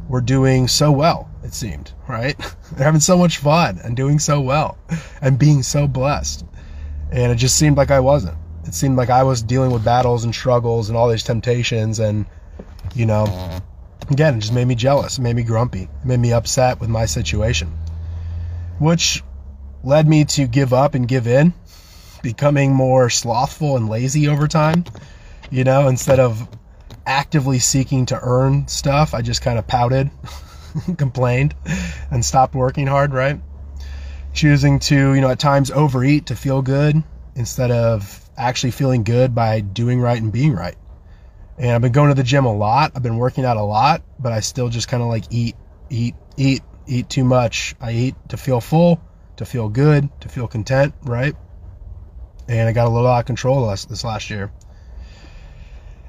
were 0.09 0.21
doing 0.21 0.69
so 0.69 0.91
well, 0.91 1.29
it 1.43 1.53
seemed, 1.53 1.93
right? 2.09 2.37
They're 2.73 2.87
having 2.87 3.01
so 3.01 3.19
much 3.19 3.39
fun 3.39 3.79
and 3.85 3.97
doing 3.97 4.19
so 4.19 4.41
well 4.41 4.79
and 5.21 5.39
being 5.39 5.63
so 5.63 5.87
blessed. 5.87 6.45
And 7.13 7.31
it 7.31 7.37
just 7.37 7.57
seemed 7.57 7.77
like 7.77 7.91
I 7.91 8.01
wasn't. 8.01 8.37
It 8.65 8.75
seemed 8.75 8.97
like 8.97 9.11
I 9.11 9.23
was 9.23 9.43
dealing 9.43 9.71
with 9.71 9.85
battles 9.85 10.25
and 10.25 10.35
struggles 10.35 10.89
and 10.89 10.97
all 10.97 11.09
these 11.09 11.23
temptations. 11.23 11.99
And, 12.01 12.25
you 12.95 13.05
know, 13.05 13.61
again, 14.11 14.37
it 14.37 14.41
just 14.41 14.53
made 14.53 14.67
me 14.67 14.75
jealous. 14.75 15.19
It 15.19 15.23
made 15.23 15.37
me 15.37 15.43
grumpy. 15.43 15.83
It 15.83 16.05
made 16.05 16.21
me 16.21 16.33
upset 16.33 16.81
with 16.81 16.89
my 16.89 17.07
situation, 17.07 17.73
which 18.79 19.23
led 19.83 20.09
me 20.09 20.25
to 20.25 20.47
give 20.47 20.73
up 20.73 20.95
and 20.95 21.07
give 21.07 21.27
in, 21.27 21.53
becoming 22.23 22.73
more 22.73 23.11
slothful 23.11 23.77
and 23.77 23.89
lazy 23.89 24.29
over 24.29 24.49
time. 24.49 24.85
You 25.51 25.65
know, 25.65 25.89
instead 25.89 26.21
of 26.21 26.49
actively 27.07 27.59
seeking 27.59 28.07
to 28.07 28.19
earn 28.21 28.67
stuff, 28.69 29.15
I 29.15 29.23
just 29.23 29.43
kind 29.43 29.59
of 29.59 29.67
pouted, 29.67 30.11
complained, 30.97 31.55
and 32.11 32.25
stopped 32.25 32.55
working 32.55 32.87
hard, 32.87 33.13
right? 33.13 33.41
Choosing 34.33 34.81
to, 34.81 35.15
you 35.15 35.21
know, 35.21 35.31
at 35.31 35.39
times 35.39 35.71
overeat 35.71 36.27
to 36.27 36.37
feel 36.37 36.63
good 36.63 37.03
instead 37.37 37.71
of 37.71 38.21
actually 38.37 38.73
feeling 38.73 39.05
good 39.05 39.35
by 39.35 39.61
doing 39.61 40.01
right 40.01 40.21
and 40.21 40.33
being 40.33 40.55
right. 40.55 40.77
And 41.59 41.71
I've 41.71 41.81
been 41.81 41.93
going 41.93 42.09
to 42.09 42.14
the 42.14 42.23
gym 42.23 42.45
a 42.45 42.55
lot. 42.55 42.93
I've 42.95 43.03
been 43.03 43.19
working 43.19 43.45
out 43.45 43.57
a 43.57 43.62
lot, 43.62 44.03
but 44.19 44.33
I 44.33 44.40
still 44.40 44.69
just 44.69 44.88
kind 44.88 45.03
of 45.03 45.09
like 45.09 45.25
eat, 45.31 45.57
eat, 45.90 46.14
eat, 46.37 46.62
eat 46.87 47.09
too 47.09 47.25
much. 47.25 47.75
I 47.81 47.93
eat 47.93 48.14
to 48.29 48.37
feel 48.37 48.61
full 48.61 49.01
to 49.37 49.45
feel 49.45 49.69
good, 49.69 50.09
to 50.21 50.29
feel 50.29 50.47
content, 50.47 50.95
right? 51.03 51.35
And 52.49 52.69
I 52.69 52.73
got 52.73 52.87
a 52.87 52.90
little 52.90 53.09
out 53.09 53.21
of 53.21 53.27
control 53.27 53.69
this, 53.69 54.05
last 54.05 54.31
year. 54.31 54.53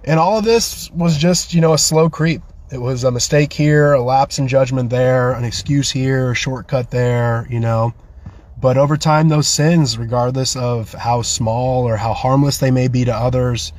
And 0.03 0.19
all 0.19 0.37
of 0.37 0.45
this 0.45 0.91
was 0.91 1.17
just, 1.17 1.53
you 1.53 1.61
know, 1.61 1.73
a 1.73 1.77
slow 1.77 2.09
creep. 2.09 2.41
It 2.71 2.77
was 2.77 3.03
a 3.03 3.11
mistake 3.11 3.53
here, 3.53 3.93
a 3.93 4.01
lapse 4.01 4.37
in 4.37 4.47
judgment 4.47 4.89
there, 4.89 5.31
an 5.31 5.43
excuse 5.43 5.89
here, 5.89 6.31
a 6.31 6.35
shortcut 6.35 6.91
there, 6.91 7.47
you 7.49 7.59
know. 7.59 7.93
But 8.59 8.77
over 8.77 8.97
time, 8.97 9.29
those 9.29 9.47
sins, 9.47 9.97
regardless 9.97 10.55
of 10.55 10.93
how 10.93 11.21
small 11.21 11.87
or 11.87 11.97
how 11.97 12.13
harmless 12.13 12.57
they 12.57 12.71
may 12.71 12.87
be 12.87 13.05
to 13.05 13.15
others, 13.15 13.73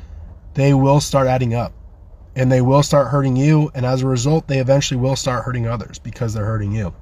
they 0.56 0.74
will 0.74 1.00
start 1.00 1.28
adding 1.28 1.54
up 1.54 1.72
and 2.34 2.50
they 2.50 2.60
will 2.60 2.82
start 2.82 3.08
hurting 3.08 3.36
you. 3.36 3.70
And 3.74 3.86
as 3.86 4.02
a 4.02 4.08
result, 4.08 4.48
they 4.48 4.58
eventually 4.58 5.00
will 5.00 5.16
start 5.16 5.44
hurting 5.44 5.68
others 5.68 5.98
because 6.00 6.34
they're 6.34 6.44
hurting 6.44 6.72
you 6.72 6.92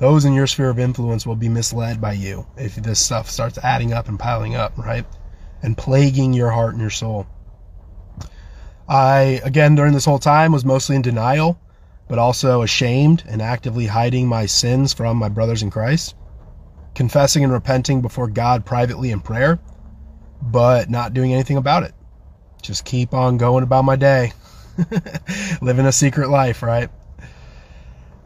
those 0.00 0.24
in 0.24 0.32
your 0.32 0.46
sphere 0.46 0.70
of 0.70 0.78
influence 0.78 1.26
will 1.26 1.36
be 1.36 1.50
misled 1.50 2.00
by 2.00 2.14
you 2.14 2.46
if 2.56 2.74
this 2.76 2.98
stuff 2.98 3.28
starts 3.28 3.58
adding 3.58 3.92
up 3.92 4.08
and 4.08 4.18
piling 4.18 4.54
up, 4.54 4.76
right? 4.78 5.04
And 5.62 5.76
plaguing 5.76 6.32
your 6.32 6.50
heart 6.50 6.72
and 6.72 6.80
your 6.80 6.88
soul. 6.88 7.26
I, 8.88 9.42
again, 9.44 9.74
during 9.74 9.92
this 9.92 10.06
whole 10.06 10.18
time 10.18 10.52
was 10.52 10.64
mostly 10.64 10.96
in 10.96 11.02
denial, 11.02 11.60
but 12.08 12.18
also 12.18 12.62
ashamed 12.62 13.24
and 13.28 13.42
actively 13.42 13.86
hiding 13.86 14.26
my 14.26 14.46
sins 14.46 14.94
from 14.94 15.18
my 15.18 15.28
brothers 15.28 15.62
in 15.62 15.70
Christ, 15.70 16.14
confessing 16.94 17.44
and 17.44 17.52
repenting 17.52 18.00
before 18.00 18.26
God 18.26 18.64
privately 18.64 19.10
in 19.10 19.20
prayer, 19.20 19.60
but 20.40 20.88
not 20.88 21.12
doing 21.12 21.34
anything 21.34 21.58
about 21.58 21.82
it. 21.82 21.92
Just 22.60 22.84
keep 22.84 23.14
on 23.14 23.36
going 23.36 23.62
about 23.62 23.84
my 23.84 23.96
day, 23.96 24.32
living 25.62 25.86
a 25.86 25.92
secret 25.92 26.28
life, 26.28 26.62
right? 26.62 26.90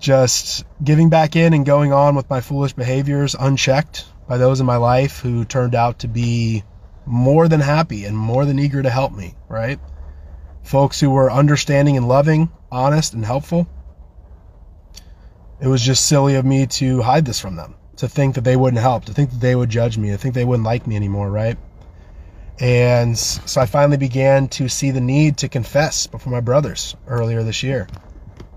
just 0.05 0.67
giving 0.85 1.09
back 1.09 1.35
in 1.35 1.55
and 1.55 1.65
going 1.65 1.91
on 1.91 2.15
with 2.15 2.29
my 2.29 2.43
foolish 2.43 2.75
behaviors 2.75 3.35
unchecked 3.35 4.05
by 4.29 4.37
those 4.37 4.61
in 4.61 4.67
my 4.67 4.77
life 4.77 5.21
who 5.21 5.47
turned 5.47 5.75
out 5.75 6.01
to 6.01 6.09
be 6.09 6.63
more 7.07 7.49
than 7.49 7.61
happy 7.61 8.05
and 8.05 8.17
more 8.17 8.45
than 8.45 8.59
eager 8.59 8.83
to 8.83 8.91
help 8.91 9.13
me, 9.13 9.35
right? 9.49 9.81
Folks 10.63 11.01
who 11.01 11.09
were 11.09 11.33
understanding 11.33 11.97
and 11.97 12.07
loving, 12.07 12.51
honest 12.71 13.15
and 13.15 13.25
helpful. 13.25 13.67
It 15.59 15.69
was 15.69 15.81
just 15.81 16.07
silly 16.07 16.35
of 16.35 16.45
me 16.45 16.67
to 16.67 17.01
hide 17.01 17.25
this 17.25 17.41
from 17.41 17.57
them, 17.57 17.75
to 17.97 18.07
think 18.07 18.35
that 18.35 18.45
they 18.45 18.57
wouldn't 18.57 18.83
help, 18.83 19.07
to 19.07 19.15
think 19.15 19.31
that 19.31 19.41
they 19.41 19.57
would 19.57 19.71
judge 19.71 19.97
me, 19.97 20.11
to 20.11 20.19
think 20.19 20.35
they 20.35 20.45
wouldn't 20.45 20.67
like 20.67 20.87
me 20.87 20.97
anymore, 20.97 21.31
right? 21.31 21.57
And 22.61 23.19
so 23.19 23.61
I 23.61 23.67
finally 23.67 23.97
began 23.97 24.49
to 24.49 24.69
see 24.69 24.91
the 24.91 25.01
need 25.01 25.39
to 25.39 25.49
confess 25.49 26.07
before 26.07 26.33
my 26.33 26.41
brothers 26.41 26.95
earlier 27.07 27.43
this 27.43 27.63
year 27.63 27.89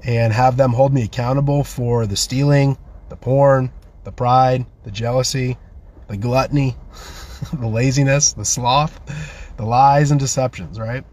and 0.03 0.31
have 0.31 0.55
them 0.55 0.73
hold 0.73 0.93
me 0.93 1.03
accountable 1.03 1.63
for 1.63 2.05
the 2.05 2.15
stealing, 2.15 2.77
the 3.09 3.15
porn, 3.15 3.71
the 4.03 4.11
pride, 4.11 4.65
the 4.83 4.91
jealousy, 4.91 5.57
the 6.07 6.17
gluttony, 6.17 6.75
the 7.53 7.67
laziness, 7.67 8.33
the 8.33 8.45
sloth, 8.45 8.99
the 9.57 9.65
lies 9.65 10.11
and 10.11 10.19
deceptions, 10.19 10.79
right? 10.79 11.03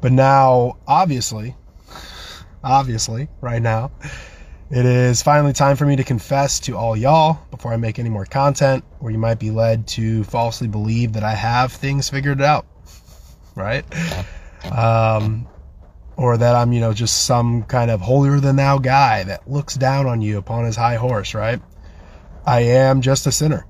But 0.00 0.12
now, 0.12 0.78
obviously, 0.86 1.56
obviously, 2.64 3.28
right 3.40 3.60
now, 3.60 3.90
it 4.70 4.84
is 4.84 5.22
finally 5.22 5.52
time 5.52 5.76
for 5.76 5.86
me 5.86 5.96
to 5.96 6.04
confess 6.04 6.60
to 6.60 6.76
all 6.76 6.96
y'all 6.96 7.40
before 7.50 7.72
I 7.72 7.76
make 7.76 7.98
any 7.98 8.10
more 8.10 8.26
content 8.26 8.84
where 8.98 9.10
you 9.10 9.18
might 9.18 9.38
be 9.38 9.50
led 9.50 9.86
to 9.88 10.24
falsely 10.24 10.68
believe 10.68 11.14
that 11.14 11.22
I 11.22 11.34
have 11.34 11.72
things 11.72 12.10
figured 12.10 12.42
out, 12.42 12.66
right? 13.54 13.84
Um, 14.70 15.48
or 16.16 16.36
that 16.36 16.54
I'm, 16.54 16.72
you 16.72 16.80
know, 16.80 16.92
just 16.92 17.24
some 17.24 17.62
kind 17.62 17.90
of 17.90 18.00
holier 18.00 18.40
than 18.40 18.56
thou 18.56 18.78
guy 18.78 19.22
that 19.24 19.48
looks 19.48 19.74
down 19.74 20.06
on 20.06 20.20
you 20.20 20.36
upon 20.36 20.64
his 20.64 20.76
high 20.76 20.96
horse, 20.96 21.32
right? 21.32 21.60
I 22.44 22.60
am 22.60 23.00
just 23.00 23.26
a 23.26 23.32
sinner. 23.32 23.66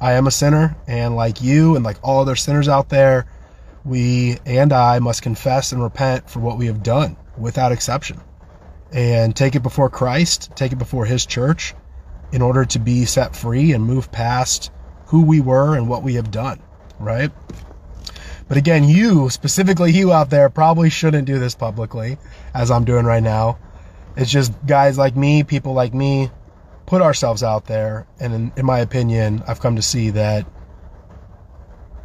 I 0.00 0.14
am 0.14 0.26
a 0.26 0.30
sinner, 0.30 0.76
and 0.86 1.16
like 1.16 1.40
you 1.40 1.76
and 1.76 1.84
like 1.84 1.96
all 2.02 2.20
other 2.20 2.36
sinners 2.36 2.68
out 2.68 2.88
there, 2.88 3.26
we 3.84 4.38
and 4.44 4.72
I 4.72 4.98
must 4.98 5.22
confess 5.22 5.72
and 5.72 5.82
repent 5.82 6.28
for 6.28 6.40
what 6.40 6.58
we 6.58 6.66
have 6.66 6.82
done 6.82 7.16
without 7.38 7.72
exception. 7.72 8.20
And 8.92 9.34
take 9.34 9.54
it 9.54 9.62
before 9.62 9.90
Christ, 9.90 10.50
take 10.54 10.72
it 10.72 10.78
before 10.78 11.04
his 11.04 11.26
church 11.26 11.74
in 12.32 12.42
order 12.42 12.64
to 12.64 12.78
be 12.78 13.04
set 13.04 13.34
free 13.34 13.72
and 13.72 13.84
move 13.84 14.10
past 14.10 14.70
who 15.06 15.22
we 15.24 15.40
were 15.40 15.76
and 15.76 15.88
what 15.88 16.02
we 16.02 16.14
have 16.14 16.30
done, 16.30 16.60
right? 16.98 17.30
But 18.48 18.56
again, 18.56 18.84
you, 18.84 19.30
specifically 19.30 19.92
you 19.92 20.12
out 20.12 20.30
there, 20.30 20.50
probably 20.50 20.90
shouldn't 20.90 21.26
do 21.26 21.38
this 21.38 21.54
publicly, 21.54 22.18
as 22.52 22.70
I'm 22.70 22.84
doing 22.84 23.04
right 23.04 23.22
now. 23.22 23.58
It's 24.16 24.30
just 24.30 24.52
guys 24.66 24.98
like 24.98 25.16
me, 25.16 25.44
people 25.44 25.72
like 25.72 25.94
me, 25.94 26.30
put 26.86 27.02
ourselves 27.02 27.42
out 27.42 27.66
there. 27.66 28.06
And 28.20 28.34
in, 28.34 28.52
in 28.56 28.66
my 28.66 28.80
opinion, 28.80 29.42
I've 29.48 29.60
come 29.60 29.76
to 29.76 29.82
see 29.82 30.10
that 30.10 30.46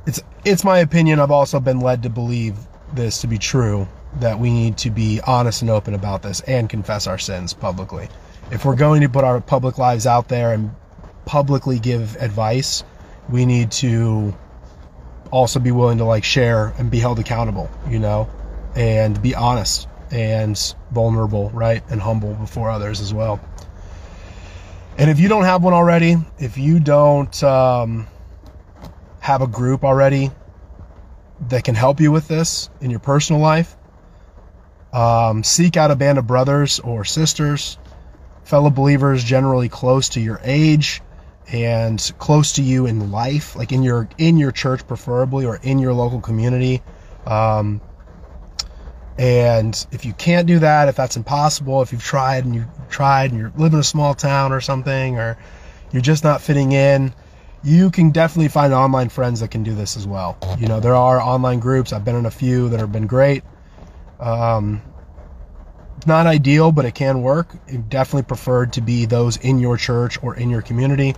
it's 0.05 0.21
it's 0.45 0.63
my 0.63 0.79
opinion. 0.79 1.19
I've 1.19 1.31
also 1.31 1.59
been 1.59 1.81
led 1.81 2.03
to 2.03 2.09
believe 2.09 2.55
this 2.93 3.21
to 3.21 3.27
be 3.27 3.37
true 3.37 3.87
that 4.17 4.39
we 4.39 4.49
need 4.49 4.77
to 4.77 4.89
be 4.89 5.21
honest 5.25 5.61
and 5.61 5.69
open 5.69 5.93
about 5.93 6.21
this 6.21 6.41
and 6.41 6.69
confess 6.69 7.07
our 7.07 7.17
sins 7.17 7.53
publicly. 7.53 8.09
If 8.51 8.65
we're 8.65 8.75
going 8.75 9.01
to 9.01 9.09
put 9.09 9.23
our 9.23 9.39
public 9.39 9.77
lives 9.77 10.07
out 10.07 10.27
there 10.27 10.53
and 10.53 10.71
publicly 11.25 11.79
give 11.79 12.15
advice, 12.15 12.83
we 13.29 13.45
need 13.45 13.71
to 13.71 14.35
also 15.31 15.59
be 15.59 15.71
willing 15.71 15.99
to 15.99 16.05
like 16.05 16.23
share 16.23 16.73
and 16.77 16.89
be 16.89 16.99
held 16.99 17.19
accountable, 17.19 17.69
you 17.87 17.99
know, 17.99 18.27
and 18.75 19.21
be 19.21 19.35
honest 19.35 19.87
and 20.11 20.75
vulnerable, 20.91 21.51
right? 21.51 21.83
And 21.89 22.01
humble 22.01 22.33
before 22.33 22.69
others 22.69 22.99
as 23.01 23.13
well. 23.13 23.39
And 24.97 25.09
if 25.09 25.19
you 25.19 25.29
don't 25.29 25.43
have 25.43 25.63
one 25.63 25.73
already, 25.73 26.17
if 26.39 26.57
you 26.57 26.79
don't 26.79 27.43
um, 27.43 28.07
have 29.19 29.41
a 29.41 29.47
group 29.47 29.83
already 29.83 30.31
that 31.47 31.63
can 31.63 31.75
help 31.75 32.01
you 32.01 32.11
with 32.11 32.27
this 32.27 32.69
in 32.81 32.89
your 32.89 32.99
personal 32.99 33.41
life, 33.41 33.77
um, 34.93 35.43
seek 35.43 35.77
out 35.77 35.91
a 35.91 35.95
band 35.95 36.17
of 36.17 36.27
brothers 36.27 36.79
or 36.79 37.05
sisters, 37.05 37.77
fellow 38.43 38.69
believers 38.69 39.23
generally 39.23 39.69
close 39.69 40.09
to 40.09 40.19
your 40.19 40.39
age 40.43 41.01
and 41.51 42.11
close 42.17 42.53
to 42.53 42.61
you 42.61 42.85
in 42.85 43.11
life, 43.11 43.55
like 43.55 43.71
in 43.71 43.83
your 43.83 44.07
in 44.17 44.37
your 44.37 44.51
church 44.51 44.87
preferably 44.87 45.45
or 45.45 45.59
in 45.61 45.79
your 45.79 45.93
local 45.93 46.21
community. 46.21 46.81
Um, 47.25 47.81
and 49.17 49.85
if 49.91 50.05
you 50.05 50.13
can't 50.13 50.47
do 50.47 50.59
that, 50.59 50.87
if 50.87 50.95
that's 50.95 51.17
impossible, 51.17 51.81
if 51.81 51.91
you've 51.91 52.03
tried 52.03 52.45
and 52.45 52.55
you've 52.55 52.89
tried 52.89 53.31
and 53.31 53.39
you're 53.39 53.51
living 53.57 53.73
in 53.73 53.79
a 53.81 53.83
small 53.83 54.13
town 54.13 54.53
or 54.53 54.61
something, 54.61 55.17
or 55.17 55.37
you're 55.91 56.01
just 56.01 56.23
not 56.23 56.41
fitting 56.41 56.71
in, 56.71 57.13
you 57.61 57.91
can 57.91 58.11
definitely 58.11 58.47
find 58.47 58.73
online 58.73 59.09
friends 59.09 59.41
that 59.41 59.51
can 59.51 59.63
do 59.63 59.75
this 59.75 59.97
as 59.97 60.07
well. 60.07 60.37
You 60.57 60.67
know, 60.67 60.79
there 60.79 60.95
are 60.95 61.19
online 61.19 61.59
groups. 61.59 61.91
I've 61.91 62.05
been 62.05 62.15
in 62.15 62.25
a 62.25 62.31
few 62.31 62.69
that 62.69 62.79
have 62.79 62.91
been 62.91 63.07
great. 63.07 63.43
Um, 64.19 64.81
not 66.05 66.27
ideal, 66.27 66.71
but 66.71 66.85
it 66.85 66.95
can 66.95 67.21
work. 67.21 67.53
It 67.67 67.89
definitely 67.89 68.23
preferred 68.23 68.73
to 68.73 68.81
be 68.81 69.05
those 69.05 69.37
in 69.37 69.59
your 69.59 69.77
church 69.77 70.21
or 70.23 70.35
in 70.35 70.49
your 70.49 70.61
community. 70.61 71.15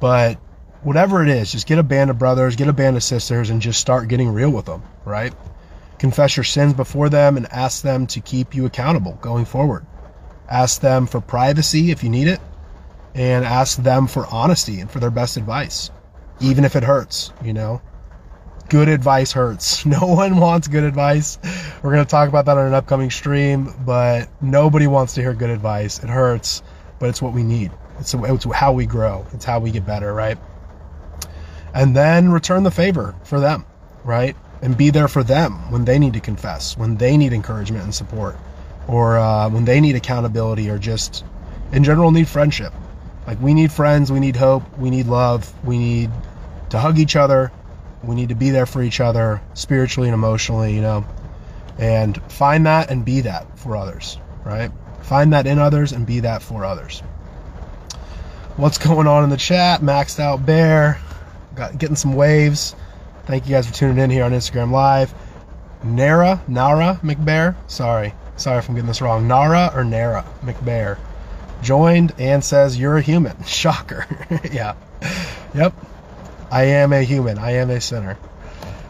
But 0.00 0.38
whatever 0.82 1.22
it 1.22 1.28
is, 1.28 1.52
just 1.52 1.66
get 1.66 1.78
a 1.78 1.82
band 1.82 2.10
of 2.10 2.18
brothers, 2.18 2.56
get 2.56 2.68
a 2.68 2.72
band 2.72 2.96
of 2.96 3.02
sisters, 3.02 3.50
and 3.50 3.60
just 3.60 3.80
start 3.80 4.08
getting 4.08 4.28
real 4.28 4.50
with 4.50 4.66
them, 4.66 4.82
right? 5.04 5.34
Confess 5.98 6.36
your 6.36 6.44
sins 6.44 6.74
before 6.74 7.08
them 7.08 7.36
and 7.36 7.50
ask 7.52 7.82
them 7.82 8.06
to 8.08 8.20
keep 8.20 8.54
you 8.54 8.66
accountable 8.66 9.18
going 9.20 9.44
forward. 9.44 9.86
Ask 10.48 10.80
them 10.80 11.06
for 11.06 11.20
privacy 11.20 11.90
if 11.90 12.04
you 12.04 12.10
need 12.10 12.28
it, 12.28 12.40
and 13.14 13.44
ask 13.44 13.82
them 13.82 14.06
for 14.06 14.26
honesty 14.26 14.80
and 14.80 14.90
for 14.90 15.00
their 15.00 15.10
best 15.10 15.36
advice, 15.36 15.90
even 16.40 16.64
if 16.64 16.76
it 16.76 16.84
hurts, 16.84 17.32
you 17.42 17.52
know? 17.52 17.80
Good 18.68 18.88
advice 18.88 19.32
hurts. 19.32 19.84
No 19.86 20.06
one 20.06 20.36
wants 20.36 20.68
good 20.68 20.84
advice. 20.84 21.38
We're 21.82 21.92
going 21.92 22.04
to 22.04 22.10
talk 22.10 22.28
about 22.28 22.46
that 22.46 22.58
on 22.58 22.66
an 22.66 22.74
upcoming 22.74 23.10
stream, 23.10 23.72
but 23.84 24.28
nobody 24.40 24.86
wants 24.86 25.14
to 25.14 25.20
hear 25.20 25.34
good 25.34 25.50
advice. 25.50 26.02
It 26.02 26.08
hurts, 26.08 26.62
but 26.98 27.08
it's 27.08 27.22
what 27.22 27.32
we 27.32 27.42
need. 27.42 27.70
It's, 27.98 28.14
it's 28.14 28.44
how 28.52 28.72
we 28.72 28.86
grow, 28.86 29.26
it's 29.32 29.44
how 29.44 29.60
we 29.60 29.70
get 29.70 29.86
better, 29.86 30.12
right? 30.12 30.38
And 31.74 31.94
then 31.94 32.30
return 32.30 32.62
the 32.62 32.70
favor 32.70 33.14
for 33.24 33.40
them, 33.40 33.64
right? 34.04 34.36
and 34.62 34.76
be 34.76 34.90
there 34.90 35.08
for 35.08 35.22
them 35.22 35.52
when 35.70 35.84
they 35.84 35.98
need 35.98 36.14
to 36.14 36.20
confess, 36.20 36.76
when 36.76 36.96
they 36.96 37.16
need 37.16 37.32
encouragement 37.32 37.84
and 37.84 37.94
support, 37.94 38.36
or 38.88 39.18
uh, 39.18 39.48
when 39.48 39.64
they 39.64 39.80
need 39.80 39.96
accountability, 39.96 40.70
or 40.70 40.78
just 40.78 41.24
in 41.72 41.84
general 41.84 42.10
need 42.10 42.28
friendship. 42.28 42.72
Like 43.26 43.40
we 43.40 43.54
need 43.54 43.72
friends, 43.72 44.10
we 44.10 44.20
need 44.20 44.36
hope, 44.36 44.78
we 44.78 44.90
need 44.90 45.06
love, 45.06 45.52
we 45.64 45.78
need 45.78 46.10
to 46.70 46.78
hug 46.78 46.98
each 46.98 47.16
other, 47.16 47.52
we 48.06 48.14
need 48.14 48.30
to 48.30 48.34
be 48.34 48.50
there 48.50 48.66
for 48.66 48.82
each 48.82 49.00
other 49.00 49.40
spiritually 49.54 50.08
and 50.08 50.14
emotionally, 50.14 50.74
you 50.74 50.80
know, 50.80 51.04
and 51.78 52.20
find 52.32 52.66
that 52.66 52.90
and 52.90 53.04
be 53.04 53.22
that 53.22 53.58
for 53.58 53.76
others, 53.76 54.18
right? 54.44 54.70
Find 55.02 55.32
that 55.32 55.46
in 55.46 55.58
others 55.58 55.92
and 55.92 56.06
be 56.06 56.20
that 56.20 56.42
for 56.42 56.64
others. 56.64 57.00
What's 58.56 58.78
going 58.78 59.06
on 59.06 59.24
in 59.24 59.30
the 59.30 59.36
chat? 59.36 59.80
Maxed 59.80 60.18
out 60.18 60.46
bear, 60.46 60.98
got 61.54 61.78
getting 61.78 61.96
some 61.96 62.14
waves. 62.14 62.74
Thank 63.26 63.46
you 63.46 63.54
guys 63.54 63.66
for 63.66 63.74
tuning 63.74 63.98
in 63.98 64.10
here 64.10 64.24
on 64.24 64.32
Instagram 64.32 64.70
Live. 64.70 65.12
Nara, 65.82 66.42
Nara 66.48 66.98
McBear, 67.02 67.54
sorry, 67.66 68.14
sorry 68.36 68.58
if 68.58 68.68
I'm 68.68 68.74
getting 68.74 68.88
this 68.88 69.02
wrong. 69.02 69.28
Nara 69.28 69.70
or 69.74 69.84
Nara 69.84 70.24
McBear 70.42 70.98
joined 71.62 72.14
and 72.18 72.42
says, 72.42 72.78
You're 72.78 72.96
a 72.96 73.02
human. 73.02 73.42
Shocker. 73.46 74.06
yeah. 74.52 74.74
Yep. 75.54 75.74
I 76.50 76.64
am 76.64 76.92
a 76.92 77.02
human. 77.02 77.38
I 77.38 77.52
am 77.52 77.70
a 77.70 77.80
sinner. 77.80 78.18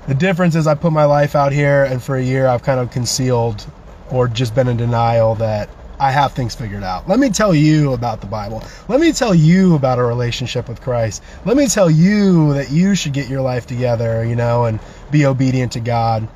The 0.07 0.15
difference 0.15 0.55
is 0.55 0.67
I 0.67 0.75
put 0.75 0.93
my 0.93 1.05
life 1.05 1.35
out 1.35 1.53
here, 1.53 1.85
and 1.85 2.03
for 2.03 2.17
a 2.17 2.23
year 2.23 2.47
I've 2.47 2.63
kind 2.63 2.79
of 2.79 2.91
concealed 2.91 3.67
or 4.11 4.29
just 4.29 4.55
been 4.55 4.69
in 4.69 4.77
denial 4.77 5.35
that 5.37 5.69
I 5.99 6.11
have 6.11 6.33
things 6.33 6.55
figured 6.55 6.83
out. 6.83 7.09
Let 7.09 7.19
me 7.19 7.31
tell 7.31 7.55
you 7.55 7.93
about 7.93 8.21
the 8.21 8.27
Bible. 8.27 8.63
Let 8.89 9.01
me 9.01 9.13
tell 9.13 9.35
you 9.35 9.75
about 9.75 9.99
a 9.99 10.05
relationship 10.05 10.69
with 10.69 10.81
Christ. 10.81 11.23
Let 11.45 11.57
me 11.57 11.67
tell 11.67 11.91
you 11.91 12.53
that 12.55 12.71
you 12.71 12.95
should 12.95 13.15
get 13.15 13.29
your 13.29 13.41
life 13.41 13.67
together, 13.67 14.25
you 14.25 14.37
know, 14.37 14.67
and 14.67 14.79
be 15.11 15.25
obedient 15.25 15.73
to 15.73 15.81
God, 15.81 16.29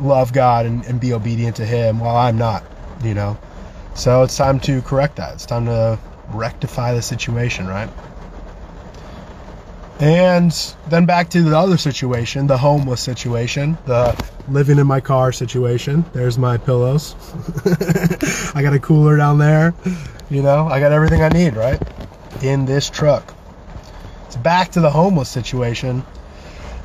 love 0.00 0.32
God, 0.32 0.66
and, 0.66 0.84
and 0.86 1.00
be 1.00 1.12
obedient 1.12 1.56
to 1.56 1.66
Him 1.66 1.98
while 1.98 2.16
I'm 2.16 2.38
not, 2.38 2.64
you 3.02 3.14
know. 3.14 3.36
So 3.94 4.22
it's 4.22 4.36
time 4.36 4.60
to 4.60 4.80
correct 4.82 5.16
that. 5.16 5.34
It's 5.34 5.46
time 5.46 5.66
to 5.66 5.98
rectify 6.30 6.94
the 6.94 7.02
situation, 7.02 7.66
right? 7.66 7.90
And 10.00 10.52
then 10.88 11.06
back 11.06 11.28
to 11.30 11.42
the 11.42 11.56
other 11.56 11.76
situation, 11.76 12.46
the 12.46 12.56
homeless 12.56 13.00
situation, 13.00 13.76
the 13.84 14.14
living 14.48 14.78
in 14.78 14.86
my 14.86 15.00
car 15.00 15.32
situation. 15.32 16.04
There's 16.12 16.38
my 16.38 16.56
pillows. 16.56 17.16
I 18.54 18.62
got 18.62 18.74
a 18.74 18.78
cooler 18.78 19.16
down 19.16 19.38
there. 19.38 19.74
You 20.30 20.42
know, 20.42 20.68
I 20.68 20.78
got 20.78 20.92
everything 20.92 21.22
I 21.22 21.28
need, 21.30 21.56
right? 21.56 21.82
In 22.42 22.64
this 22.64 22.88
truck. 22.88 23.34
It's 24.26 24.36
back 24.36 24.70
to 24.72 24.80
the 24.80 24.90
homeless 24.90 25.28
situation. 25.28 26.04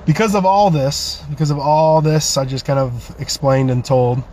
Because 0.08 0.34
of 0.34 0.45
all 0.45 0.71
this, 0.71 1.23
because 1.30 1.52
of 1.52 1.60
all 1.60 2.02
this, 2.02 2.36
I 2.36 2.45
just 2.45 2.65
kind 2.65 2.80
of 2.80 3.15
explained 3.19 3.69
and 3.69 3.86
told, 3.86 4.23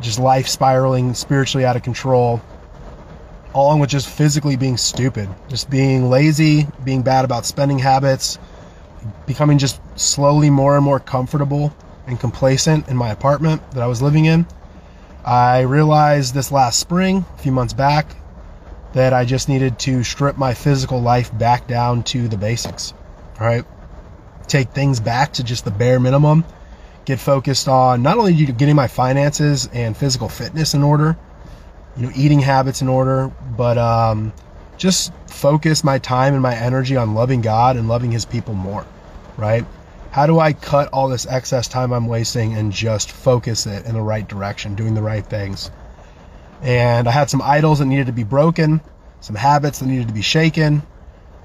just 0.00 0.18
life 0.18 0.48
spiraling 0.48 1.14
spiritually 1.14 1.64
out 1.64 1.76
of 1.76 1.82
control 1.82 2.40
along 3.54 3.80
with 3.80 3.90
just 3.90 4.08
physically 4.08 4.56
being 4.56 4.76
stupid, 4.76 5.28
just 5.48 5.68
being 5.68 6.08
lazy, 6.08 6.66
being 6.84 7.02
bad 7.02 7.24
about 7.24 7.44
spending 7.44 7.78
habits, 7.78 8.38
becoming 9.26 9.58
just 9.58 9.80
slowly 9.96 10.50
more 10.50 10.76
and 10.76 10.84
more 10.84 11.00
comfortable 11.00 11.74
and 12.06 12.18
complacent 12.18 12.88
in 12.88 12.96
my 12.96 13.10
apartment 13.10 13.62
that 13.72 13.82
I 13.82 13.86
was 13.86 14.00
living 14.00 14.24
in. 14.24 14.46
I 15.24 15.60
realized 15.60 16.34
this 16.34 16.50
last 16.50 16.78
spring, 16.78 17.24
a 17.34 17.38
few 17.38 17.52
months 17.52 17.72
back, 17.72 18.16
that 18.94 19.12
I 19.12 19.24
just 19.24 19.48
needed 19.48 19.78
to 19.80 20.02
strip 20.04 20.36
my 20.36 20.54
physical 20.54 21.00
life 21.00 21.36
back 21.36 21.66
down 21.66 22.02
to 22.04 22.28
the 22.28 22.36
basics, 22.36 22.92
right? 23.40 23.64
Take 24.48 24.70
things 24.70 25.00
back 25.00 25.34
to 25.34 25.44
just 25.44 25.64
the 25.64 25.70
bare 25.70 26.00
minimum, 26.00 26.44
get 27.04 27.18
focused 27.18 27.68
on 27.68 28.02
not 28.02 28.18
only 28.18 28.34
getting 28.34 28.76
my 28.76 28.88
finances 28.88 29.68
and 29.72 29.96
physical 29.96 30.28
fitness 30.28 30.74
in 30.74 30.82
order, 30.82 31.16
you 31.96 32.02
know, 32.06 32.12
eating 32.14 32.40
habits 32.40 32.82
in 32.82 32.88
order, 32.88 33.30
but 33.56 33.78
um, 33.78 34.32
just 34.76 35.12
focus 35.26 35.84
my 35.84 35.98
time 35.98 36.34
and 36.34 36.42
my 36.42 36.54
energy 36.54 36.96
on 36.96 37.14
loving 37.14 37.40
God 37.40 37.76
and 37.76 37.88
loving 37.88 38.10
His 38.10 38.24
people 38.24 38.54
more, 38.54 38.86
right? 39.36 39.64
How 40.10 40.26
do 40.26 40.38
I 40.38 40.52
cut 40.52 40.90
all 40.92 41.08
this 41.08 41.26
excess 41.26 41.68
time 41.68 41.92
I'm 41.92 42.06
wasting 42.06 42.54
and 42.54 42.72
just 42.72 43.10
focus 43.10 43.66
it 43.66 43.86
in 43.86 43.94
the 43.94 44.02
right 44.02 44.26
direction, 44.26 44.74
doing 44.74 44.94
the 44.94 45.02
right 45.02 45.24
things? 45.24 45.70
And 46.60 47.08
I 47.08 47.10
had 47.10 47.30
some 47.30 47.42
idols 47.42 47.78
that 47.78 47.86
needed 47.86 48.06
to 48.06 48.12
be 48.12 48.24
broken, 48.24 48.80
some 49.20 49.36
habits 49.36 49.78
that 49.78 49.86
needed 49.86 50.08
to 50.08 50.14
be 50.14 50.22
shaken, 50.22 50.82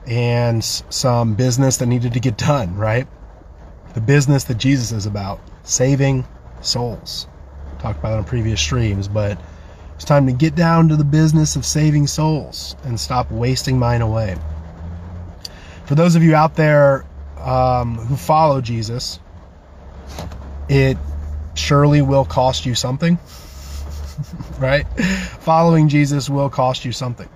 and 0.06 0.64
some 0.64 1.36
business 1.36 1.78
that 1.78 1.88
needed 1.88 2.14
to 2.14 2.20
get 2.20 2.38
done, 2.38 2.76
right? 2.76 3.08
The 3.94 4.02
business 4.02 4.46
that 4.46 4.58
Jesus 4.58 4.92
is 4.92 5.06
about, 5.06 5.40
saving 5.64 6.26
souls. 6.62 7.28
Talked 7.80 8.00
about 8.00 8.14
it 8.14 8.18
on 8.18 8.24
previous 8.24 8.60
streams, 8.62 9.08
but 9.08 9.38
it's 9.98 10.06
time 10.06 10.28
to 10.28 10.32
get 10.32 10.54
down 10.54 10.90
to 10.90 10.96
the 10.96 11.04
business 11.04 11.56
of 11.56 11.66
saving 11.66 12.06
souls 12.06 12.76
and 12.84 13.00
stop 13.00 13.32
wasting 13.32 13.80
mine 13.80 14.04
away. 14.04 14.36
For 15.88 15.96
those 15.96 16.16
of 16.16 16.22
you 16.22 16.36
out 16.36 16.56
there 16.56 17.04
um, 17.40 17.96
who 17.96 18.16
follow 18.16 18.62
Jesus, 18.62 19.20
it 20.70 21.00
surely 21.56 22.04
will 22.04 22.26
cost 22.26 22.64
you 22.64 22.76
something, 22.76 23.18
right? 24.60 24.86
Following 25.40 25.90
Jesus 25.90 26.30
will 26.30 26.52
cost 26.52 26.86
you 26.86 26.92
something. 26.92 27.28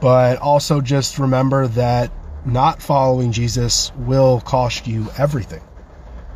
But 0.00 0.38
also 0.38 0.80
just 0.80 1.18
remember 1.18 1.66
that 1.66 2.12
not 2.44 2.80
following 2.82 3.32
Jesus 3.32 3.90
will 3.96 4.40
cost 4.42 4.86
you 4.86 5.08
everything. 5.18 5.62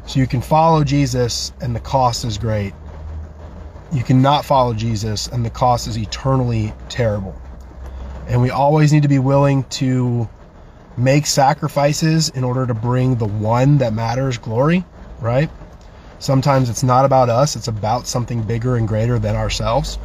So 0.07 0.19
you 0.19 0.27
can 0.27 0.43
follow 0.43 0.83
Jesus 0.83 1.53
and 1.61 1.77
the 1.77 1.81
cost 1.81 2.25
is 2.25 2.39
great 2.39 2.75
you 3.93 4.03
cannot 4.03 4.45
follow 4.45 4.75
Jesus, 4.75 5.29
and 5.29 5.45
the 5.45 5.51
cost 5.51 5.89
is 5.89 5.97
eternally 5.97 6.73
terrible. 6.89 7.35
And 8.27 8.43
we 8.43 8.51
always 8.51 8.93
need 8.93 9.03
to 9.03 9.09
be 9.09 9.19
willing 9.19 9.65
to 9.65 10.29
make 10.97 11.27
sacrifices 11.27 12.29
in 12.29 12.45
order 12.45 12.67
to 12.67 12.75
bring 12.75 13.17
the 13.17 13.27
one 13.27 13.79
that 13.79 13.93
matters 13.93 14.37
glory, 14.37 14.85
right? 15.21 15.49
Sometimes 16.19 16.69
it's 16.69 16.83
not 16.83 17.05
about 17.05 17.31
us, 17.31 17.57
it's 17.57 17.69
about 17.69 18.07
something 18.07 18.43
bigger 18.43 18.77
and 18.77 18.89
greater 18.89 19.19
than 19.19 19.37
ourselves. 19.37 19.99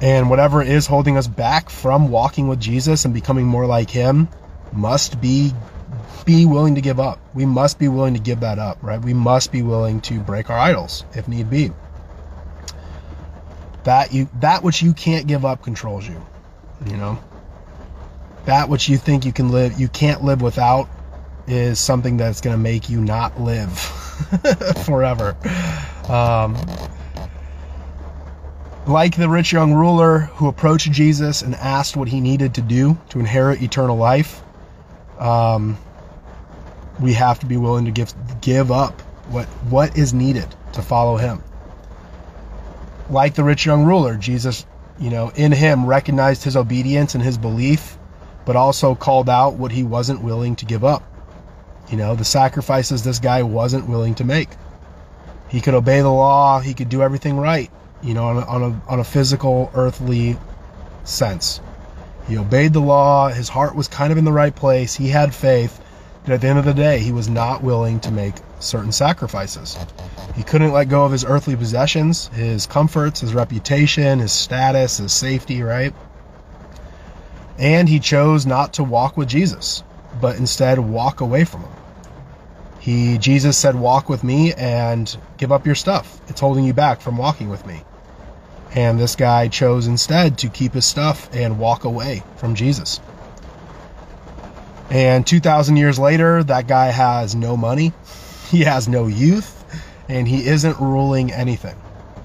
And 0.00 0.28
whatever 0.28 0.62
is 0.62 0.86
holding 0.86 1.16
us 1.16 1.28
back 1.28 1.70
from 1.70 2.08
walking 2.08 2.48
with 2.48 2.60
Jesus 2.60 3.04
and 3.04 3.14
becoming 3.14 3.46
more 3.46 3.66
like 3.66 3.88
him 3.88 4.28
must 4.72 5.20
be 5.20 5.52
be 6.24 6.46
willing 6.46 6.76
to 6.76 6.80
give 6.80 7.00
up. 7.00 7.18
We 7.34 7.46
must 7.46 7.78
be 7.78 7.88
willing 7.88 8.14
to 8.14 8.20
give 8.20 8.40
that 8.40 8.58
up, 8.58 8.78
right? 8.82 9.00
We 9.00 9.14
must 9.14 9.50
be 9.50 9.62
willing 9.62 10.00
to 10.02 10.20
break 10.20 10.50
our 10.50 10.58
idols 10.58 11.04
if 11.14 11.26
need 11.26 11.50
be. 11.50 11.70
That 13.84 14.12
you 14.12 14.28
that 14.40 14.62
which 14.62 14.82
you 14.82 14.92
can't 14.92 15.26
give 15.26 15.44
up 15.44 15.62
controls 15.62 16.06
you, 16.06 16.24
you 16.86 16.96
know? 16.96 17.18
That 18.44 18.68
which 18.68 18.88
you 18.88 18.96
think 18.96 19.24
you 19.24 19.32
can 19.32 19.50
live 19.50 19.78
you 19.78 19.88
can't 19.88 20.22
live 20.22 20.40
without 20.40 20.88
is 21.46 21.80
something 21.80 22.16
that's 22.16 22.40
going 22.40 22.54
to 22.54 22.62
make 22.62 22.88
you 22.88 23.00
not 23.00 23.40
live 23.40 23.78
forever. 24.84 25.36
Um, 26.08 26.56
like 28.86 29.16
the 29.16 29.28
rich 29.28 29.52
young 29.52 29.74
ruler 29.74 30.20
who 30.20 30.48
approached 30.48 30.90
Jesus 30.90 31.42
and 31.42 31.54
asked 31.54 31.96
what 31.96 32.08
he 32.08 32.20
needed 32.20 32.54
to 32.54 32.62
do 32.62 32.98
to 33.10 33.20
inherit 33.20 33.62
eternal 33.62 33.96
life, 33.96 34.42
um, 35.18 35.78
we 37.00 37.12
have 37.12 37.38
to 37.40 37.46
be 37.46 37.56
willing 37.56 37.84
to 37.84 37.90
give 37.90 38.12
give 38.40 38.70
up 38.70 39.00
what 39.30 39.46
what 39.70 39.96
is 39.96 40.12
needed 40.12 40.48
to 40.72 40.82
follow 40.82 41.16
him. 41.16 41.42
Like 43.10 43.34
the 43.34 43.44
rich 43.44 43.66
young 43.66 43.84
ruler, 43.84 44.16
Jesus, 44.16 44.64
you 44.98 45.10
know, 45.10 45.30
in 45.34 45.52
him 45.52 45.86
recognized 45.86 46.44
his 46.44 46.56
obedience 46.56 47.14
and 47.14 47.22
his 47.22 47.36
belief, 47.36 47.98
but 48.44 48.56
also 48.56 48.94
called 48.94 49.28
out 49.28 49.54
what 49.54 49.72
he 49.72 49.82
wasn't 49.82 50.22
willing 50.22 50.56
to 50.56 50.64
give 50.64 50.84
up. 50.84 51.02
You 51.90 51.96
know, 51.96 52.14
the 52.14 52.24
sacrifices 52.24 53.02
this 53.02 53.18
guy 53.18 53.42
wasn't 53.42 53.88
willing 53.88 54.14
to 54.16 54.24
make. 54.24 54.48
He 55.48 55.60
could 55.60 55.74
obey 55.74 56.00
the 56.00 56.08
law, 56.08 56.60
he 56.60 56.72
could 56.72 56.88
do 56.88 57.02
everything 57.02 57.36
right, 57.36 57.70
you 58.02 58.14
know, 58.14 58.24
on 58.24 58.36
a, 58.38 58.46
on 58.46 58.62
a, 58.62 58.82
on 58.88 59.00
a 59.00 59.04
physical, 59.04 59.70
earthly 59.74 60.38
sense. 61.04 61.60
He 62.28 62.38
obeyed 62.38 62.72
the 62.72 62.80
law, 62.80 63.28
his 63.28 63.48
heart 63.48 63.74
was 63.74 63.88
kind 63.88 64.12
of 64.12 64.18
in 64.18 64.24
the 64.24 64.32
right 64.32 64.54
place, 64.54 64.94
he 64.94 65.08
had 65.08 65.34
faith, 65.34 65.80
but 66.24 66.32
at 66.32 66.40
the 66.40 66.46
end 66.48 66.58
of 66.58 66.64
the 66.64 66.72
day, 66.72 67.00
he 67.00 67.12
was 67.12 67.28
not 67.28 67.62
willing 67.62 68.00
to 68.00 68.10
make 68.10 68.36
certain 68.62 68.92
sacrifices. 68.92 69.76
He 70.34 70.42
couldn't 70.42 70.72
let 70.72 70.88
go 70.88 71.04
of 71.04 71.12
his 71.12 71.24
earthly 71.24 71.56
possessions, 71.56 72.28
his 72.28 72.66
comforts, 72.66 73.20
his 73.20 73.34
reputation, 73.34 74.18
his 74.18 74.32
status, 74.32 74.98
his 74.98 75.12
safety, 75.12 75.62
right? 75.62 75.94
And 77.58 77.88
he 77.88 78.00
chose 78.00 78.46
not 78.46 78.74
to 78.74 78.84
walk 78.84 79.16
with 79.16 79.28
Jesus, 79.28 79.82
but 80.20 80.36
instead 80.36 80.78
walk 80.78 81.20
away 81.20 81.44
from 81.44 81.60
him. 81.60 81.70
He 82.80 83.18
Jesus 83.18 83.56
said, 83.56 83.76
"Walk 83.76 84.08
with 84.08 84.24
me 84.24 84.52
and 84.54 85.14
give 85.36 85.52
up 85.52 85.66
your 85.66 85.76
stuff. 85.76 86.20
It's 86.28 86.40
holding 86.40 86.64
you 86.64 86.72
back 86.72 87.00
from 87.00 87.16
walking 87.16 87.48
with 87.48 87.64
me." 87.66 87.82
And 88.74 88.98
this 88.98 89.14
guy 89.14 89.48
chose 89.48 89.86
instead 89.86 90.38
to 90.38 90.48
keep 90.48 90.72
his 90.74 90.86
stuff 90.86 91.28
and 91.32 91.58
walk 91.58 91.84
away 91.84 92.22
from 92.36 92.54
Jesus. 92.54 93.00
And 94.90 95.26
2,000 95.26 95.76
years 95.76 95.98
later, 95.98 96.42
that 96.44 96.66
guy 96.66 96.86
has 96.86 97.34
no 97.34 97.56
money, 97.56 97.92
he 98.52 98.60
has 98.64 98.86
no 98.86 99.06
youth, 99.06 99.64
and 100.10 100.28
he 100.28 100.46
isn't 100.46 100.78
ruling 100.78 101.32
anything. 101.32 101.74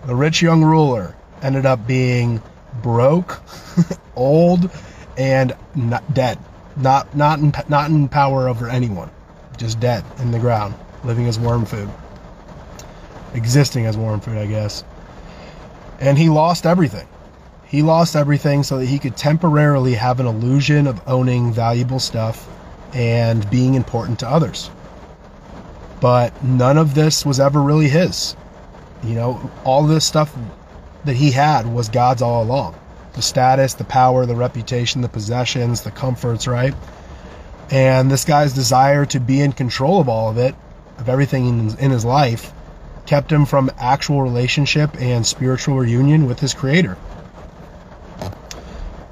The 0.05 0.13
rich 0.13 0.41
young 0.41 0.61
ruler 0.61 1.15
ended 1.41 1.65
up 1.65 1.87
being 1.87 2.41
broke, 2.83 3.41
old, 4.15 4.69
and 5.17 5.55
not 5.73 6.13
dead. 6.13 6.37
Not 6.75 7.15
not 7.15 7.39
in, 7.39 7.53
not 7.69 7.89
in 7.89 8.09
power 8.09 8.49
over 8.49 8.67
anyone 8.67 9.09
just 9.55 9.79
dead 9.79 10.03
in 10.19 10.31
the 10.31 10.37
ground, 10.37 10.75
living 11.05 11.27
as 11.27 11.39
worm 11.39 11.65
food, 11.65 11.89
existing 13.33 13.85
as 13.85 13.95
worm 13.95 14.19
food, 14.19 14.37
I 14.37 14.47
guess. 14.47 14.83
And 16.01 16.17
he 16.17 16.27
lost 16.27 16.65
everything. 16.65 17.07
He 17.65 17.83
lost 17.83 18.17
everything 18.17 18.63
so 18.63 18.79
that 18.79 18.85
he 18.85 18.99
could 18.99 19.15
temporarily 19.15 19.93
have 19.93 20.19
an 20.19 20.25
illusion 20.25 20.87
of 20.87 21.01
owning 21.07 21.53
valuable 21.53 21.99
stuff 21.99 22.47
and 22.93 23.49
being 23.49 23.75
important 23.75 24.19
to 24.19 24.27
others. 24.27 24.69
But 25.99 26.43
none 26.43 26.77
of 26.77 26.93
this 26.93 27.25
was 27.25 27.39
ever 27.39 27.61
really 27.61 27.89
his. 27.89 28.35
You 29.03 29.15
know, 29.15 29.51
all 29.63 29.83
this 29.83 30.05
stuff 30.05 30.35
that 31.05 31.15
he 31.15 31.31
had 31.31 31.65
was 31.65 31.89
God's 31.89 32.21
all 32.21 32.43
along. 32.43 32.75
The 33.13 33.21
status, 33.21 33.73
the 33.73 33.83
power, 33.83 34.25
the 34.25 34.35
reputation, 34.35 35.01
the 35.01 35.09
possessions, 35.09 35.81
the 35.81 35.91
comforts, 35.91 36.47
right? 36.47 36.73
And 37.71 38.11
this 38.11 38.25
guy's 38.25 38.53
desire 38.53 39.05
to 39.07 39.19
be 39.19 39.41
in 39.41 39.51
control 39.51 39.99
of 39.99 40.07
all 40.07 40.29
of 40.29 40.37
it, 40.37 40.55
of 40.99 41.09
everything 41.09 41.47
in, 41.47 41.77
in 41.79 41.91
his 41.91 42.05
life, 42.05 42.53
kept 43.05 43.31
him 43.31 43.45
from 43.45 43.71
actual 43.77 44.21
relationship 44.21 44.99
and 45.01 45.25
spiritual 45.25 45.77
reunion 45.77 46.27
with 46.27 46.39
his 46.39 46.53
creator. 46.53 46.97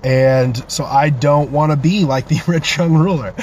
And 0.05 0.71
so 0.71 0.83
I 0.83 1.09
don't 1.09 1.51
want 1.51 1.71
to 1.71 1.75
be 1.75 2.05
like 2.05 2.27
the 2.27 2.39
rich 2.47 2.77
young 2.77 2.93
ruler. 2.93 3.33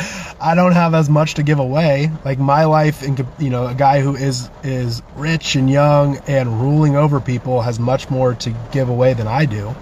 I 0.40 0.55
don't 0.55 0.72
have 0.72 0.94
as 0.94 1.11
much 1.11 1.35
to 1.35 1.42
give 1.42 1.59
away. 1.59 2.12
Like 2.25 2.38
my 2.38 2.66
life, 2.66 3.03
in, 3.03 3.16
you 3.40 3.51
know, 3.51 3.66
a 3.66 3.75
guy 3.75 4.01
who 4.01 4.14
is 4.14 4.48
is 4.62 5.03
rich 5.16 5.57
and 5.57 5.68
young 5.68 6.18
and 6.29 6.61
ruling 6.61 6.94
over 6.94 7.18
people 7.18 7.62
has 7.62 7.81
much 7.81 8.11
more 8.11 8.35
to 8.35 8.55
give 8.70 8.88
away 8.88 9.12
than 9.12 9.27
I 9.27 9.44
do. 9.44 9.75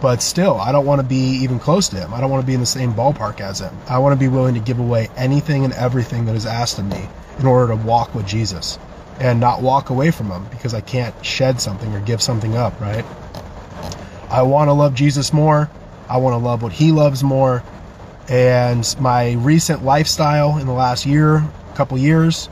But 0.00 0.22
still, 0.22 0.60
I 0.60 0.70
don't 0.70 0.86
want 0.86 1.00
to 1.00 1.06
be 1.06 1.40
even 1.42 1.58
close 1.58 1.88
to 1.88 1.96
him. 1.96 2.14
I 2.14 2.20
don't 2.20 2.30
want 2.30 2.40
to 2.42 2.46
be 2.46 2.54
in 2.54 2.60
the 2.60 2.66
same 2.66 2.92
ballpark 2.92 3.40
as 3.40 3.60
him. 3.60 3.76
I 3.88 3.98
want 3.98 4.12
to 4.12 4.20
be 4.20 4.28
willing 4.28 4.54
to 4.54 4.60
give 4.60 4.78
away 4.78 5.08
anything 5.16 5.64
and 5.64 5.72
everything 5.72 6.26
that 6.26 6.36
is 6.36 6.46
asked 6.46 6.78
of 6.78 6.84
me 6.84 7.08
in 7.40 7.46
order 7.46 7.74
to 7.74 7.82
walk 7.82 8.14
with 8.14 8.28
Jesus 8.28 8.78
and 9.18 9.40
not 9.40 9.60
walk 9.60 9.90
away 9.90 10.12
from 10.12 10.30
him 10.30 10.46
because 10.50 10.72
I 10.72 10.82
can't 10.82 11.14
shed 11.24 11.60
something 11.60 11.92
or 11.92 12.00
give 12.00 12.22
something 12.22 12.54
up, 12.54 12.80
right? 12.80 13.04
I 14.30 14.42
want 14.42 14.68
to 14.68 14.72
love 14.72 14.94
Jesus 14.94 15.32
more. 15.32 15.68
I 16.08 16.18
want 16.18 16.34
to 16.34 16.38
love 16.38 16.62
what 16.62 16.72
he 16.72 16.92
loves 16.92 17.22
more. 17.22 17.62
And 18.28 18.96
my 19.00 19.32
recent 19.32 19.84
lifestyle 19.84 20.58
in 20.58 20.66
the 20.66 20.72
last 20.72 21.06
year, 21.06 21.44
couple 21.74 21.98
years, 21.98 22.48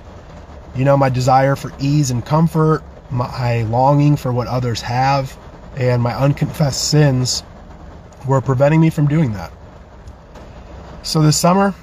you 0.76 0.84
know, 0.84 0.96
my 0.96 1.08
desire 1.08 1.56
for 1.56 1.72
ease 1.80 2.10
and 2.10 2.24
comfort, 2.24 2.82
my 3.10 3.62
longing 3.64 4.16
for 4.16 4.32
what 4.32 4.48
others 4.48 4.80
have, 4.82 5.36
and 5.76 6.02
my 6.02 6.14
unconfessed 6.14 6.90
sins 6.90 7.42
were 8.26 8.40
preventing 8.40 8.80
me 8.80 8.90
from 8.90 9.06
doing 9.06 9.32
that. 9.32 9.52
So 11.02 11.22
this 11.22 11.36
summer, 11.36 11.74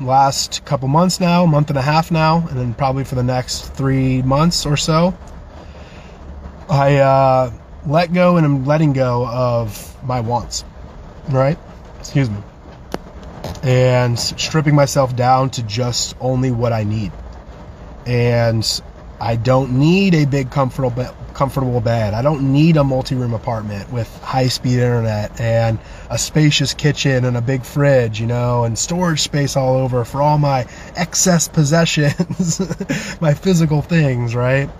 last 0.00 0.64
couple 0.64 0.88
months 0.88 1.20
now, 1.20 1.46
month 1.46 1.70
and 1.70 1.78
a 1.78 1.82
half 1.82 2.10
now, 2.10 2.46
and 2.48 2.58
then 2.58 2.74
probably 2.74 3.04
for 3.04 3.14
the 3.14 3.22
next 3.22 3.74
three 3.74 4.22
months 4.22 4.66
or 4.66 4.76
so, 4.76 5.16
I 6.68 6.96
uh, 6.96 7.52
let 7.86 8.12
go 8.12 8.36
and 8.36 8.46
I'm 8.46 8.64
letting 8.64 8.92
go 8.92 9.26
of 9.26 9.96
my 10.04 10.20
wants, 10.20 10.64
right? 11.28 11.58
Excuse 11.98 12.30
me. 12.30 12.38
And 13.62 14.18
stripping 14.18 14.74
myself 14.74 15.16
down 15.16 15.50
to 15.50 15.62
just 15.62 16.16
only 16.20 16.50
what 16.50 16.72
I 16.72 16.84
need. 16.84 17.12
And 18.06 18.64
I 19.20 19.36
don't 19.36 19.78
need 19.78 20.14
a 20.14 20.26
big 20.26 20.50
comfortable 20.50 20.92
comfortable 21.34 21.80
bed. 21.80 22.14
I 22.14 22.22
don't 22.22 22.52
need 22.52 22.76
a 22.76 22.84
multi-room 22.84 23.34
apartment 23.34 23.92
with 23.92 24.08
high-speed 24.22 24.74
internet 24.74 25.40
and 25.40 25.78
a 26.10 26.16
spacious 26.16 26.74
kitchen 26.74 27.24
and 27.24 27.36
a 27.36 27.40
big 27.40 27.64
fridge, 27.64 28.20
you 28.20 28.26
know, 28.26 28.64
and 28.64 28.78
storage 28.78 29.20
space 29.20 29.56
all 29.56 29.76
over 29.76 30.04
for 30.04 30.22
all 30.22 30.38
my 30.38 30.66
excess 30.96 31.48
possessions, 31.48 32.60
my 33.20 33.34
physical 33.34 33.82
things, 33.82 34.34
right? 34.34 34.70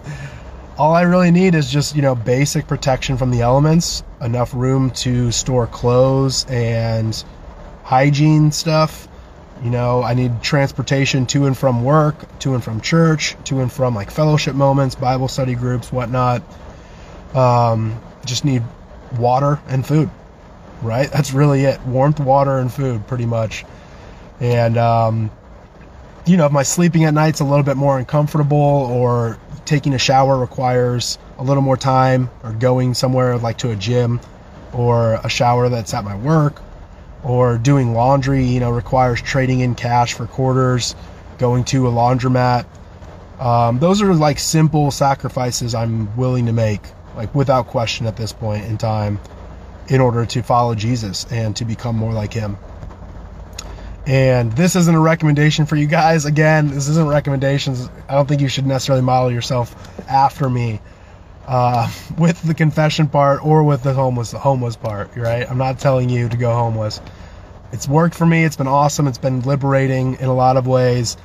All 0.78 0.94
I 0.94 1.02
really 1.02 1.30
need 1.30 1.54
is 1.54 1.70
just, 1.70 1.96
you 1.96 2.02
know, 2.02 2.14
basic 2.14 2.66
protection 2.66 3.16
from 3.16 3.30
the 3.30 3.42
elements, 3.42 4.02
enough 4.24 4.54
room 4.54 4.90
to 4.90 5.30
store 5.30 5.66
clothes 5.66 6.46
and 6.48 7.22
hygiene 7.84 8.50
stuff. 8.50 9.06
You 9.62 9.70
know, 9.70 10.02
I 10.02 10.14
need 10.14 10.42
transportation 10.42 11.26
to 11.26 11.46
and 11.46 11.56
from 11.56 11.84
work, 11.84 12.38
to 12.40 12.54
and 12.54 12.64
from 12.64 12.80
church, 12.80 13.36
to 13.44 13.60
and 13.60 13.70
from 13.70 13.94
like 13.94 14.10
fellowship 14.10 14.54
moments, 14.54 14.94
Bible 14.94 15.28
study 15.28 15.54
groups, 15.54 15.92
whatnot. 15.92 16.42
Um, 17.34 18.00
just 18.24 18.44
need 18.44 18.62
water 19.18 19.60
and 19.68 19.86
food, 19.86 20.10
right? 20.82 21.10
That's 21.10 21.32
really 21.32 21.64
it. 21.64 21.80
Warmth, 21.82 22.20
water, 22.20 22.58
and 22.58 22.72
food, 22.72 23.06
pretty 23.06 23.26
much. 23.26 23.64
And, 24.40 24.76
um, 24.76 25.30
you 26.26 26.36
know, 26.36 26.46
if 26.46 26.52
my 26.52 26.62
sleeping 26.62 27.04
at 27.04 27.14
night's 27.14 27.40
a 27.40 27.44
little 27.44 27.62
bit 27.62 27.76
more 27.76 27.98
uncomfortable 27.98 28.56
or 28.56 29.38
taking 29.64 29.94
a 29.94 29.98
shower 29.98 30.36
requires 30.36 31.18
a 31.38 31.42
little 31.44 31.62
more 31.62 31.76
time 31.76 32.30
or 32.42 32.52
going 32.52 32.94
somewhere 32.94 33.38
like 33.38 33.58
to 33.58 33.70
a 33.70 33.76
gym 33.76 34.20
or 34.72 35.14
a 35.14 35.28
shower 35.28 35.68
that's 35.68 35.94
at 35.94 36.04
my 36.04 36.16
work 36.16 36.60
or 37.22 37.58
doing 37.58 37.94
laundry, 37.94 38.44
you 38.44 38.60
know, 38.60 38.70
requires 38.70 39.20
trading 39.22 39.60
in 39.60 39.74
cash 39.74 40.14
for 40.14 40.26
quarters, 40.26 40.94
going 41.38 41.64
to 41.64 41.88
a 41.88 41.90
laundromat. 41.90 42.66
Um, 43.40 43.78
those 43.78 44.02
are 44.02 44.14
like 44.14 44.38
simple 44.38 44.90
sacrifices 44.90 45.74
I'm 45.74 46.14
willing 46.16 46.46
to 46.46 46.52
make, 46.52 46.82
like 47.16 47.34
without 47.34 47.66
question 47.66 48.06
at 48.06 48.16
this 48.16 48.32
point 48.32 48.64
in 48.66 48.78
time. 48.78 49.18
in 49.88 50.00
order 50.00 50.24
to 50.26 50.42
follow 50.42 50.74
Jesus 50.74 51.26
and 51.30 51.54
to 51.56 51.64
become 51.64 51.96
more 51.96 52.12
like 52.12 52.32
him. 52.32 52.56
And 54.06 54.52
this 54.52 54.76
isn't 54.76 54.94
a 54.94 55.00
recommendation 55.00 55.64
for 55.66 55.76
you 55.76 55.86
guys. 55.86 56.26
Again, 56.26 56.68
this 56.68 56.88
isn't 56.88 57.08
recommendations. 57.08 57.88
I 58.08 58.14
don't 58.14 58.28
think 58.28 58.40
you 58.42 58.48
should 58.48 58.66
necessarily 58.66 59.02
model 59.02 59.30
yourself 59.30 59.74
after 60.08 60.48
me 60.50 60.80
uh, 61.46 61.90
with 62.18 62.42
the 62.42 62.54
confession 62.54 63.08
part 63.08 63.44
or 63.44 63.62
with 63.62 63.82
the 63.82 63.92
homeless 63.92 64.30
the 64.30 64.38
homeless 64.38 64.76
part. 64.76 65.16
Right? 65.16 65.48
I'm 65.48 65.58
not 65.58 65.78
telling 65.78 66.08
you 66.08 66.28
to 66.28 66.36
go 66.36 66.52
homeless. 66.52 67.00
It's 67.72 67.88
worked 67.88 68.14
for 68.14 68.26
me. 68.26 68.44
It's 68.44 68.56
been 68.56 68.68
awesome. 68.68 69.08
It's 69.08 69.18
been 69.18 69.40
liberating 69.42 70.14
in 70.20 70.26
a 70.26 70.34
lot 70.34 70.56
of 70.56 70.66
ways. 70.66 71.16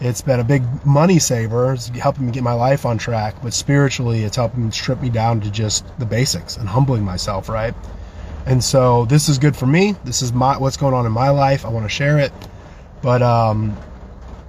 It's 0.00 0.22
been 0.22 0.40
a 0.40 0.44
big 0.44 0.62
money 0.86 1.18
saver. 1.18 1.74
It's 1.74 1.88
helping 1.88 2.26
me 2.26 2.32
get 2.32 2.42
my 2.42 2.52
life 2.52 2.86
on 2.86 2.98
track. 2.98 3.34
But 3.42 3.52
spiritually, 3.52 4.22
it's 4.22 4.36
helping 4.36 4.70
strip 4.70 5.02
me 5.02 5.10
down 5.10 5.40
to 5.42 5.50
just 5.50 5.84
the 5.98 6.06
basics 6.06 6.56
and 6.56 6.68
humbling 6.68 7.04
myself. 7.04 7.48
Right? 7.48 7.74
And 8.46 8.64
so 8.64 9.04
this 9.04 9.28
is 9.28 9.38
good 9.38 9.56
for 9.56 9.66
me. 9.66 9.94
This 10.04 10.22
is 10.22 10.32
my 10.32 10.56
what's 10.56 10.78
going 10.78 10.94
on 10.94 11.04
in 11.04 11.12
my 11.12 11.28
life. 11.28 11.66
I 11.66 11.68
want 11.68 11.84
to 11.84 11.90
share 11.90 12.18
it. 12.18 12.32
But 13.02 13.20
um, 13.22 13.76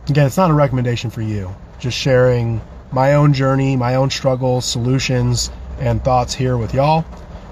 again, 0.08 0.26
it's 0.26 0.38
not 0.38 0.50
a 0.50 0.54
recommendation 0.54 1.10
for 1.10 1.22
you. 1.22 1.54
Just 1.80 1.98
sharing 1.98 2.62
my 2.92 3.14
own 3.14 3.34
journey, 3.34 3.76
my 3.76 3.96
own 3.96 4.10
struggles, 4.10 4.66
solutions, 4.66 5.52
and 5.80 6.04
thoughts 6.04 6.34
here 6.34 6.58
with 6.58 6.74
y'all. 6.74 7.06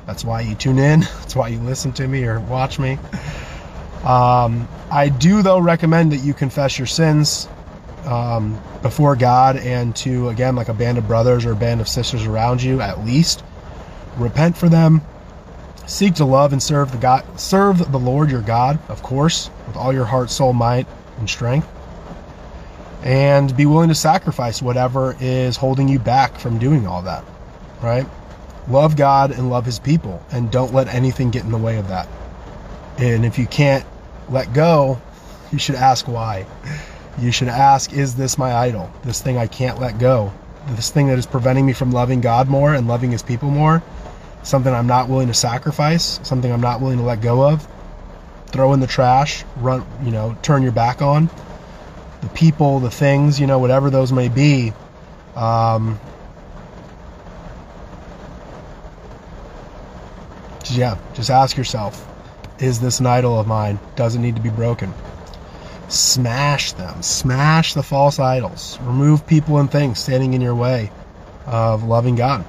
That's 0.05 0.23
why 0.23 0.41
you 0.41 0.55
tune 0.55 0.79
in. 0.79 0.99
That's 1.19 1.35
why 1.35 1.49
you 1.49 1.59
listen 1.59 1.91
to 1.93 2.07
me 2.07 2.23
or 2.25 2.39
watch 2.41 2.79
me. 2.79 2.97
Um, 4.03 4.67
I 4.89 5.09
do, 5.09 5.41
though, 5.41 5.59
recommend 5.59 6.11
that 6.11 6.17
you 6.17 6.33
confess 6.33 6.77
your 6.77 6.87
sins 6.87 7.47
um, 8.05 8.61
before 8.81 9.15
God 9.15 9.57
and 9.57 9.95
to, 9.97 10.29
again, 10.29 10.55
like 10.55 10.69
a 10.69 10.73
band 10.73 10.97
of 10.97 11.07
brothers 11.07 11.45
or 11.45 11.51
a 11.51 11.55
band 11.55 11.81
of 11.81 11.87
sisters 11.87 12.25
around 12.25 12.61
you, 12.63 12.81
at 12.81 13.03
least. 13.03 13.43
Repent 14.17 14.57
for 14.57 14.69
them, 14.69 15.01
Seek 15.87 16.15
to 16.15 16.25
love 16.25 16.51
and 16.51 16.61
serve 16.61 16.91
the 16.91 16.97
God, 16.97 17.23
serve 17.39 17.93
the 17.93 17.97
Lord 17.97 18.29
your 18.29 18.41
God, 18.41 18.77
of 18.89 19.01
course, 19.01 19.49
with 19.65 19.77
all 19.77 19.93
your 19.93 20.03
heart, 20.03 20.29
soul, 20.29 20.51
might, 20.51 20.85
and 21.17 21.29
strength. 21.29 21.65
And 23.03 23.55
be 23.55 23.65
willing 23.65 23.89
to 23.89 23.95
sacrifice 23.95 24.61
whatever 24.61 25.15
is 25.19 25.55
holding 25.55 25.87
you 25.87 25.99
back 25.99 26.39
from 26.39 26.57
doing 26.57 26.87
all 26.87 27.03
that. 27.03 27.23
Right? 27.81 28.07
Love 28.67 28.95
God 28.95 29.31
and 29.31 29.49
love 29.49 29.65
his 29.65 29.79
people 29.79 30.21
and 30.31 30.51
don't 30.51 30.73
let 30.73 30.87
anything 30.93 31.29
get 31.29 31.43
in 31.43 31.51
the 31.51 31.57
way 31.57 31.77
of 31.77 31.87
that. 31.89 32.07
And 32.97 33.25
if 33.25 33.37
you 33.37 33.45
can't 33.45 33.85
let 34.29 34.53
go, 34.53 34.99
you 35.51 35.59
should 35.59 35.75
ask 35.75 36.07
why. 36.07 36.45
You 37.19 37.31
should 37.31 37.47
ask, 37.47 37.93
is 37.93 38.15
this 38.15 38.37
my 38.37 38.53
idol? 38.53 38.91
This 39.03 39.21
thing 39.21 39.37
I 39.37 39.47
can't 39.47 39.79
let 39.79 39.99
go? 39.99 40.33
This 40.71 40.89
thing 40.89 41.07
that 41.07 41.17
is 41.17 41.25
preventing 41.25 41.65
me 41.65 41.73
from 41.73 41.91
loving 41.91 42.21
God 42.21 42.49
more 42.49 42.73
and 42.73 42.87
loving 42.87 43.11
his 43.11 43.23
people 43.23 43.49
more? 43.49 43.81
something 44.47 44.73
I'm 44.73 44.87
not 44.87 45.09
willing 45.09 45.27
to 45.27 45.33
sacrifice, 45.33 46.19
something 46.23 46.51
I'm 46.51 46.61
not 46.61 46.81
willing 46.81 46.97
to 46.97 47.03
let 47.03 47.21
go 47.21 47.47
of, 47.47 47.67
throw 48.47 48.73
in 48.73 48.79
the 48.79 48.87
trash, 48.87 49.43
run, 49.57 49.85
you 50.03 50.11
know, 50.11 50.37
turn 50.41 50.63
your 50.63 50.71
back 50.71 51.01
on. 51.01 51.29
The 52.21 52.29
people, 52.29 52.79
the 52.79 52.91
things, 52.91 53.39
you 53.39 53.47
know, 53.47 53.59
whatever 53.59 53.89
those 53.89 54.11
may 54.11 54.29
be. 54.29 54.73
Um, 55.35 55.99
yeah, 60.71 60.97
just 61.13 61.29
ask 61.29 61.57
yourself 61.57 62.03
is 62.59 62.79
this 62.79 62.99
an 62.99 63.05
idol 63.05 63.39
of 63.39 63.47
mine? 63.47 63.79
Does 63.95 64.15
it 64.15 64.19
need 64.19 64.35
to 64.35 64.41
be 64.41 64.49
broken? 64.49 64.93
Smash 65.89 66.73
them. 66.73 67.01
Smash 67.01 67.73
the 67.75 67.83
false 67.83 68.19
idols. 68.19 68.79
Remove 68.81 69.27
people 69.27 69.59
and 69.59 69.71
things 69.71 69.99
standing 69.99 70.33
in 70.33 70.41
your 70.41 70.55
way 70.55 70.91
of 71.45 71.83
loving 71.83 72.15
God. 72.15 72.43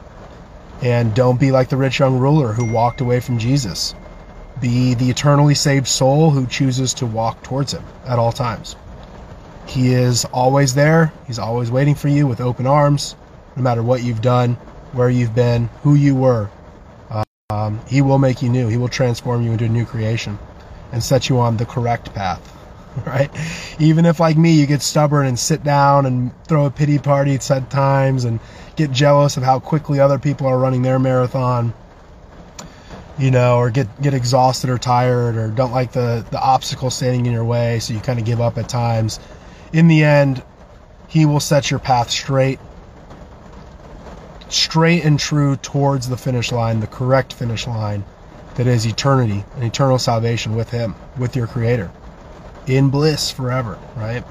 And 0.82 1.14
don't 1.14 1.38
be 1.38 1.50
like 1.50 1.68
the 1.68 1.76
rich 1.76 1.98
young 1.98 2.18
ruler 2.18 2.52
who 2.52 2.64
walked 2.64 3.00
away 3.00 3.20
from 3.20 3.38
Jesus. 3.38 3.94
Be 4.60 4.94
the 4.94 5.10
eternally 5.10 5.54
saved 5.54 5.86
soul 5.86 6.30
who 6.30 6.46
chooses 6.46 6.94
to 6.94 7.06
walk 7.06 7.42
towards 7.42 7.72
him 7.72 7.84
at 8.06 8.18
all 8.18 8.32
times. 8.32 8.76
He 9.68 9.92
is 9.92 10.24
always 10.26 10.74
there. 10.74 11.12
He's 11.26 11.38
always 11.38 11.70
waiting 11.70 11.94
for 11.94 12.08
you 12.08 12.26
with 12.26 12.40
open 12.40 12.66
arms, 12.66 13.14
no 13.54 13.62
matter 13.62 13.82
what 13.82 14.02
you've 14.02 14.22
done, 14.22 14.54
where 14.92 15.10
you've 15.10 15.34
been, 15.34 15.68
who 15.82 15.94
you 15.94 16.16
were. 16.16 16.50
Um, 17.50 17.80
he 17.86 18.02
will 18.02 18.18
make 18.18 18.42
you 18.42 18.48
new. 18.48 18.68
He 18.68 18.76
will 18.76 18.88
transform 18.88 19.42
you 19.42 19.52
into 19.52 19.64
a 19.64 19.68
new 19.68 19.86
creation 19.86 20.38
and 20.92 21.02
set 21.02 21.28
you 21.28 21.38
on 21.38 21.56
the 21.56 21.66
correct 21.66 22.14
path. 22.14 22.54
Right? 23.06 23.30
Even 23.78 24.06
if, 24.06 24.18
like 24.18 24.36
me, 24.36 24.50
you 24.50 24.66
get 24.66 24.82
stubborn 24.82 25.26
and 25.26 25.38
sit 25.38 25.62
down 25.62 26.04
and 26.04 26.32
throw 26.46 26.64
a 26.64 26.70
pity 26.70 26.98
party 26.98 27.34
at 27.34 27.44
set 27.44 27.70
times 27.70 28.24
and 28.24 28.40
get 28.74 28.90
jealous 28.90 29.36
of 29.36 29.44
how 29.44 29.60
quickly 29.60 30.00
other 30.00 30.18
people 30.18 30.48
are 30.48 30.58
running 30.58 30.82
their 30.82 30.98
marathon 30.98 31.72
you 33.18 33.30
know 33.30 33.56
or 33.56 33.70
get 33.70 33.88
get 34.00 34.14
exhausted 34.14 34.70
or 34.70 34.78
tired 34.78 35.36
or 35.36 35.48
don't 35.48 35.72
like 35.72 35.92
the 35.92 36.24
the 36.30 36.40
obstacle 36.40 36.88
standing 36.88 37.26
in 37.26 37.32
your 37.32 37.44
way 37.44 37.78
so 37.80 37.92
you 37.92 38.00
kind 38.00 38.18
of 38.18 38.24
give 38.24 38.40
up 38.40 38.56
at 38.58 38.68
times 38.68 39.18
in 39.72 39.88
the 39.88 40.04
end 40.04 40.42
he 41.08 41.24
will 41.26 41.40
set 41.40 41.70
your 41.70 41.80
path 41.80 42.10
straight 42.10 42.58
straight 44.48 45.04
and 45.04 45.18
true 45.18 45.56
towards 45.56 46.08
the 46.08 46.16
finish 46.16 46.52
line 46.52 46.80
the 46.80 46.86
correct 46.86 47.32
finish 47.32 47.66
line 47.66 48.04
that 48.56 48.66
is 48.66 48.86
eternity 48.86 49.44
and 49.54 49.64
eternal 49.64 49.98
salvation 49.98 50.56
with 50.56 50.70
him 50.70 50.94
with 51.18 51.36
your 51.36 51.46
creator 51.46 51.90
in 52.66 52.88
bliss 52.88 53.30
forever 53.30 53.78
right 53.96 54.24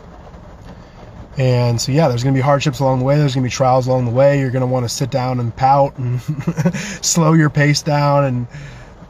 and 1.37 1.79
so, 1.79 1.91
yeah, 1.91 2.07
there's 2.07 2.23
going 2.23 2.33
to 2.33 2.37
be 2.37 2.43
hardships 2.43 2.79
along 2.79 2.99
the 2.99 3.05
way. 3.05 3.17
There's 3.17 3.35
going 3.35 3.43
to 3.43 3.47
be 3.47 3.53
trials 3.53 3.85
along 3.85 4.05
the 4.05 4.11
way. 4.11 4.39
You're 4.39 4.49
going 4.49 4.61
to 4.61 4.67
want 4.67 4.85
to 4.85 4.89
sit 4.89 5.11
down 5.11 5.39
and 5.39 5.55
pout 5.55 5.97
and 5.99 6.19
slow 7.03 7.33
your 7.33 7.51
pace 7.51 7.83
down. 7.83 8.23
And, 8.23 8.47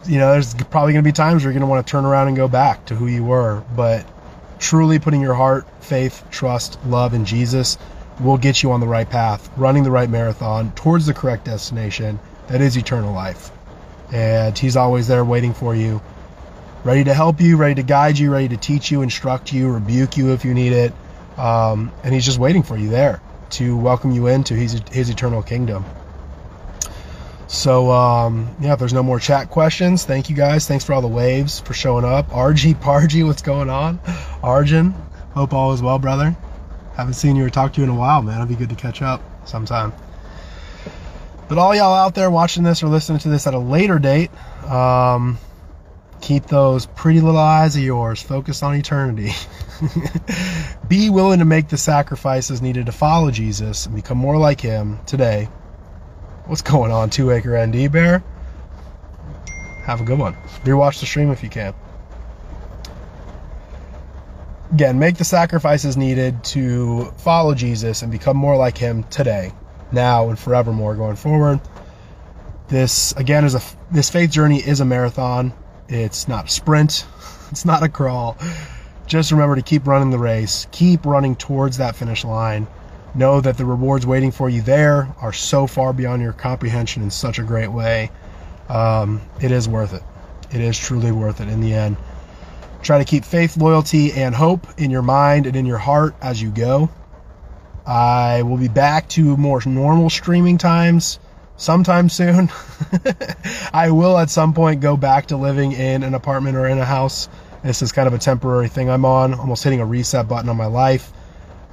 you 0.06 0.20
know, 0.20 0.34
there's 0.34 0.54
probably 0.54 0.92
going 0.92 1.06
to 1.06 1.08
be 1.08 1.14
times 1.14 1.44
where 1.44 1.54
you're 1.54 1.60
going 1.60 1.68
to 1.68 1.74
want 1.74 1.88
to 1.88 1.90
turn 1.90 2.04
around 2.04 2.28
and 2.28 2.36
go 2.36 2.50
back 2.50 2.86
to 2.88 2.96
who 2.96 3.08
you 3.08 3.24
were. 3.24 3.64
But 3.78 4.06
truly 4.60 5.00
putting 5.00 5.22
your 5.22 5.34
heart, 5.34 5.66
faith, 5.84 6.24
trust, 6.32 6.78
love 6.86 7.14
in 7.14 7.26
Jesus 7.26 7.78
will 8.20 8.38
get 8.38 8.64
you 8.64 8.72
on 8.72 8.80
the 8.80 8.88
right 8.88 9.10
path, 9.10 9.50
running 9.58 9.84
the 9.84 9.92
right 9.92 10.10
marathon 10.10 10.72
towards 10.72 11.06
the 11.06 11.14
correct 11.14 11.46
destination 11.46 12.20
that 12.48 12.62
is 12.62 12.76
eternal 12.76 13.14
life. 13.14 13.52
And 14.12 14.58
He's 14.58 14.76
always 14.76 15.08
there 15.08 15.24
waiting 15.24 15.54
for 15.54 15.76
you, 15.76 16.02
ready 16.84 17.04
to 17.04 17.14
help 17.14 17.42
you, 17.42 17.58
ready 17.58 17.76
to 17.76 17.84
guide 17.84 18.18
you, 18.18 18.32
ready 18.32 18.48
to 18.50 18.58
teach 18.58 18.90
you, 18.90 19.02
instruct 19.02 19.54
you, 19.54 19.70
rebuke 19.70 20.18
you 20.18 20.34
if 20.34 20.46
you 20.46 20.54
need 20.54 20.74
it 20.74 20.94
um, 21.38 21.92
and 22.04 22.14
he's 22.14 22.26
just 22.26 22.40
waiting 22.40 22.64
for 22.64 22.76
you 22.78 22.90
there 22.90 23.22
to 23.52 23.78
welcome 23.78 24.12
you 24.12 24.28
into 24.28 24.56
his, 24.56 24.82
his 24.92 25.10
eternal 25.10 25.44
kingdom. 25.44 25.86
So, 27.48 27.90
um, 27.92 28.54
yeah, 28.60 28.74
if 28.74 28.80
there's 28.80 28.94
no 28.94 29.04
more 29.04 29.20
chat 29.20 29.50
questions, 29.50 30.04
thank 30.04 30.30
you 30.30 30.36
guys. 30.36 30.68
Thanks 30.68 30.84
for 30.84 30.94
all 30.94 31.02
the 31.02 31.08
waves 31.08 31.62
for 31.62 31.74
showing 31.74 32.04
up. 32.04 32.30
RG 32.30 32.82
Pargy, 32.82 33.24
what's 33.24 33.42
going 33.42 33.70
on? 33.70 34.00
Arjun, 34.44 34.94
hope 35.34 35.54
all 35.54 35.72
is 35.72 35.82
well, 35.82 35.98
brother. 35.98 36.36
Haven't 36.96 37.14
seen 37.14 37.36
you 37.36 37.46
or 37.46 37.50
talked 37.50 37.76
to 37.76 37.82
you 37.82 37.86
in 37.86 37.90
a 37.90 37.96
while, 37.96 38.22
man. 38.22 38.36
It'll 38.36 38.48
be 38.48 38.56
good 38.56 38.70
to 38.70 38.76
catch 38.76 39.02
up 39.02 39.22
sometime. 39.48 39.94
But 41.48 41.58
all 41.58 41.74
y'all 41.74 41.94
out 41.94 42.16
there 42.16 42.30
watching 42.30 42.64
this 42.64 42.84
or 42.84 42.88
listening 42.88 43.20
to 43.20 43.30
this 43.30 43.48
at 43.48 43.54
a 43.54 43.60
later 43.60 44.00
date, 44.00 44.30
um, 44.66 45.38
keep 46.20 46.48
those 46.48 46.86
pretty 46.88 47.22
little 47.22 47.40
eyes 47.40 47.78
of 47.78 47.82
yours 47.82 48.22
focused 48.22 48.64
on 48.64 48.76
eternity. 48.76 49.32
Be 50.90 51.10
willing 51.10 51.40
to 51.40 51.46
make 51.46 51.70
the 51.70 51.78
sacrifices 51.78 52.62
needed 52.62 52.88
to 52.88 52.92
follow 52.92 53.32
Jesus 53.32 53.86
and 53.86 53.96
become 53.96 54.18
more 54.18 54.38
like 54.38 54.60
him 54.60 55.00
today. 55.06 55.48
What's 56.48 56.62
going 56.62 56.92
on, 56.92 57.10
Two 57.10 57.32
Acre 57.32 57.66
ND 57.66 57.92
Bear? 57.92 58.24
Have 59.84 60.02
a 60.02 60.04
good 60.04 60.18
one. 60.18 60.34
Rewatch 60.64 61.00
the 61.00 61.06
stream 61.06 61.32
if 61.32 61.44
you 61.44 61.50
can. 61.50 61.74
Again, 64.74 65.00
make 65.00 65.18
the 65.18 65.24
sacrifices 65.24 65.96
needed 65.96 66.44
to 66.46 67.06
follow 67.18 67.54
Jesus 67.54 68.02
and 68.02 68.12
become 68.12 68.36
more 68.36 68.58
like 68.58 68.78
him 68.78 69.04
today, 69.04 69.54
now, 69.92 70.30
and 70.30 70.38
forevermore 70.38 70.96
going 70.96 71.16
forward. 71.16 71.62
This 72.68 73.14
again 73.14 73.46
is 73.46 73.56
a 73.56 73.62
this 73.92 74.10
faith 74.10 74.32
journey 74.32 74.58
is 74.58 74.82
a 74.82 74.86
marathon. 74.86 75.54
It's 75.88 76.28
not 76.28 76.46
a 76.46 76.50
sprint. 76.50 77.06
It's 77.50 77.64
not 77.64 77.82
a 77.82 77.88
crawl 77.88 78.38
just 79.08 79.32
remember 79.32 79.56
to 79.56 79.62
keep 79.62 79.88
running 79.88 80.12
the 80.12 80.20
race, 80.20 80.68
keep 80.72 81.06
running 81.06 81.36
towards 81.36 81.78
that 81.78 81.96
finish 81.96 82.24
line. 82.24 82.68
Know 83.18 83.42
that 83.42 83.58
the 83.58 83.66
rewards 83.66 84.06
waiting 84.06 84.32
for 84.32 84.48
you 84.48 84.62
there 84.62 85.14
are 85.20 85.34
so 85.34 85.68
far 85.68 85.92
beyond 85.92 86.22
your 86.22 86.34
comprehension 86.34 87.04
in 87.04 87.10
such 87.10 87.40
a 87.40 87.44
great 87.44 87.72
way. 87.72 88.12
Um, 88.70 89.22
it 89.42 89.52
is 89.52 89.68
worth 89.68 89.94
it. 89.94 90.04
It 90.54 90.62
is 90.62 90.78
truly 90.78 91.12
worth 91.12 91.42
it 91.42 91.50
in 91.50 91.60
the 91.60 91.74
end. 91.74 91.98
Try 92.84 93.00
to 93.00 93.06
keep 93.06 93.26
faith, 93.26 93.58
loyalty, 93.58 94.14
and 94.14 94.36
hope 94.36 94.68
in 94.78 94.92
your 94.92 95.02
mind 95.02 95.48
and 95.48 95.56
in 95.56 95.66
your 95.66 95.80
heart 95.80 96.16
as 96.22 96.42
you 96.42 96.52
go. 96.52 96.90
I 97.86 98.44
will 98.44 98.58
be 98.58 98.68
back 98.68 99.10
to 99.10 99.36
more 99.36 99.62
normal 99.66 100.10
streaming 100.10 100.58
times 100.58 101.20
sometime 101.56 102.10
soon. 102.10 102.52
I 103.74 103.90
will 103.90 104.18
at 104.18 104.30
some 104.30 104.54
point 104.54 104.82
go 104.82 104.96
back 104.96 105.28
to 105.28 105.38
living 105.38 105.72
in 105.72 106.04
an 106.04 106.14
apartment 106.14 106.56
or 106.56 106.68
in 106.68 106.78
a 106.78 106.86
house 106.86 107.30
this 107.64 107.82
is 107.82 107.92
kind 107.92 108.08
of 108.08 108.14
a 108.14 108.18
temporary 108.18 108.68
thing 108.68 108.90
I'm 108.90 109.06
on, 109.06 109.34
almost 109.34 109.64
hitting 109.64 109.82
a 109.82 109.86
reset 109.86 110.28
button 110.28 110.50
on 110.50 110.58
my 110.58 110.68
life, 110.68 111.12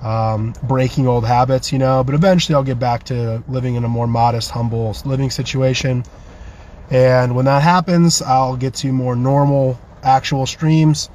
um, 0.04 0.54
breaking 0.62 1.08
old 1.08 1.26
habits, 1.26 1.72
you 1.72 1.78
know. 1.78 2.04
But 2.04 2.14
eventually 2.14 2.54
I'll 2.54 2.62
get 2.62 2.78
back 2.78 3.04
to 3.04 3.42
living 3.48 3.74
in 3.74 3.84
a 3.84 3.88
more 3.88 4.06
modest, 4.06 4.50
humble 4.50 4.94
living 5.04 5.30
situation. 5.30 6.04
And 6.90 7.34
when 7.34 7.46
that 7.46 7.62
happens, 7.62 8.22
I'll 8.22 8.56
get 8.56 8.74
to 8.74 8.92
more 8.92 9.16
normal 9.16 9.80
actual 10.02 10.46
streams. 10.46 11.08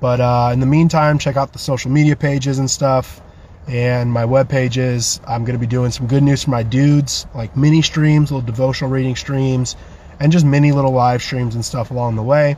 But 0.00 0.20
uh, 0.20 0.50
in 0.52 0.60
the 0.60 0.66
meantime, 0.66 1.18
check 1.18 1.36
out 1.36 1.52
the 1.52 1.58
social 1.58 1.90
media 1.90 2.16
pages 2.16 2.58
and 2.58 2.70
stuff 2.70 3.20
and 3.66 4.12
my 4.12 4.24
web 4.24 4.48
pages. 4.48 5.20
I'm 5.26 5.44
going 5.44 5.58
to 5.58 5.60
be 5.60 5.66
doing 5.66 5.90
some 5.90 6.06
good 6.06 6.22
news 6.22 6.44
for 6.44 6.50
my 6.50 6.62
dudes, 6.62 7.26
like 7.34 7.56
mini 7.56 7.82
streams, 7.82 8.30
little 8.30 8.46
devotional 8.46 8.90
reading 8.90 9.16
streams, 9.16 9.74
and 10.20 10.30
just 10.30 10.46
mini 10.46 10.72
little 10.72 10.92
live 10.92 11.22
streams 11.22 11.54
and 11.54 11.64
stuff 11.64 11.90
along 11.90 12.16
the 12.16 12.22
way. 12.22 12.56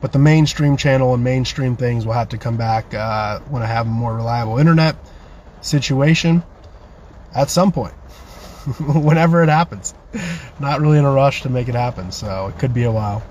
But 0.00 0.12
the 0.12 0.18
mainstream 0.18 0.76
channel 0.76 1.14
and 1.14 1.24
mainstream 1.24 1.76
things 1.76 2.06
will 2.06 2.12
have 2.12 2.28
to 2.30 2.38
come 2.38 2.56
back 2.56 2.94
uh, 2.94 3.40
when 3.40 3.62
I 3.62 3.66
have 3.66 3.86
a 3.86 3.90
more 3.90 4.14
reliable 4.14 4.58
internet 4.58 4.96
situation 5.60 6.42
at 7.34 7.50
some 7.50 7.72
point, 7.72 7.94
whenever 8.78 9.42
it 9.42 9.48
happens. 9.48 9.94
Not 10.60 10.80
really 10.80 10.98
in 10.98 11.04
a 11.04 11.10
rush 11.10 11.42
to 11.42 11.48
make 11.48 11.68
it 11.68 11.74
happen, 11.74 12.12
so 12.12 12.46
it 12.46 12.58
could 12.58 12.72
be 12.72 12.84
a 12.84 12.92
while. 12.92 13.22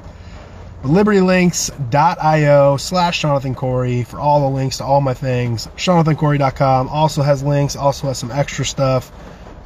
But 0.82 0.92
libertylinks.io 0.92 2.78
slash 2.78 3.22
Seanathan 3.22 3.56
Cory 3.56 4.04
for 4.04 4.20
all 4.20 4.42
the 4.42 4.56
links 4.56 4.78
to 4.78 4.84
all 4.84 5.02
my 5.02 5.14
things. 5.14 5.68
SeanathanCory.com 5.78 6.90
also 6.90 7.24
has 7.24 7.42
links, 7.42 7.76
also 7.76 8.08
has 8.08 8.18
some 8.18 8.32
extra 8.32 8.66
stuff. 8.66 9.12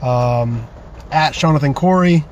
Um, 0.03 0.67
at 1.11 1.33
Seanathan 1.33 1.75
Cory 1.75 2.23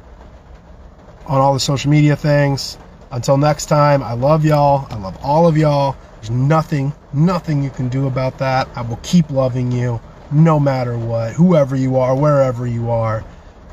on 1.28 1.39
all 1.39 1.53
the 1.53 1.59
social 1.59 1.91
media 1.91 2.15
things. 2.15 2.78
Until 3.12 3.38
next 3.38 3.66
time, 3.66 4.03
I 4.03 4.14
love 4.14 4.45
y'all. 4.45 4.88
I 4.89 4.97
love 4.97 5.18
all 5.24 5.47
of 5.47 5.57
y'all. 5.57 5.95
There's 6.16 6.30
nothing, 6.30 6.93
nothing 7.14 7.64
you 7.64 7.70
can 7.70 7.89
do 7.89 8.07
about 8.07 8.38
that. 8.39 8.68
I 8.76 8.82
will 8.82 8.99
keep 9.03 9.30
loving 9.32 9.72
you 9.72 9.99
no 10.32 10.60
matter 10.60 10.97
what, 10.97 11.34
whoever 11.34 11.76
you 11.76 11.97
are, 11.97 12.16
wherever 12.16 12.68
you 12.68 12.91
are, 12.91 13.24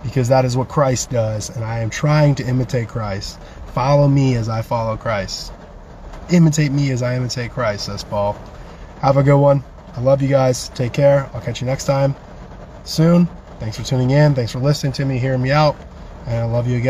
because 0.02 0.28
that 0.28 0.44
is 0.44 0.56
what 0.56 0.68
Christ 0.68 1.10
does. 1.10 1.54
And 1.54 1.64
I 1.64 1.80
am 1.80 1.90
trying 1.90 2.34
to 2.36 2.48
imitate 2.48 2.88
Christ. 2.88 3.38
Follow 3.74 4.08
me 4.08 4.36
as 4.36 4.48
I 4.48 4.62
follow 4.62 4.96
Christ. 4.96 5.52
Imitate 6.30 6.72
me 6.72 6.90
as 6.92 7.02
I 7.02 7.16
imitate 7.16 7.50
Christ, 7.50 7.86
says 7.86 8.02
Paul. 8.02 8.38
Have 9.02 9.16
a 9.16 9.22
good 9.22 9.38
one. 9.38 9.62
I 9.94 10.00
love 10.00 10.22
you 10.22 10.28
guys. 10.28 10.70
Take 10.70 10.92
care. 10.92 11.28
I'll 11.34 11.40
catch 11.40 11.60
you 11.60 11.66
next 11.66 11.84
time 11.84 12.14
soon. 12.84 13.28
Thanks 13.60 13.76
for 13.76 13.84
tuning 13.84 14.10
in. 14.10 14.34
Thanks 14.34 14.52
for 14.52 14.60
listening 14.60 14.92
to 14.94 15.04
me, 15.04 15.18
hearing 15.18 15.42
me 15.42 15.50
out. 15.50 15.76
And 16.26 16.36
I 16.36 16.44
love 16.44 16.66
you 16.66 16.76
again. 16.76 16.84